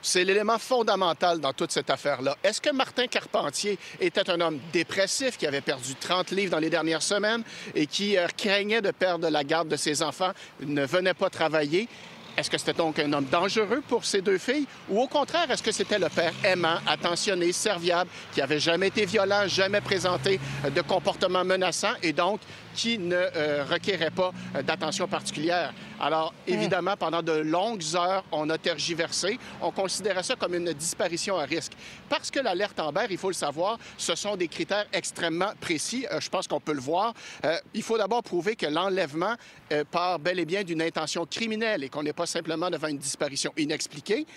C'est 0.01 0.23
l'élément 0.23 0.57
fondamental 0.57 1.39
dans 1.39 1.53
toute 1.53 1.71
cette 1.71 1.89
affaire-là. 1.89 2.37
Est-ce 2.43 2.61
que 2.61 2.71
Martin 2.71 3.07
Carpentier 3.07 3.77
était 3.99 4.29
un 4.29 4.41
homme 4.41 4.59
dépressif 4.71 5.37
qui 5.37 5.47
avait 5.47 5.61
perdu 5.61 5.95
30 5.95 6.31
livres 6.31 6.51
dans 6.51 6.59
les 6.59 6.69
dernières 6.69 7.01
semaines 7.01 7.43
et 7.75 7.87
qui 7.87 8.17
euh, 8.17 8.27
craignait 8.35 8.81
de 8.81 8.91
perdre 8.91 9.29
la 9.29 9.43
garde 9.43 9.67
de 9.67 9.75
ses 9.75 10.01
enfants, 10.01 10.31
ne 10.61 10.85
venait 10.85 11.13
pas 11.13 11.29
travailler? 11.29 11.87
Est-ce 12.37 12.51
que 12.51 12.57
c'était 12.59 12.73
donc 12.73 12.99
un 12.99 13.11
homme 13.13 13.25
dangereux 13.25 13.81
pour 13.87 14.05
ces 14.05 14.21
deux 14.21 14.37
filles? 14.37 14.67
Ou 14.89 15.01
au 15.01 15.07
contraire, 15.07 15.49
est-ce 15.49 15.63
que 15.63 15.71
c'était 15.71 15.97
le 15.97 16.07
père 16.07 16.33
aimant, 16.43 16.77
attentionné, 16.85 17.51
serviable, 17.51 18.11
qui 18.31 18.41
avait 18.41 18.59
jamais 18.59 18.89
été 18.89 19.05
violent, 19.05 19.47
jamais 19.47 19.81
présenté 19.81 20.39
euh, 20.63 20.69
de 20.69 20.81
comportement 20.81 21.43
menaçant 21.43 21.93
et 22.03 22.13
donc 22.13 22.39
qui 22.77 22.99
ne 22.99 23.15
euh, 23.15 24.09
pas 24.15 24.31
euh, 24.55 24.61
d'attention 24.61 25.07
particulière. 25.07 25.73
Alors, 25.99 26.31
évidemment, 26.45 26.95
pendant 26.95 27.23
de 27.23 27.31
longues 27.31 27.83
heures, 27.95 28.23
on 28.31 28.47
a 28.51 28.57
tergiversé. 28.59 29.39
On 29.61 29.71
considérait 29.71 30.21
ça 30.21 30.35
comme 30.35 30.53
une 30.53 30.71
disparition 30.73 31.37
à 31.37 31.43
risque. 31.43 31.71
Parce 32.07 32.29
que 32.29 32.39
l'alerte 32.39 32.79
Amber, 32.79 33.07
il 33.09 33.17
faut 33.17 33.29
le 33.29 33.33
savoir, 33.33 33.79
ce 33.97 34.13
sont 34.15 34.35
des 34.35 34.47
critères 34.47 34.85
extrêmement 34.93 35.53
précis. 35.59 36.05
Euh, 36.11 36.21
je 36.21 36.29
pense 36.29 36.47
qu'on 36.47 36.59
peut 36.59 36.73
le 36.73 36.79
voir. 36.79 37.13
il 37.73 37.81
faut 37.81 37.97
d'abord 37.97 38.21
prouver 38.21 38.55
que 38.55 38.67
l'enlèvement 38.67 39.35
part 39.89 40.19
bel 40.19 40.39
et 40.39 40.45
bien 40.45 40.63
d'une 40.63 40.81
intention 40.81 41.25
criminelle 41.25 41.83
et 41.83 41.89
qu'on 41.89 42.03
n'est 42.03 42.13
pas 42.13 42.27
simplement 42.27 42.69
devant 42.69 42.87
une 42.87 42.99
disparition 42.99 43.51
inexpliquée. 43.57 44.27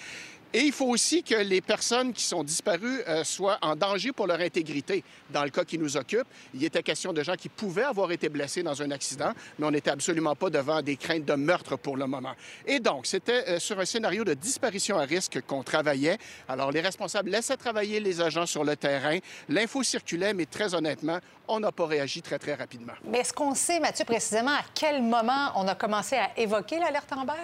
Et 0.53 0.63
il 0.63 0.73
faut 0.73 0.87
aussi 0.87 1.23
que 1.23 1.37
les 1.37 1.61
personnes 1.61 2.13
qui 2.13 2.25
sont 2.25 2.43
disparues 2.43 3.03
euh, 3.07 3.23
soient 3.23 3.59
en 3.63 3.77
danger 3.77 4.11
pour 4.11 4.27
leur 4.27 4.41
intégrité. 4.41 5.05
Dans 5.31 5.45
le 5.45 5.51
cas 5.51 5.65
qui 5.65 5.79
nous 5.79 5.97
occupe, 5.97 6.27
il 6.53 6.65
était 6.65 6.83
question 6.83 7.13
de 7.13 7.23
gens 7.23 7.37
qui 7.37 7.49
pouvaient 7.49 7.85
avoir 7.85 8.11
été 8.11 8.29
blessés 8.29 8.65
dans 8.65 8.83
un 8.83 8.91
accident, 8.91 9.33
mais 9.59 9.67
on 9.67 9.71
n'était 9.71 9.91
absolument 9.91 10.35
pas 10.35 10.51
devant 10.51 10.83
des 10.83 10.97
craintes 10.97 11.25
de 11.25 11.35
meurtre 11.35 11.77
pour 11.77 11.97
le 11.97 12.07
moment. 12.07 12.33
Et 12.67 12.81
donc, 12.81 13.07
c'était 13.07 13.45
euh, 13.49 13.59
sur 13.61 13.79
un 13.79 13.85
scénario 13.85 14.25
de 14.25 14.35
disparition 14.35 14.99
à 14.99 15.05
risque 15.05 15.41
qu'on 15.47 15.63
travaillait. 15.63 16.19
Alors, 16.49 16.73
les 16.73 16.81
responsables 16.81 17.31
laissaient 17.31 17.57
travailler 17.57 18.01
les 18.01 18.21
agents 18.21 18.47
sur 18.47 18.65
le 18.65 18.75
terrain. 18.75 19.19
L'info 19.49 19.85
circulait, 19.85 20.35
mais 20.35 20.47
très 20.47 20.75
honnêtement, 20.75 21.21
on 21.47 21.61
n'a 21.61 21.71
pas 21.71 21.87
réagi 21.87 22.23
très, 22.23 22.41
très 22.41 22.55
rapidement. 22.55 22.95
Mais 23.05 23.19
est-ce 23.19 23.33
qu'on 23.33 23.55
sait, 23.55 23.79
Mathieu, 23.79 24.05
précisément 24.05 24.51
à 24.51 24.65
quel 24.75 25.01
moment 25.01 25.53
on 25.55 25.69
a 25.69 25.77
commencé 25.77 26.17
à 26.17 26.37
évoquer 26.37 26.81
l'alerte 26.81 27.13
Amber? 27.13 27.35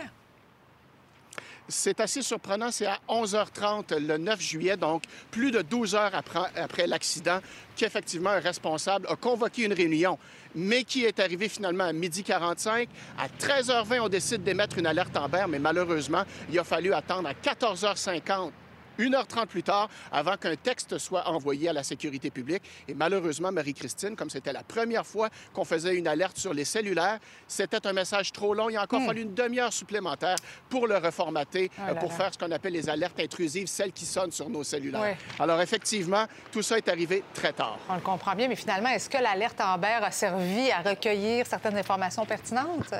C'est 1.68 2.00
assez 2.00 2.22
surprenant. 2.22 2.70
C'est 2.70 2.86
à 2.86 2.98
11h30 3.08 3.98
le 3.98 4.18
9 4.18 4.40
juillet, 4.40 4.76
donc 4.76 5.02
plus 5.30 5.50
de 5.50 5.62
12 5.62 5.94
heures 5.94 6.12
après, 6.14 6.86
l'accident, 6.86 7.40
qu'effectivement 7.76 8.30
un 8.30 8.40
responsable 8.40 9.06
a 9.08 9.16
convoqué 9.16 9.64
une 9.64 9.72
réunion, 9.72 10.18
mais 10.54 10.84
qui 10.84 11.04
est 11.04 11.18
arrivé 11.18 11.48
finalement 11.48 11.84
à 11.84 11.92
midi 11.92 12.22
45. 12.22 12.88
À 13.18 13.28
13h20, 13.28 14.00
on 14.00 14.08
décide 14.08 14.42
d'émettre 14.44 14.78
une 14.78 14.86
alerte 14.86 15.16
en 15.16 15.28
berre, 15.28 15.48
mais 15.48 15.58
malheureusement, 15.58 16.22
il 16.50 16.58
a 16.58 16.64
fallu 16.64 16.92
attendre 16.92 17.28
à 17.28 17.32
14h50 17.32 18.50
1h30 18.99 19.47
plus 19.47 19.62
tard, 19.62 19.88
avant 20.12 20.36
qu'un 20.36 20.57
texte 20.57 20.99
soit 20.99 21.28
envoyé 21.28 21.68
à 21.68 21.72
la 21.72 21.82
sécurité 21.82 22.30
publique. 22.30 22.62
Et 22.88 22.94
malheureusement, 22.94 23.53
Marie-Christine, 23.53 24.16
comme 24.16 24.30
c'était 24.30 24.53
la 24.53 24.62
première 24.62 25.07
fois 25.07 25.28
qu'on 25.53 25.64
faisait 25.64 25.97
une 25.97 26.09
alerte 26.09 26.38
sur 26.38 26.55
les 26.55 26.64
cellulaires, 26.64 27.18
c'était 27.49 27.86
un 27.86 27.92
message 27.92 28.32
trop 28.32 28.55
long. 28.55 28.68
Il 28.70 28.76
a 28.76 28.82
encore 28.82 29.01
hmm. 29.01 29.07
fallu 29.07 29.22
une 29.22 29.34
demi-heure 29.34 29.72
supplémentaire 29.72 30.36
pour 30.68 30.86
le 30.86 30.97
reformater, 30.97 31.70
oh 31.78 31.82
euh, 31.88 31.94
pour 31.94 32.12
faire 32.12 32.32
ce 32.32 32.38
qu'on 32.38 32.51
appelle 32.51 32.72
les 32.72 32.88
alertes 32.88 33.20
intrusives, 33.20 33.66
celles 33.66 33.92
qui 33.92 34.05
sonnent 34.05 34.32
sur 34.32 34.49
nos 34.49 34.64
cellulaires. 34.64 35.16
Alors 35.38 35.61
effectivement, 35.61 36.26
tout 36.53 36.62
ça 36.62 36.78
est 36.78 36.88
arrivé 36.88 37.22
très 37.34 37.53
tard. 37.53 37.78
On 37.88 37.94
le 37.94 38.01
comprend 38.01 38.34
bien, 38.34 38.49
mais 38.49 38.57
finalement, 38.57 38.90
est-ce 38.90 39.09
que 39.09 39.18
l'alerte 39.18 39.61
Amber 39.61 39.99
a 40.03 40.11
servi 40.11 40.70
à 40.70 40.80
recueillir 40.80 41.47
certaines 41.47 41.76
informations 41.76 42.24
pertinentes? 42.24 42.94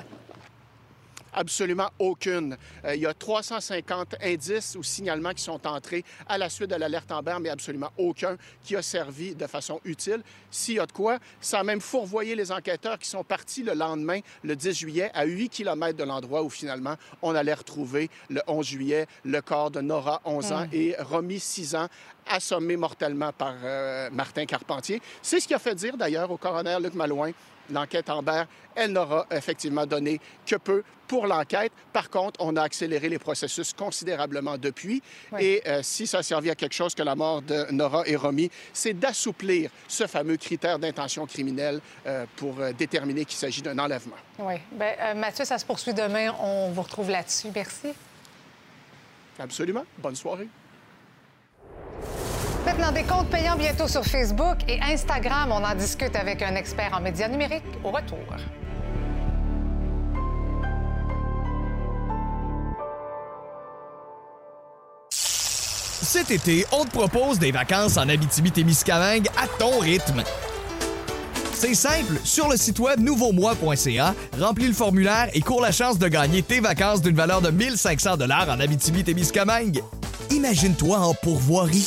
Absolument 1.39 1.91
aucune. 1.99 2.57
Euh, 2.87 2.95
il 2.95 3.03
y 3.03 3.07
a 3.07 3.13
350 3.13 4.17
indices 4.23 4.75
ou 4.75 4.83
signalements 4.83 5.35
qui 5.35 5.43
sont 5.43 5.67
entrés 5.67 6.03
à 6.27 6.39
la 6.39 6.49
suite 6.49 6.71
de 6.71 6.77
l'alerte 6.77 7.13
Amber, 7.13 7.37
mais 7.41 7.51
absolument 7.51 7.91
aucun 7.99 8.37
qui 8.65 8.75
a 8.75 8.81
servi 8.81 9.35
de 9.35 9.47
façon 9.47 9.79
utile. 9.85 10.23
S'il 10.51 10.77
y 10.77 10.81
a 10.81 10.87
de 10.87 10.93
quoi, 10.93 11.19
ça 11.41 11.61
a 11.61 11.63
même 11.63 11.83
fourvoyé 11.83 12.35
les 12.35 12.51
enquêteurs 12.51 12.99
qui 12.99 13.09
sont 13.09 13.23
partis 13.23 13.63
le 13.63 13.75
lendemain, 13.75 14.21
le 14.45 14.57
10 14.57 14.73
juillet, 14.73 15.11
à 15.13 15.27
8 15.27 15.51
km 15.51 15.97
de 15.97 16.05
l'endroit 16.05 16.43
où 16.43 16.49
finalement 16.49 16.97
on 17.21 17.35
allait 17.35 17.53
retrouver 17.53 18.09
le 18.31 18.41
11 18.47 18.67
juillet 18.67 19.07
le 19.25 19.43
corps 19.43 19.71
de 19.71 19.83
Nora, 19.83 20.23
11 20.25 20.53
ans, 20.53 20.67
et 20.73 20.97
Romy, 20.99 21.39
6 21.39 21.75
ans, 21.75 21.89
assommé 22.27 22.77
mortellement 22.77 23.33
par 23.33 23.55
euh, 23.63 24.09
Martin 24.11 24.47
Carpentier. 24.47 25.03
C'est 25.21 25.39
ce 25.39 25.47
qui 25.47 25.55
a 25.55 25.59
fait 25.59 25.75
dire 25.75 25.99
d'ailleurs 25.99 26.31
au 26.31 26.39
coroner 26.39 26.79
Luc 26.81 26.95
Malouin 26.95 27.33
l'enquête 27.71 28.11
Amber, 28.11 28.45
elle 28.75 28.93
n'aura 28.93 29.27
effectivement 29.31 29.87
donné 29.87 30.21
que 30.45 30.57
peu 30.57 30.83
pour 31.07 31.27
l'enquête. 31.27 31.73
Par 31.93 32.11
contre, 32.11 32.41
on 32.41 32.57
a 32.57 32.63
accéléré 32.63 33.09
les 33.09 33.19
processus 33.19 33.73
considérablement 33.73 34.59
depuis. 34.59 35.03
Oui. 35.33 35.45
Et 35.45 35.63
euh, 35.67 35.81
si 35.83 36.07
ça 36.07 36.19
a 36.19 36.23
servi 36.23 36.51
à 36.51 36.55
quelque 36.55 36.75
chose 36.75 36.95
que 36.95 37.03
la 37.03 37.15
mort 37.15 37.43
de 37.43 37.67
Nora 37.71 38.03
et 38.07 38.17
Romy, 38.17 38.51
c'est 38.73 38.95
d'assouplir 38.95 39.71
ce 39.89 40.07
fameux 40.07 40.37
critère 40.37 40.79
d'intention 40.79 41.27
criminelle 41.27 41.81
euh, 42.07 42.27
pour 42.37 42.61
euh, 42.61 42.73
déterminer 42.73 43.25
qu'il 43.25 43.39
s'agit 43.39 43.63
d'un 43.63 43.79
enlèvement. 43.79 44.17
Oui. 44.39 44.55
Euh, 44.81 45.15
Mathieu, 45.15 45.45
ça 45.45 45.59
se 45.59 45.65
poursuit 45.65 45.95
demain. 45.95 46.35
On 46.41 46.71
vous 46.71 46.83
retrouve 46.83 47.11
là-dessus. 47.11 47.49
Merci. 47.55 47.89
Absolument. 49.39 49.85
Bonne 49.99 50.17
soirée. 50.17 50.49
Maintenant, 52.77 52.93
des 52.93 53.05
comptes 53.05 53.31
payants 53.31 53.57
bientôt 53.57 53.89
sur 53.89 54.05
Facebook 54.05 54.59
et 54.69 54.79
Instagram. 54.83 55.51
On 55.51 55.65
en 55.65 55.75
discute 55.75 56.15
avec 56.15 56.43
un 56.43 56.57
expert 56.57 56.91
en 56.93 57.01
médias 57.01 57.27
numériques 57.27 57.63
au 57.83 57.91
retour. 57.91 58.19
Cet 65.11 66.31
été, 66.31 66.67
on 66.71 66.85
te 66.85 66.91
propose 66.91 67.39
des 67.39 67.51
vacances 67.51 67.97
en 67.97 68.11
Abitibi-Témiscamingue 68.11 69.29
à 69.43 69.47
ton 69.59 69.79
rythme. 69.79 70.23
C'est 71.55 71.75
simple, 71.75 72.21
sur 72.25 72.51
le 72.51 72.59
site 72.59 72.79
web 72.79 73.01
nouveaumois.ca, 73.01 74.15
remplis 74.39 74.69
le 74.69 74.75
formulaire 74.75 75.31
et 75.33 75.41
cours 75.41 75.63
la 75.63 75.73
chance 75.73 75.99
de 75.99 76.09
gagner 76.09 76.43
tes 76.43 76.61
vacances 76.61 77.01
d'une 77.01 77.17
valeur 77.17 77.41
de 77.41 77.51
1500 77.51 78.19
dollars 78.19 78.51
en 78.51 78.61
Abitibi-Témiscamingue. 78.61 79.83
Imagine-toi 80.31 80.99
en 80.99 81.15
pourvoirie, 81.15 81.87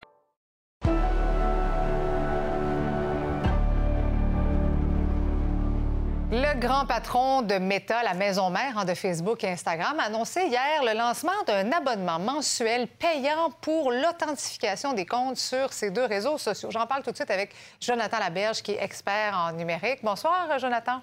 Grand 6.61 6.85
patron 6.85 7.41
de 7.41 7.55
Meta, 7.55 8.03
la 8.03 8.13
maison 8.13 8.51
mère 8.51 8.77
hein, 8.77 8.85
de 8.85 8.93
Facebook 8.93 9.43
et 9.43 9.49
Instagram, 9.49 9.99
a 9.99 10.03
annoncé 10.03 10.41
hier 10.43 10.83
le 10.83 10.95
lancement 10.95 11.31
d'un 11.47 11.71
abonnement 11.71 12.19
mensuel 12.19 12.87
payant 12.87 13.49
pour 13.61 13.91
l'authentification 13.91 14.93
des 14.93 15.07
comptes 15.07 15.37
sur 15.37 15.73
ces 15.73 15.89
deux 15.89 16.05
réseaux 16.05 16.37
sociaux. 16.37 16.69
J'en 16.71 16.85
parle 16.85 17.01
tout 17.01 17.09
de 17.09 17.15
suite 17.15 17.31
avec 17.31 17.55
Jonathan 17.81 18.19
Laberge, 18.19 18.61
qui 18.61 18.73
est 18.73 18.83
expert 18.83 19.35
en 19.35 19.53
numérique. 19.53 20.01
Bonsoir, 20.03 20.59
Jonathan. 20.59 21.01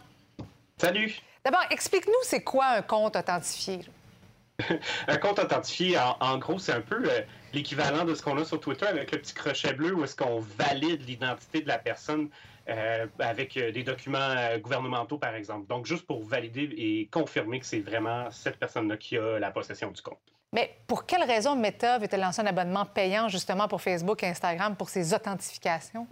Salut. 0.77 1.19
D'abord, 1.45 1.65
explique-nous, 1.71 2.23
c'est 2.23 2.45
quoi 2.45 2.67
un 2.67 2.83
compte 2.83 3.17
authentifié? 3.17 3.81
Un 5.09 5.17
compte 5.19 5.41
authentifié, 5.41 5.99
en, 5.99 6.17
en 6.21 6.39
gros, 6.39 6.59
c'est 6.59 6.73
un 6.73 6.81
peu 6.81 7.03
euh, 7.05 7.21
l'équivalent 7.53 8.05
de 8.05 8.15
ce 8.15 8.23
qu'on 8.23 8.37
a 8.39 8.45
sur 8.45 8.61
Twitter 8.61 8.87
avec 8.87 9.11
le 9.13 9.19
petit 9.19 9.35
crochet 9.35 9.73
bleu 9.73 9.95
où 9.95 10.05
est-ce 10.05 10.17
qu'on 10.17 10.41
valide 10.57 11.05
l'identité 11.07 11.61
de 11.63 11.69
la 11.69 11.79
personne 11.79 12.29
euh, 12.69 13.07
avec 13.19 13.57
euh, 13.57 13.73
des 13.73 13.83
documents 13.83 14.19
euh, 14.19 14.59
gouvernementaux, 14.59 15.17
par 15.17 15.35
exemple. 15.35 15.67
Donc, 15.69 15.87
juste 15.87 16.07
pour 16.07 16.23
valider 16.23 16.69
et 16.77 17.09
confirmer 17.11 17.61
que 17.61 17.67
c'est 17.67 17.81
vraiment 17.81 18.31
cette 18.31 18.59
personne-là 18.59 18.99
qui 18.99 19.17
a 19.17 19.39
la 19.39 19.51
possession 19.51 19.91
du 19.91 20.03
compte. 20.03 20.19
Mais 20.53 20.77
pour 20.87 21.07
quelle 21.07 21.23
raison 21.23 21.57
Meta 21.57 21.99
veut-elle 21.99 22.21
lancer 22.21 22.43
un 22.43 22.47
abonnement 22.47 22.85
payant 22.85 23.29
justement 23.29 23.69
pour 23.69 23.81
Facebook 23.81 24.23
et 24.23 24.27
Instagram 24.27 24.77
pour 24.77 24.91
ces 24.91 25.15
authentifications? 25.15 26.07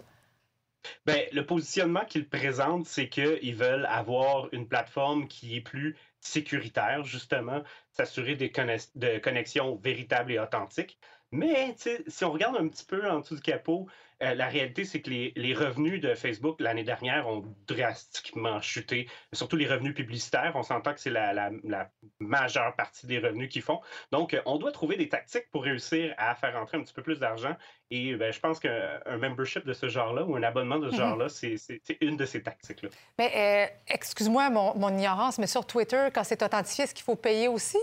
Ben, 1.05 1.25
le 1.31 1.45
positionnement 1.45 2.05
qu'ils 2.05 2.27
présentent, 2.27 2.87
c'est 2.87 3.09
qu'ils 3.09 3.55
veulent 3.55 3.87
avoir 3.87 4.47
une 4.51 4.67
plateforme 4.67 5.27
qui 5.27 5.57
est 5.57 5.61
plus 5.61 5.95
sécuritaire, 6.19 7.03
justement, 7.03 7.61
s'assurer 7.91 8.35
des 8.35 8.51
de 8.95 9.19
connexions 9.19 9.75
véritables 9.75 10.31
et 10.31 10.39
authentiques. 10.39 10.97
Mais 11.31 11.75
si 12.07 12.25
on 12.25 12.31
regarde 12.31 12.55
un 12.55 12.67
petit 12.67 12.85
peu 12.85 13.07
en 13.09 13.19
dessous 13.19 13.35
du 13.35 13.41
capot, 13.41 13.87
euh, 14.23 14.33
la 14.33 14.47
réalité, 14.47 14.83
c'est 14.83 15.01
que 15.01 15.09
les, 15.09 15.33
les 15.35 15.53
revenus 15.53 16.01
de 16.01 16.15
Facebook 16.15 16.59
l'année 16.59 16.83
dernière 16.83 17.27
ont 17.27 17.43
drastiquement 17.67 18.59
chuté, 18.61 19.07
surtout 19.33 19.55
les 19.55 19.67
revenus 19.67 19.93
publicitaires. 19.93 20.51
On 20.55 20.63
s'entend 20.63 20.93
que 20.93 20.99
c'est 20.99 21.09
la, 21.09 21.33
la- 21.33 21.51
la 21.63 21.89
majeure 22.19 22.75
partie 22.75 23.05
des 23.07 23.19
revenus 23.19 23.49
qu'ils 23.49 23.61
font. 23.61 23.79
Donc, 24.11 24.33
euh, 24.33 24.41
on 24.45 24.57
doit 24.57 24.71
trouver 24.71 24.95
des 24.97 25.07
tactiques 25.09 25.49
pour 25.51 25.63
réussir 25.63 26.13
à 26.17 26.35
faire 26.35 26.55
entrer 26.57 26.77
un 26.77 26.81
petit 26.83 26.93
peu 26.93 27.03
plus 27.03 27.19
d'argent. 27.19 27.55
Et 27.91 28.15
ben, 28.15 28.33
je 28.33 28.39
pense 28.39 28.59
qu'un 28.59 28.99
un 29.05 29.17
membership 29.17 29.65
de 29.65 29.73
ce 29.73 29.87
genre-là 29.87 30.23
ou 30.25 30.35
un 30.35 30.43
abonnement 30.43 30.79
de 30.79 30.89
ce 30.89 30.95
Mhm. 30.95 31.01
genre-là, 31.01 31.29
c'est 31.29 31.57
une 32.01 32.17
de 32.17 32.25
ces 32.25 32.43
tactiques-là. 32.43 32.89
Mais 33.17 33.31
euh, 33.35 33.75
excuse-moi 33.87 34.49
mon, 34.49 34.75
mon 34.77 34.89
ignorance, 34.89 35.37
mais 35.37 35.47
sur 35.47 35.65
Twitter, 35.65 36.07
quand 36.13 36.23
c'est 36.23 36.41
authentifié, 36.41 36.83
est-ce 36.83 36.93
qu'il 36.95 37.05
faut 37.05 37.15
payer 37.15 37.47
aussi? 37.47 37.77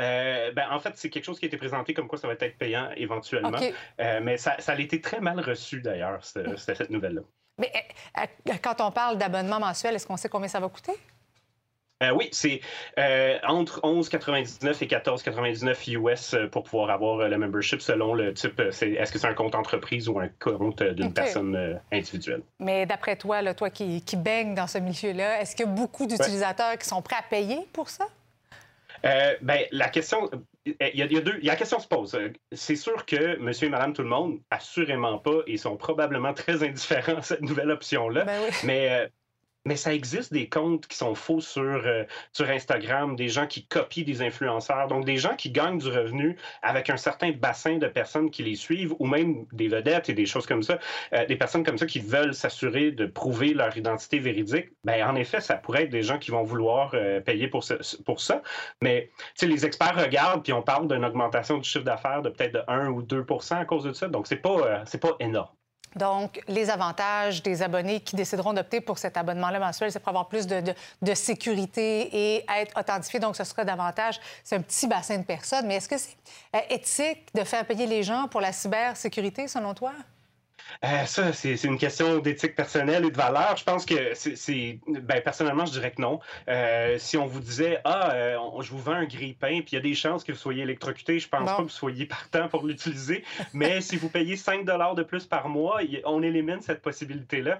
Euh, 0.00 0.52
ben, 0.52 0.66
en 0.70 0.78
fait, 0.78 0.92
c'est 0.96 1.08
quelque 1.08 1.24
chose 1.24 1.38
qui 1.38 1.46
a 1.46 1.48
été 1.48 1.56
présenté 1.56 1.94
comme 1.94 2.06
quoi 2.08 2.18
ça 2.18 2.28
va 2.28 2.34
être 2.34 2.58
payant 2.58 2.88
éventuellement. 2.96 3.50
Euh, 4.00 4.20
mais 4.22 4.36
ça, 4.36 4.56
ça 4.58 4.72
a 4.72 4.78
été 4.78 5.00
très 5.00 5.20
mal 5.20 5.40
reçu 5.40 5.80
d'ailleurs, 5.80 6.24
ce- 6.24 6.56
ce- 6.56 6.74
cette 6.74 6.90
nouvelle-là. 6.90 7.22
Mais 7.58 7.72
euh, 8.18 8.52
quand 8.62 8.80
on 8.82 8.90
parle 8.90 9.16
d'abonnement 9.16 9.58
mensuel, 9.58 9.94
est-ce 9.94 10.06
qu'on 10.06 10.18
sait 10.18 10.28
combien 10.28 10.48
ça 10.48 10.60
va 10.60 10.68
coûter? 10.68 10.92
Euh, 12.02 12.10
oui, 12.10 12.28
c'est 12.30 12.60
euh, 12.98 13.38
entre 13.44 13.80
11,99 13.80 14.82
et 14.82 14.86
14,99 14.86 15.92
US 15.92 16.36
pour 16.52 16.64
pouvoir 16.64 16.90
avoir 16.90 17.26
le 17.26 17.38
membership 17.38 17.80
selon 17.80 18.12
le 18.12 18.34
type. 18.34 18.60
Est-ce 18.60 19.10
que 19.10 19.18
c'est 19.18 19.26
un 19.26 19.32
compte 19.32 19.54
entreprise 19.54 20.06
ou 20.10 20.18
un 20.20 20.28
compte 20.38 20.82
d'une 20.82 21.14
personne 21.14 21.80
individuelle? 21.90 22.42
Mais 22.60 22.84
d'après 22.84 23.16
toi, 23.16 23.40
là, 23.40 23.54
toi 23.54 23.70
qui, 23.70 24.02
qui 24.04 24.16
baignes 24.16 24.54
dans 24.54 24.66
ce 24.66 24.76
milieu-là, 24.76 25.40
est-ce 25.40 25.56
qu'il 25.56 25.64
y 25.64 25.68
a 25.70 25.72
beaucoup 25.72 26.04
d'utilisateurs 26.06 26.76
qui 26.76 26.86
sont 26.86 27.00
prêts 27.00 27.16
à 27.18 27.22
payer 27.22 27.66
pour 27.72 27.88
ça? 27.88 28.04
Euh, 29.04 29.34
ben, 29.42 29.64
la 29.70 29.88
question, 29.88 30.30
il 30.64 30.74
y, 30.80 31.02
a, 31.02 31.06
il 31.06 31.12
y 31.12 31.16
a 31.16 31.20
deux, 31.20 31.38
la 31.42 31.56
question 31.56 31.78
se 31.78 31.88
pose. 31.88 32.14
Euh, 32.14 32.32
C'est 32.52 32.76
sûr 32.76 33.04
que 33.06 33.36
monsieur 33.38 33.68
et 33.68 33.70
madame 33.70 33.92
tout 33.92 34.02
le 34.02 34.08
monde, 34.08 34.40
assurément 34.50 35.18
pas, 35.18 35.40
et 35.46 35.56
sont 35.56 35.76
probablement 35.76 36.34
très 36.34 36.62
indifférents 36.62 37.16
à 37.18 37.22
cette 37.22 37.42
nouvelle 37.42 37.70
option-là. 37.70 38.24
Ben 38.24 38.40
oui. 38.44 38.56
Mais, 38.64 38.90
euh, 38.90 39.08
mais 39.66 39.76
ça 39.76 39.92
existe 39.92 40.32
des 40.32 40.48
comptes 40.48 40.86
qui 40.86 40.96
sont 40.96 41.14
faux 41.14 41.40
sur, 41.40 41.62
euh, 41.62 42.04
sur 42.32 42.48
Instagram, 42.48 43.16
des 43.16 43.28
gens 43.28 43.46
qui 43.46 43.66
copient 43.66 44.04
des 44.04 44.22
influenceurs, 44.22 44.86
donc 44.88 45.04
des 45.04 45.16
gens 45.18 45.34
qui 45.36 45.50
gagnent 45.50 45.78
du 45.78 45.88
revenu 45.88 46.36
avec 46.62 46.88
un 46.88 46.96
certain 46.96 47.32
bassin 47.32 47.76
de 47.78 47.86
personnes 47.88 48.30
qui 48.30 48.42
les 48.44 48.54
suivent, 48.54 48.94
ou 48.98 49.06
même 49.06 49.46
des 49.52 49.68
vedettes 49.68 50.08
et 50.08 50.14
des 50.14 50.24
choses 50.26 50.46
comme 50.46 50.62
ça, 50.62 50.78
euh, 51.12 51.26
des 51.26 51.36
personnes 51.36 51.64
comme 51.64 51.78
ça 51.78 51.86
qui 51.86 52.00
veulent 52.00 52.34
s'assurer 52.34 52.92
de 52.92 53.06
prouver 53.06 53.52
leur 53.54 53.76
identité 53.76 54.18
véridique. 54.20 54.70
Ben, 54.84 55.04
en 55.06 55.16
effet, 55.16 55.40
ça 55.40 55.56
pourrait 55.56 55.84
être 55.84 55.90
des 55.90 56.02
gens 56.02 56.18
qui 56.18 56.30
vont 56.30 56.44
vouloir 56.44 56.92
euh, 56.94 57.20
payer 57.20 57.48
pour, 57.48 57.64
ce- 57.64 58.00
pour 58.04 58.20
ça. 58.20 58.42
Mais 58.82 59.10
les 59.42 59.66
experts 59.66 59.96
regardent, 59.96 60.42
puis 60.44 60.52
on 60.52 60.62
parle 60.62 60.86
d'une 60.88 61.04
augmentation 61.04 61.58
du 61.58 61.68
chiffre 61.68 61.84
d'affaires 61.84 62.22
de 62.22 62.30
peut-être 62.30 62.52
de 62.54 62.62
1 62.68 62.88
ou 62.88 63.02
2% 63.02 63.56
à 63.58 63.64
cause 63.64 63.84
de 63.84 63.92
ça. 63.92 64.08
Donc, 64.08 64.26
c'est 64.28 64.36
pas, 64.36 64.84
pas 64.84 65.16
énorme. 65.20 65.54
Donc, 65.96 66.42
les 66.46 66.68
avantages 66.68 67.42
des 67.42 67.62
abonnés 67.62 68.00
qui 68.00 68.16
décideront 68.16 68.52
d'opter 68.52 68.82
pour 68.82 68.98
cet 68.98 69.16
abonnement-là 69.16 69.58
mensuel, 69.58 69.90
c'est 69.90 69.98
pour 69.98 70.10
avoir 70.10 70.28
plus 70.28 70.46
de, 70.46 71.14
sécurité 71.14 72.36
et 72.36 72.44
être 72.60 72.78
authentifié. 72.78 73.18
Donc, 73.18 73.34
ce 73.34 73.44
sera 73.44 73.64
davantage, 73.64 74.20
c'est 74.44 74.56
un 74.56 74.60
petit 74.60 74.86
bassin 74.86 75.18
de 75.18 75.24
personnes. 75.24 75.66
Mais 75.66 75.76
est-ce 75.76 75.88
que 75.88 75.98
c'est 75.98 76.16
euh, 76.54 76.60
éthique 76.68 77.34
de 77.34 77.44
faire 77.44 77.64
payer 77.64 77.86
les 77.86 78.02
gens 78.02 78.28
pour 78.28 78.42
la 78.42 78.52
cybersécurité, 78.52 79.48
selon 79.48 79.72
toi? 79.72 79.92
Euh, 80.84 81.04
ça, 81.06 81.32
c'est 81.32 81.62
une 81.64 81.78
question 81.78 82.18
d'éthique 82.18 82.54
personnelle 82.54 83.04
et 83.04 83.10
de 83.10 83.16
valeur. 83.16 83.56
Je 83.56 83.64
pense 83.64 83.84
que 83.86 84.14
c'est-. 84.14 84.80
Ben, 84.86 85.20
personnellement, 85.22 85.66
je 85.66 85.72
dirais 85.72 85.90
que 85.92 86.00
non. 86.02 86.20
Euh, 86.48 86.96
si 86.98 87.16
on 87.16 87.26
vous 87.26 87.40
disait, 87.40 87.80
ah, 87.84 88.12
euh, 88.12 88.38
je 88.60 88.70
vous 88.70 88.78
vends 88.78 88.92
un 88.92 89.04
grille-pain, 89.06 89.60
puis 89.60 89.70
il 89.72 89.74
y 89.74 89.78
a 89.78 89.80
des 89.80 89.94
chances 89.94 90.24
que 90.24 90.32
vous 90.32 90.38
soyez 90.38 90.62
électrocuté, 90.62 91.18
je 91.18 91.28
pense 91.28 91.48
pas 91.48 91.56
que 91.58 91.62
vous 91.62 91.68
soyez 91.68 92.06
partant 92.06 92.48
pour 92.48 92.64
l'utiliser. 92.66 93.24
Mais 93.52 93.80
si 93.80 93.96
vous 93.96 94.08
payez 94.08 94.36
5 94.36 94.64
de 94.64 95.02
plus 95.02 95.26
par 95.26 95.48
mois, 95.48 95.80
on 96.04 96.22
élimine 96.22 96.60
cette 96.60 96.82
possibilité-là. 96.82 97.58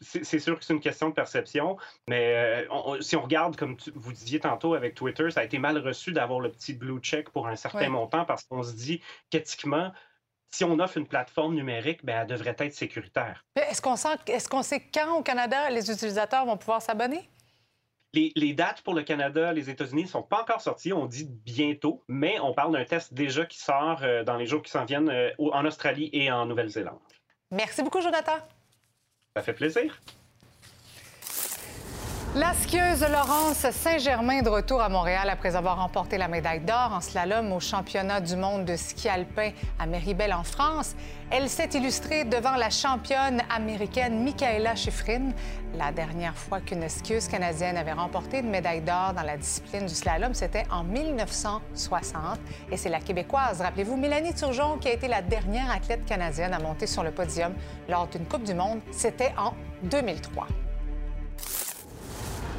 C'est 0.00 0.38
sûr 0.38 0.58
que 0.58 0.64
c'est 0.64 0.74
une 0.74 0.80
question 0.80 1.08
de 1.08 1.14
perception. 1.14 1.76
Mais 2.08 2.66
on- 2.70 3.00
si 3.00 3.16
on 3.16 3.22
regarde, 3.22 3.56
comme 3.56 3.76
tu- 3.76 3.92
vous 3.94 4.12
disiez 4.12 4.40
tantôt 4.40 4.74
avec 4.74 4.94
Twitter, 4.94 5.30
ça 5.30 5.40
a 5.40 5.44
été 5.44 5.58
mal 5.58 5.78
reçu 5.78 6.12
d'avoir 6.12 6.40
le 6.40 6.50
petit 6.50 6.74
blue 6.74 6.98
check 7.00 7.30
pour 7.30 7.46
un 7.46 7.56
certain 7.56 7.80
Ouais. 7.80 7.88
montant 7.88 8.24
parce 8.24 8.44
qu'on 8.44 8.62
se 8.62 8.72
dit 8.74 9.00
qu'éthiquement, 9.30 9.92
si 10.50 10.64
on 10.64 10.78
offre 10.78 10.96
une 10.96 11.06
plateforme 11.06 11.54
numérique, 11.54 12.04
ben, 12.04 12.22
elle 12.22 12.26
devrait 12.26 12.56
être 12.58 12.74
sécuritaire. 12.74 13.44
Est-ce 13.56 13.80
qu'on 13.80 13.96
sent, 13.96 14.16
qu'on 14.50 14.62
sait 14.62 14.80
quand 14.92 15.16
au 15.16 15.22
Canada 15.22 15.70
les 15.70 15.90
utilisateurs 15.90 16.44
vont 16.44 16.56
pouvoir 16.56 16.82
s'abonner? 16.82 17.28
Les, 18.12 18.54
dates 18.54 18.82
pour 18.82 18.94
le 18.94 19.02
Canada, 19.04 19.52
les 19.52 19.70
États-Unis 19.70 20.02
ne 20.02 20.08
sont 20.08 20.22
pas 20.22 20.42
encore 20.42 20.60
sorties. 20.60 20.92
On 20.92 21.06
dit 21.06 21.28
bientôt, 21.30 22.02
mais 22.08 22.40
on 22.40 22.52
parle 22.52 22.72
d'un 22.72 22.84
test 22.84 23.14
déjà 23.14 23.46
qui 23.46 23.58
sort 23.58 24.00
euh, 24.02 24.24
dans 24.24 24.36
les 24.36 24.46
jours 24.46 24.62
qui 24.62 24.70
s'en 24.72 24.84
viennent 24.84 25.10
euh, 25.10 25.30
en 25.38 25.64
Australie 25.64 26.10
et 26.12 26.30
en 26.30 26.44
Nouvelle-Zélande. 26.46 26.98
Merci 27.52 27.84
beaucoup, 27.84 28.00
Jonathan. 28.00 28.36
Ça 29.36 29.42
fait 29.42 29.52
plaisir. 29.52 30.00
La 32.36 32.54
skieuse 32.54 33.04
Laurence 33.10 33.68
Saint-Germain 33.72 34.42
de 34.42 34.48
retour 34.48 34.80
à 34.80 34.88
Montréal 34.88 35.28
après 35.28 35.56
avoir 35.56 35.78
remporté 35.78 36.16
la 36.16 36.28
médaille 36.28 36.60
d'or 36.60 36.92
en 36.92 37.00
slalom 37.00 37.52
au 37.52 37.58
championnat 37.58 38.20
du 38.20 38.36
monde 38.36 38.64
de 38.64 38.76
ski 38.76 39.08
alpin 39.08 39.50
à 39.80 39.86
Méribel 39.86 40.32
en 40.32 40.44
France. 40.44 40.94
Elle 41.32 41.48
s'est 41.48 41.70
illustrée 41.74 42.24
devant 42.24 42.54
la 42.54 42.70
championne 42.70 43.42
américaine 43.52 44.22
Michaela 44.22 44.76
Schifrin. 44.76 45.30
La 45.74 45.90
dernière 45.90 46.36
fois 46.36 46.60
qu'une 46.60 46.88
skieuse 46.88 47.26
canadienne 47.26 47.76
avait 47.76 47.94
remporté 47.94 48.38
une 48.38 48.50
médaille 48.50 48.82
d'or 48.82 49.12
dans 49.12 49.24
la 49.24 49.36
discipline 49.36 49.86
du 49.86 49.94
slalom, 49.94 50.32
c'était 50.32 50.66
en 50.70 50.84
1960. 50.84 52.38
Et 52.70 52.76
c'est 52.76 52.90
la 52.90 53.00
Québécoise, 53.00 53.60
rappelez-vous, 53.60 53.96
Mélanie 53.96 54.34
Turgeon, 54.34 54.78
qui 54.78 54.86
a 54.86 54.92
été 54.92 55.08
la 55.08 55.20
dernière 55.20 55.68
athlète 55.72 56.04
canadienne 56.04 56.54
à 56.54 56.60
monter 56.60 56.86
sur 56.86 57.02
le 57.02 57.10
podium 57.10 57.52
lors 57.88 58.06
d'une 58.06 58.24
Coupe 58.24 58.44
du 58.44 58.54
Monde. 58.54 58.78
C'était 58.92 59.34
en 59.36 59.52
2003 59.82 60.46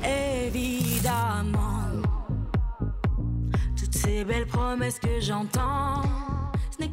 évidemment. 0.03 1.71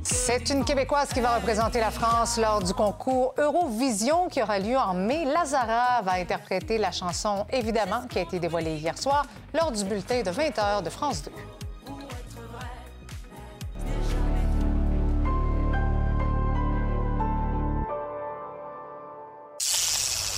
C'est 0.02 0.50
une 0.50 0.64
Québécoise 0.64 1.08
qui 1.12 1.20
va 1.20 1.36
représenter 1.36 1.80
la 1.80 1.90
France 1.90 2.38
lors 2.38 2.62
du 2.62 2.74
concours 2.74 3.34
Eurovision 3.38 4.28
qui 4.28 4.42
aura 4.42 4.58
lieu 4.58 4.76
en 4.76 4.94
mai. 4.94 5.24
Lazara 5.24 6.02
va 6.02 6.12
interpréter 6.12 6.78
la 6.78 6.92
chanson 6.92 7.46
Évidemment 7.50 8.02
qui 8.08 8.18
a 8.18 8.22
été 8.22 8.38
dévoilée 8.38 8.76
hier 8.76 8.96
soir 8.98 9.24
lors 9.54 9.72
du 9.72 9.84
bulletin 9.84 10.22
de 10.22 10.30
20 10.30 10.50
h 10.50 10.82
de 10.82 10.90
France 10.90 11.22
2. 11.24 11.57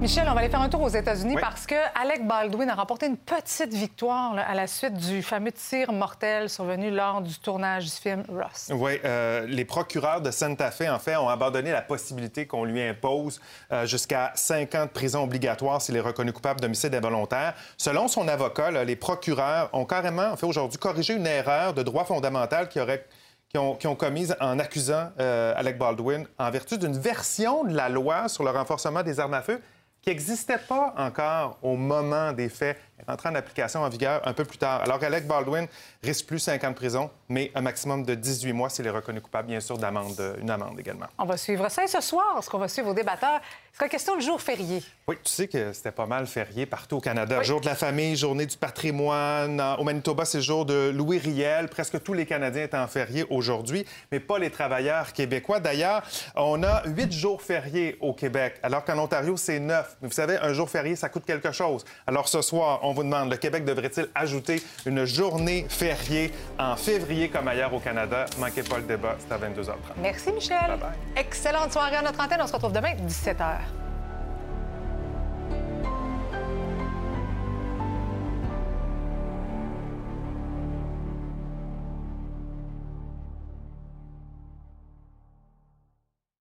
Michel, 0.00 0.28
on 0.28 0.34
va 0.34 0.40
aller 0.40 0.48
faire 0.48 0.60
un 0.60 0.68
tour 0.68 0.82
aux 0.82 0.88
États-Unis 0.88 1.34
parce 1.40 1.66
que 1.66 1.74
Alec 2.00 2.24
Baldwin 2.24 2.70
a 2.70 2.76
remporté 2.76 3.06
une 3.06 3.16
petite 3.16 3.74
victoire 3.74 4.36
à 4.38 4.54
la 4.54 4.68
suite 4.68 4.94
du 4.94 5.22
fameux 5.22 5.50
tir 5.50 5.92
mortel 5.92 6.48
survenu 6.48 6.92
lors 6.92 7.20
du 7.20 7.36
tournage 7.40 7.86
du 7.86 7.90
film 7.90 8.22
Ross. 8.28 8.70
Oui, 8.70 8.92
euh, 9.04 9.44
les 9.48 9.64
procureurs 9.64 10.20
de 10.20 10.30
Santa 10.30 10.70
Fe, 10.70 10.88
en 10.88 11.00
fait, 11.00 11.16
ont 11.16 11.28
abandonné 11.28 11.72
la 11.72 11.82
possibilité 11.82 12.46
qu'on 12.46 12.64
lui 12.64 12.80
impose 12.80 13.40
euh, 13.72 13.86
jusqu'à 13.86 14.30
cinq 14.36 14.76
ans 14.76 14.84
de 14.84 14.90
prison 14.90 15.24
obligatoire 15.24 15.82
s'il 15.82 15.96
est 15.96 16.00
reconnu 16.00 16.32
coupable 16.32 16.60
d'homicide 16.60 16.94
involontaire. 16.94 17.54
Selon 17.76 18.06
son 18.06 18.28
avocat, 18.28 18.70
les 18.84 18.96
procureurs 18.96 19.68
ont 19.72 19.84
carrément, 19.84 20.30
en 20.30 20.36
fait, 20.36 20.46
aujourd'hui, 20.46 20.78
corrigé 20.78 21.14
une 21.14 21.26
erreur 21.26 21.74
de 21.74 21.82
droit 21.82 22.04
fondamental 22.04 22.68
qui 22.68 22.78
aurait 22.78 23.04
qui 23.48 23.56
ont, 23.58 23.74
qui 23.74 23.88
commise 23.96 24.36
en 24.40 24.58
accusant 24.58 25.10
euh, 25.18 25.54
Alec 25.56 25.78
Baldwin 25.78 26.26
en 26.38 26.50
vertu 26.50 26.76
d'une 26.76 26.98
version 26.98 27.64
de 27.64 27.74
la 27.74 27.88
loi 27.88 28.28
sur 28.28 28.44
le 28.44 28.50
renforcement 28.50 29.02
des 29.02 29.20
armes 29.20 29.34
à 29.34 29.42
feu 29.42 29.60
qui 30.08 30.14
n'existait 30.14 30.58
pas 30.58 30.94
encore 30.96 31.58
au 31.62 31.76
moment 31.76 32.32
des 32.32 32.48
faits, 32.48 32.78
est 32.98 33.26
en 33.26 33.34
application 33.34 33.82
en 33.82 33.88
vigueur 33.88 34.26
un 34.26 34.32
peu 34.32 34.44
plus 34.44 34.56
tard. 34.56 34.80
Alors 34.82 35.02
Alec 35.02 35.26
Baldwin 35.26 35.66
risque 36.02 36.26
plus 36.26 36.38
5 36.38 36.64
ans 36.64 36.70
de 36.70 36.74
prison, 36.74 37.10
mais 37.28 37.50
un 37.54 37.60
maximum 37.60 38.04
de 38.04 38.14
18 38.14 38.52
mois 38.54 38.70
s'il 38.70 38.86
est 38.86 38.90
reconnu 38.90 39.20
coupable, 39.20 39.48
bien 39.48 39.60
sûr, 39.60 39.76
d'amende, 39.76 40.36
une 40.40 40.50
amende 40.50 40.80
également. 40.80 41.06
On 41.18 41.26
va 41.26 41.36
suivre 41.36 41.68
ça. 41.68 41.86
Ce 41.86 42.00
soir, 42.00 42.42
ce 42.42 42.48
qu'on 42.48 42.58
va 42.58 42.68
suivre 42.68 42.88
vos 42.88 42.94
débatteurs, 42.94 43.40
question 43.86 44.16
du 44.16 44.24
jour 44.24 44.40
férié. 44.40 44.82
Oui, 45.06 45.16
tu 45.22 45.30
sais 45.30 45.46
que 45.46 45.72
c'était 45.72 45.92
pas 45.92 46.06
mal 46.06 46.26
férié 46.26 46.66
partout 46.66 46.96
au 46.96 47.00
Canada. 47.00 47.42
Jour 47.42 47.60
de 47.60 47.66
la 47.66 47.76
famille, 47.76 48.16
journée 48.16 48.46
du 48.46 48.56
patrimoine. 48.56 49.62
Au 49.78 49.84
Manitoba, 49.84 50.24
c'est 50.24 50.38
le 50.38 50.42
jour 50.42 50.64
de 50.66 50.90
Louis 50.90 51.18
Riel. 51.18 51.68
Presque 51.68 52.02
tous 52.02 52.14
les 52.14 52.26
Canadiens 52.26 52.64
étaient 52.64 52.76
en 52.76 52.88
férié 52.88 53.24
aujourd'hui, 53.30 53.86
mais 54.10 54.18
pas 54.18 54.38
les 54.38 54.50
travailleurs 54.50 55.12
québécois. 55.12 55.60
D'ailleurs, 55.60 56.02
on 56.34 56.62
a 56.62 56.82
huit 56.86 57.12
jours 57.12 57.40
fériés 57.40 57.96
au 58.00 58.12
Québec, 58.12 58.56
alors 58.62 58.84
qu'en 58.84 58.98
Ontario, 58.98 59.36
c'est 59.36 59.60
neuf. 59.60 59.96
Mais 60.02 60.08
vous 60.08 60.14
savez, 60.14 60.38
un 60.38 60.52
jour 60.52 60.68
férié, 60.68 60.96
ça 60.96 61.08
coûte 61.08 61.24
quelque 61.24 61.52
chose. 61.52 61.84
Alors 62.06 62.28
ce 62.28 62.42
soir, 62.42 62.80
on 62.82 62.92
vous 62.92 63.04
demande, 63.04 63.30
le 63.30 63.36
Québec 63.36 63.64
devrait-il 63.64 64.08
ajouter 64.14 64.62
une 64.86 65.04
journée 65.04 65.66
fériée 65.68 66.32
en 66.58 66.76
février 66.76 67.28
comme 67.28 67.46
ailleurs 67.46 67.72
au 67.72 67.80
Canada? 67.80 68.24
Manquez 68.38 68.62
pas 68.62 68.78
le 68.78 68.84
débat, 68.84 69.16
c'est 69.18 69.32
à 69.32 69.38
22h30. 69.38 69.74
Merci, 70.00 70.32
Michel. 70.32 70.58
Bye 70.68 70.78
bye. 70.78 70.90
Excellente 71.16 71.72
soirée 71.72 71.96
à 71.96 72.02
notre 72.02 72.20
antenne. 72.20 72.40
On 72.40 72.46
se 72.46 72.52
retrouve 72.52 72.72
demain, 72.72 72.94
17h. 73.06 73.67